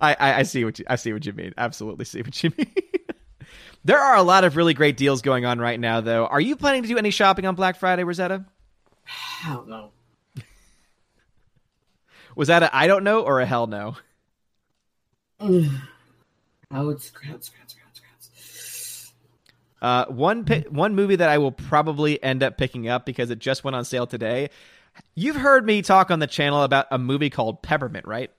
I, 0.00 0.14
I 0.18 0.34
I 0.38 0.42
see 0.42 0.64
what 0.64 0.78
you 0.78 0.84
I 0.88 0.96
see 0.96 1.12
what 1.12 1.24
you 1.24 1.32
mean. 1.32 1.52
Absolutely 1.56 2.04
see 2.04 2.22
what 2.22 2.42
you 2.42 2.52
mean. 2.56 2.74
there 3.84 3.98
are 3.98 4.16
a 4.16 4.22
lot 4.22 4.44
of 4.44 4.56
really 4.56 4.74
great 4.74 4.96
deals 4.96 5.22
going 5.22 5.44
on 5.44 5.58
right 5.58 5.78
now, 5.78 6.00
though. 6.00 6.26
Are 6.26 6.40
you 6.40 6.56
planning 6.56 6.82
to 6.82 6.88
do 6.88 6.98
any 6.98 7.10
shopping 7.10 7.46
on 7.46 7.54
Black 7.54 7.76
Friday, 7.76 8.04
Rosetta? 8.04 8.44
I 9.44 9.52
don't 9.52 9.68
know. 9.68 9.90
Was 12.34 12.48
that 12.48 12.62
a 12.62 12.74
I 12.74 12.86
don't 12.86 13.04
know 13.04 13.22
or 13.22 13.40
a 13.40 13.46
hell 13.46 13.66
no? 13.66 13.96
Ugh. 15.40 15.64
Oh, 16.74 16.88
it's 16.88 17.10
crowds, 17.10 17.50
crowds, 17.50 17.74
crowds, 17.74 18.00
crowds. 18.00 19.12
Uh, 19.82 20.06
one 20.06 20.46
pi- 20.46 20.64
one 20.70 20.94
movie 20.94 21.16
that 21.16 21.28
I 21.28 21.36
will 21.36 21.52
probably 21.52 22.22
end 22.22 22.42
up 22.42 22.56
picking 22.56 22.88
up 22.88 23.04
because 23.04 23.28
it 23.28 23.40
just 23.40 23.62
went 23.62 23.76
on 23.76 23.84
sale 23.84 24.06
today. 24.06 24.48
You've 25.14 25.36
heard 25.36 25.66
me 25.66 25.82
talk 25.82 26.10
on 26.10 26.18
the 26.18 26.26
channel 26.26 26.62
about 26.62 26.86
a 26.90 26.96
movie 26.96 27.28
called 27.28 27.60
Peppermint, 27.60 28.06
right? 28.06 28.30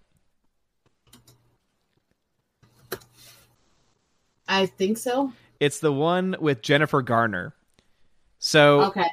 I 4.54 4.66
think 4.68 4.98
so. 4.98 5.32
It's 5.60 5.80
the 5.80 5.92
one 5.92 6.36
with 6.40 6.62
Jennifer 6.62 7.02
Garner. 7.02 7.54
So 8.40 8.82
Okay. 8.86 9.08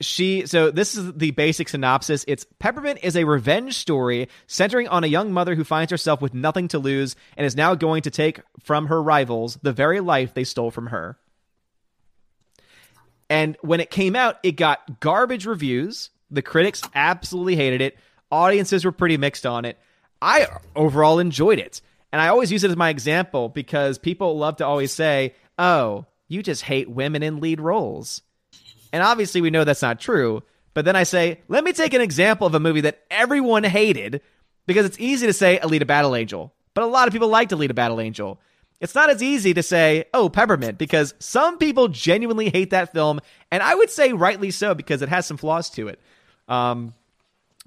she 0.00 0.46
so 0.46 0.70
this 0.70 0.94
is 0.94 1.12
the 1.14 1.30
basic 1.32 1.68
synopsis 1.68 2.24
it's 2.28 2.46
peppermint 2.58 3.00
is 3.02 3.16
a 3.16 3.24
revenge 3.24 3.74
story 3.74 4.28
centering 4.46 4.86
on 4.88 5.04
a 5.04 5.06
young 5.06 5.32
mother 5.32 5.54
who 5.54 5.64
finds 5.64 5.90
herself 5.90 6.20
with 6.20 6.34
nothing 6.34 6.68
to 6.68 6.78
lose 6.78 7.16
and 7.36 7.46
is 7.46 7.56
now 7.56 7.74
going 7.74 8.02
to 8.02 8.10
take 8.10 8.40
from 8.60 8.86
her 8.86 9.02
rivals 9.02 9.58
the 9.62 9.72
very 9.72 10.00
life 10.00 10.34
they 10.34 10.44
stole 10.44 10.70
from 10.70 10.88
her 10.88 11.18
And 13.28 13.56
when 13.60 13.80
it 13.80 13.90
came 13.90 14.14
out, 14.14 14.36
it 14.44 14.52
got 14.52 15.00
garbage 15.00 15.46
reviews. 15.46 16.10
The 16.30 16.42
critics 16.42 16.82
absolutely 16.94 17.56
hated 17.56 17.80
it. 17.80 17.96
Audiences 18.30 18.84
were 18.84 18.92
pretty 18.92 19.16
mixed 19.16 19.46
on 19.46 19.64
it. 19.64 19.78
I 20.22 20.46
overall 20.76 21.18
enjoyed 21.18 21.58
it. 21.58 21.80
And 22.16 22.22
I 22.22 22.28
always 22.28 22.50
use 22.50 22.64
it 22.64 22.70
as 22.70 22.78
my 22.78 22.88
example 22.88 23.50
because 23.50 23.98
people 23.98 24.38
love 24.38 24.56
to 24.56 24.66
always 24.66 24.90
say, 24.90 25.34
oh, 25.58 26.06
you 26.28 26.42
just 26.42 26.62
hate 26.62 26.88
women 26.88 27.22
in 27.22 27.40
lead 27.40 27.60
roles. 27.60 28.22
And 28.90 29.02
obviously, 29.02 29.42
we 29.42 29.50
know 29.50 29.64
that's 29.64 29.82
not 29.82 30.00
true. 30.00 30.42
But 30.72 30.86
then 30.86 30.96
I 30.96 31.02
say, 31.02 31.42
let 31.48 31.62
me 31.62 31.74
take 31.74 31.92
an 31.92 32.00
example 32.00 32.46
of 32.46 32.54
a 32.54 32.58
movie 32.58 32.80
that 32.80 33.02
everyone 33.10 33.64
hated 33.64 34.22
because 34.66 34.86
it's 34.86 34.98
easy 34.98 35.26
to 35.26 35.34
say 35.34 35.60
Alita 35.62 35.86
Battle 35.86 36.16
Angel, 36.16 36.54
but 36.72 36.84
a 36.84 36.86
lot 36.86 37.06
of 37.06 37.12
people 37.12 37.28
like 37.28 37.52
liked 37.52 37.60
Alita 37.60 37.74
Battle 37.74 38.00
Angel. 38.00 38.40
It's 38.80 38.94
not 38.94 39.10
as 39.10 39.22
easy 39.22 39.52
to 39.52 39.62
say, 39.62 40.06
oh, 40.14 40.30
Peppermint, 40.30 40.78
because 40.78 41.12
some 41.18 41.58
people 41.58 41.88
genuinely 41.88 42.48
hate 42.48 42.70
that 42.70 42.94
film, 42.94 43.20
and 43.50 43.62
I 43.62 43.74
would 43.74 43.90
say 43.90 44.14
rightly 44.14 44.52
so 44.52 44.74
because 44.74 45.02
it 45.02 45.10
has 45.10 45.26
some 45.26 45.36
flaws 45.36 45.68
to 45.72 45.88
it. 45.88 46.00
Um, 46.48 46.94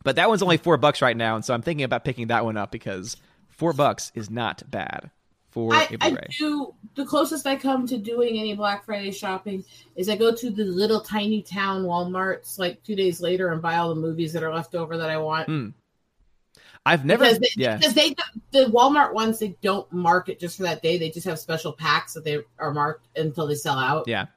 but 0.04 0.16
that 0.16 0.28
one's 0.28 0.42
only 0.42 0.58
four 0.58 0.78
bucks 0.78 1.04
right 1.04 1.16
now, 1.16 1.36
and 1.36 1.46
so 1.46 1.54
I'm 1.54 1.62
thinking 1.62 1.84
about 1.84 2.04
picking 2.04 2.30
that 2.30 2.46
one 2.46 2.58
up 2.58 2.72
because 2.72 3.16
four 3.60 3.74
bucks 3.74 4.12
is 4.16 4.30
not 4.30 4.64
bad 4.72 5.12
for 5.52 5.74
I, 5.74 5.88
a 6.00 6.06
I 6.06 6.18
do 6.38 6.74
the 6.96 7.06
closest 7.06 7.46
I 7.46 7.56
come 7.58 7.86
to 7.88 7.98
doing 7.98 8.40
any 8.40 8.56
Black 8.56 8.86
Friday 8.86 9.12
shopping 9.12 9.66
is 9.96 10.08
I 10.08 10.16
go 10.16 10.34
to 10.34 10.50
the 10.50 10.64
little 10.64 11.02
tiny 11.02 11.42
town 11.42 11.84
Walmarts 11.84 12.58
like 12.58 12.82
two 12.84 12.96
days 12.96 13.20
later 13.20 13.52
and 13.52 13.62
buy 13.62 13.76
all 13.78 13.90
the 13.90 14.00
movies 14.00 14.34
that 14.34 14.44
are 14.44 14.54
left 14.54 14.76
over 14.76 14.98
that 14.98 15.10
I 15.10 15.18
want. 15.18 15.48
Hmm. 15.48 15.70
I've 16.86 17.04
never, 17.04 17.26
because 17.26 17.40
they, 17.40 17.50
yeah, 17.58 17.76
because 17.76 17.94
they 17.94 18.16
the 18.52 18.66
Walmart 18.72 19.14
ones 19.14 19.40
they 19.40 19.58
don't 19.62 19.92
market 19.92 20.40
just 20.40 20.58
for 20.58 20.64
that 20.64 20.82
day. 20.82 20.98
They 20.98 21.10
just 21.10 21.28
have 21.28 21.38
special 21.38 21.74
packs 21.74 22.14
that 22.14 22.24
they 22.24 22.40
are 22.58 22.74
marked 22.74 23.06
until 23.18 23.48
they 23.48 23.56
sell 23.56 23.78
out. 23.78 24.08
yeah. 24.08 24.28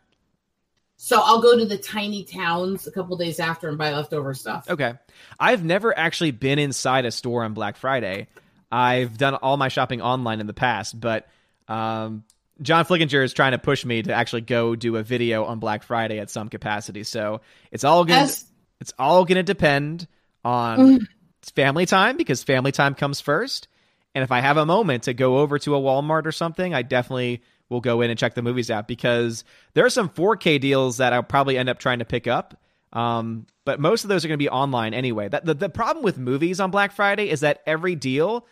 So 0.97 1.21
I'll 1.21 1.43
go 1.43 1.59
to 1.59 1.65
the 1.65 1.79
tiny 1.79 2.23
towns 2.23 2.87
a 2.87 2.93
couple 2.93 3.17
days 3.17 3.41
after 3.41 3.69
and 3.69 3.77
buy 3.77 3.93
leftover 3.93 4.35
stuff. 4.35 4.71
Okay. 4.71 4.95
I've 5.39 5.65
never 5.65 5.97
actually 5.99 6.31
been 6.31 6.61
inside 6.61 7.07
a 7.07 7.11
store 7.11 7.43
on 7.43 7.55
Black 7.55 7.77
Friday. 7.77 8.29
I've 8.73 9.19
done 9.19 9.35
all 9.35 9.57
my 9.57 9.69
shopping 9.69 10.01
online 10.01 10.41
in 10.41 10.47
the 10.47 10.55
past, 10.55 10.99
but 10.99 11.29
um, 11.69 12.25
John 12.61 12.85
Flickinger 12.87 13.23
is 13.23 13.33
trying 13.35 13.53
to 13.53 13.59
push 13.59 13.85
me 13.85 14.03
to 14.03 14.13
actually 14.15 14.41
go 14.43 14.75
do 14.75 14.97
a 14.97 15.03
video 15.03 15.45
on 15.45 15.59
Black 15.59 15.83
Friday 15.83 16.19
at 16.19 16.31
some 16.31 16.49
capacity. 16.49 17.05
So 17.05 17.43
it's 17.71 17.85
all 17.85 18.05
gonna 18.05 18.23
As- 18.23 18.45
it's 18.81 18.93
all 18.99 19.25
gonna 19.25 19.43
depend 19.43 20.09
on 20.45 20.79
Mm. 20.79 21.07
family 21.55 21.87
time 21.87 22.17
because 22.17 22.43
family 22.43 22.73
time 22.73 22.95
comes 22.95 23.21
first. 23.21 23.69
And 24.15 24.25
if 24.25 24.33
I 24.33 24.41
have 24.41 24.57
a 24.57 24.67
moment 24.67 25.05
to 25.05 25.15
go 25.15 25.39
over 25.39 25.59
to 25.61 25.75
a 25.77 25.81
Walmart 25.81 26.27
or 26.27 26.33
something, 26.33 26.75
I 26.75 26.83
definitely 26.83 27.43
will 27.69 27.81
go 27.81 28.01
in 28.03 28.11
and 28.11 28.19
check 28.19 28.35
the 28.35 28.43
movies 28.43 28.71
out 28.71 28.87
because 28.89 29.45
there 29.75 29.87
are 29.87 29.91
some 29.91 30.09
4K 30.11 30.59
deals 30.61 30.97
that 30.99 31.13
I'll 31.13 31.23
probably 31.23 31.57
end 31.57 31.69
up 31.69 31.79
trying 31.79 32.01
to 32.01 32.05
pick 32.05 32.27
up. 32.27 32.61
Um, 32.93 33.47
but 33.65 33.81
most 33.81 34.05
of 34.05 34.09
those 34.09 34.25
are 34.25 34.29
going 34.29 34.39
to 34.39 34.43
be 34.43 34.51
online 34.51 34.93
anyway. 34.93 35.29
That 35.29 35.47
the, 35.47 35.55
the 35.55 35.69
problem 35.71 36.05
with 36.05 36.19
movies 36.19 36.61
on 36.61 36.71
Black 36.71 36.93
Friday 36.93 37.31
is 37.31 37.41
that 37.41 37.63
every 37.67 37.95
deal, 37.95 38.47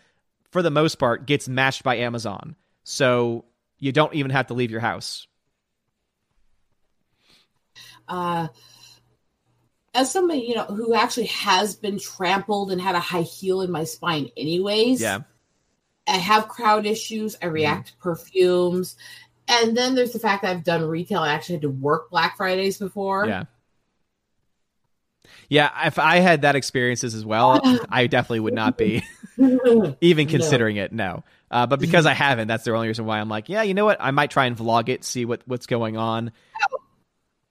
for 0.51 0.62
the 0.62 0.70
most 0.70 0.96
part, 0.96 1.26
gets 1.26 1.48
matched 1.48 1.82
by 1.82 1.96
Amazon. 1.96 2.57
So 2.84 3.44
you 3.78 3.92
don't 3.92 4.14
even 4.14 4.30
have 4.30 4.48
to 4.48 4.55
leave 4.55 4.70
your 4.70 4.80
house. 4.80 5.26
uh, 8.11 8.48
as 9.94 10.12
somebody 10.12 10.40
you 10.40 10.55
know 10.55 10.64
who 10.64 10.94
actually 10.94 11.26
has 11.26 11.74
been 11.74 11.98
trampled 11.98 12.70
and 12.70 12.80
had 12.80 12.94
a 12.94 13.01
high 13.01 13.22
heel 13.22 13.62
in 13.62 13.70
my 13.70 13.84
spine, 13.84 14.28
anyways. 14.36 15.01
Yeah. 15.01 15.20
I 16.07 16.16
have 16.16 16.48
crowd 16.48 16.86
issues. 16.86 17.36
I 17.40 17.46
react 17.46 17.88
to 17.88 17.96
perfumes, 17.98 18.96
and 19.48 19.76
then 19.76 19.94
there's 19.94 20.12
the 20.12 20.18
fact 20.18 20.42
that 20.42 20.51
I've 20.51 20.64
done 20.64 20.82
retail. 20.82 21.20
I 21.20 21.32
actually 21.32 21.57
had 21.57 21.62
to 21.62 21.70
work 21.70 22.11
Black 22.11 22.36
Fridays 22.36 22.78
before. 22.78 23.26
Yeah. 23.26 23.44
Yeah, 25.48 25.70
if 25.86 25.98
I 25.98 26.18
had 26.18 26.42
that 26.42 26.55
experiences 26.55 27.14
as 27.14 27.24
well, 27.24 27.61
I 27.88 28.07
definitely 28.07 28.40
would 28.40 28.55
not 28.55 28.76
be 28.78 29.03
even 30.01 30.26
No. 30.26 30.31
considering 30.31 30.76
it. 30.76 30.93
No, 30.93 31.24
uh, 31.51 31.66
but 31.66 31.81
because 31.81 32.07
I 32.07 32.12
haven't, 32.14 32.49
that's 32.49 32.64
the 32.64 32.74
only 32.74 32.89
reason 32.89 33.05
why 33.07 33.20
I'm 33.20 33.28
like, 33.28 33.49
yeah, 33.49 33.62
you 33.62 33.74
know 33.74 33.85
what? 33.85 33.99
I 34.01 34.11
might 34.11 34.31
try 34.31 34.47
and 34.47 34.57
vlog 34.57 34.89
it, 34.89 35.05
see 35.05 35.24
what 35.24 35.43
what's 35.47 35.66
going 35.66 35.97
on. 35.97 36.33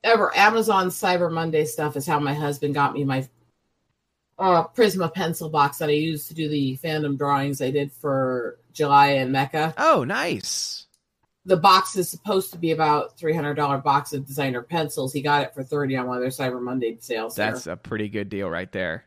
Ever 0.04 0.36
Amazon 0.36 0.88
Cyber 0.90 1.32
Monday 1.32 1.66
stuff 1.66 1.98
is 1.98 2.08
how 2.08 2.20
my 2.20 2.34
husband 2.34 2.74
got 2.74 2.94
me 2.94 3.04
my 3.04 3.28
uh, 4.38 4.66
Prisma 4.68 5.14
pencil 5.14 5.50
box 5.50 5.80
that 5.80 5.90
I 5.90 5.94
used 5.94 6.30
to 6.30 6.34
do 6.34 6.48
the 6.48 6.78
fandom 6.82 7.18
drawings 7.18 7.62
I 7.62 7.72
did 7.72 7.92
for 7.92 8.58
July 8.72 9.08
and 9.12 9.34
Mecca. 9.34 9.74
Oh, 9.78 10.06
nice. 10.06 10.86
the 11.46 11.58
box 11.58 11.98
is 11.98 12.08
supposed 12.10 12.54
to 12.54 12.58
be 12.58 12.72
about 12.72 13.18
three 13.18 13.34
hundred 13.34 13.56
dollar 13.56 13.78
box 13.80 14.14
of 14.14 14.26
designer 14.26 14.62
pencils. 14.62 15.12
He 15.12 15.22
got 15.22 15.44
it 15.44 15.54
for 15.54 15.64
thirty 15.64 15.98
on 15.98 16.08
one 16.08 16.16
of 16.16 16.22
their 16.22 16.30
Cyber 16.30 16.62
Monday 16.62 16.96
sales. 17.02 17.36
That's 17.36 17.66
here. 17.66 17.74
a 17.74 17.78
pretty 17.78 18.08
good 18.08 18.30
deal 18.30 18.50
right 18.50 18.72
there. 18.72 19.04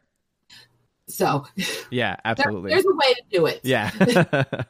So 1.08 1.46
Yeah, 1.90 2.10
there- 2.16 2.20
absolutely. 2.24 2.70
there's 2.70 2.84
a 2.84 2.94
way 2.94 3.14
to 3.14 3.22
do 3.30 3.46
it. 3.46 3.60
Yeah. 3.62 3.90
uh, 4.34 4.62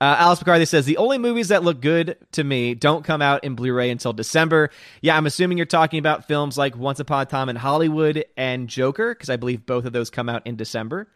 Alice 0.00 0.40
McCarthy 0.40 0.64
says 0.64 0.86
the 0.86 0.96
only 0.98 1.18
movies 1.18 1.48
that 1.48 1.62
look 1.62 1.80
good 1.80 2.16
to 2.32 2.44
me 2.44 2.74
don't 2.74 3.04
come 3.04 3.22
out 3.22 3.44
in 3.44 3.54
Blu-ray 3.54 3.90
until 3.90 4.12
December. 4.12 4.70
Yeah, 5.02 5.16
I'm 5.16 5.26
assuming 5.26 5.58
you're 5.58 5.66
talking 5.66 5.98
about 5.98 6.26
films 6.26 6.56
like 6.58 6.76
Once 6.76 7.00
Upon 7.00 7.22
a 7.22 7.26
Time 7.26 7.48
in 7.48 7.56
Hollywood 7.56 8.24
and 8.36 8.68
Joker, 8.68 9.14
because 9.14 9.30
I 9.30 9.36
believe 9.36 9.66
both 9.66 9.84
of 9.84 9.92
those 9.92 10.10
come 10.10 10.28
out 10.28 10.46
in 10.46 10.56
December. 10.56 11.08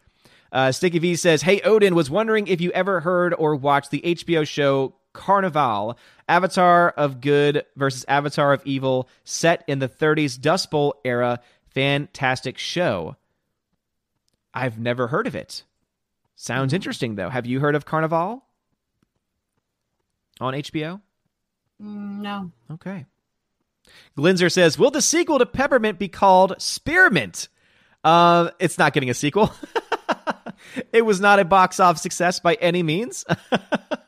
Uh, 0.51 0.71
Sticky 0.71 0.99
V 0.99 1.15
says, 1.17 1.41
"Hey 1.41 1.59
Odin, 1.61 1.95
was 1.95 2.09
wondering 2.09 2.47
if 2.47 2.61
you 2.61 2.71
ever 2.71 3.01
heard 3.01 3.33
or 3.37 3.55
watched 3.55 3.91
the 3.91 4.01
HBO 4.05 4.47
show 4.47 4.95
Carnivàle, 5.13 5.97
Avatar 6.29 6.89
of 6.91 7.19
Good 7.19 7.65
versus 7.75 8.05
Avatar 8.07 8.53
of 8.53 8.61
Evil, 8.63 9.09
set 9.25 9.63
in 9.67 9.79
the 9.79 9.89
30s 9.89 10.39
Dust 10.39 10.71
Bowl 10.71 10.95
era. 11.03 11.39
Fantastic 11.73 12.57
show. 12.57 13.17
I've 14.55 14.79
never 14.79 15.07
heard 15.07 15.27
of 15.27 15.35
it. 15.35 15.63
Sounds 16.35 16.73
interesting 16.73 17.15
though. 17.15 17.29
Have 17.29 17.45
you 17.45 17.59
heard 17.59 17.75
of 17.75 17.85
Carnivàle 17.85 18.41
on 20.39 20.53
HBO? 20.53 21.01
Mm, 21.81 22.21
no, 22.21 22.51
Okay. 22.71 23.05
Glinzer 24.17 24.51
says, 24.51 24.79
"Will 24.79 24.89
the 24.91 25.01
sequel 25.01 25.37
to 25.39 25.45
Peppermint 25.45 25.99
be 25.99 26.07
called 26.07 26.55
Spearmint?" 26.59 27.49
Uh, 28.03 28.49
it's 28.59 28.77
not 28.77 28.93
getting 28.93 29.09
a 29.09 29.13
sequel. 29.13 29.51
it 30.93 31.03
was 31.05 31.19
not 31.19 31.39
a 31.39 31.45
box 31.45 31.79
office 31.79 32.01
success 32.01 32.39
by 32.39 32.55
any 32.55 32.81
means. 32.81 33.25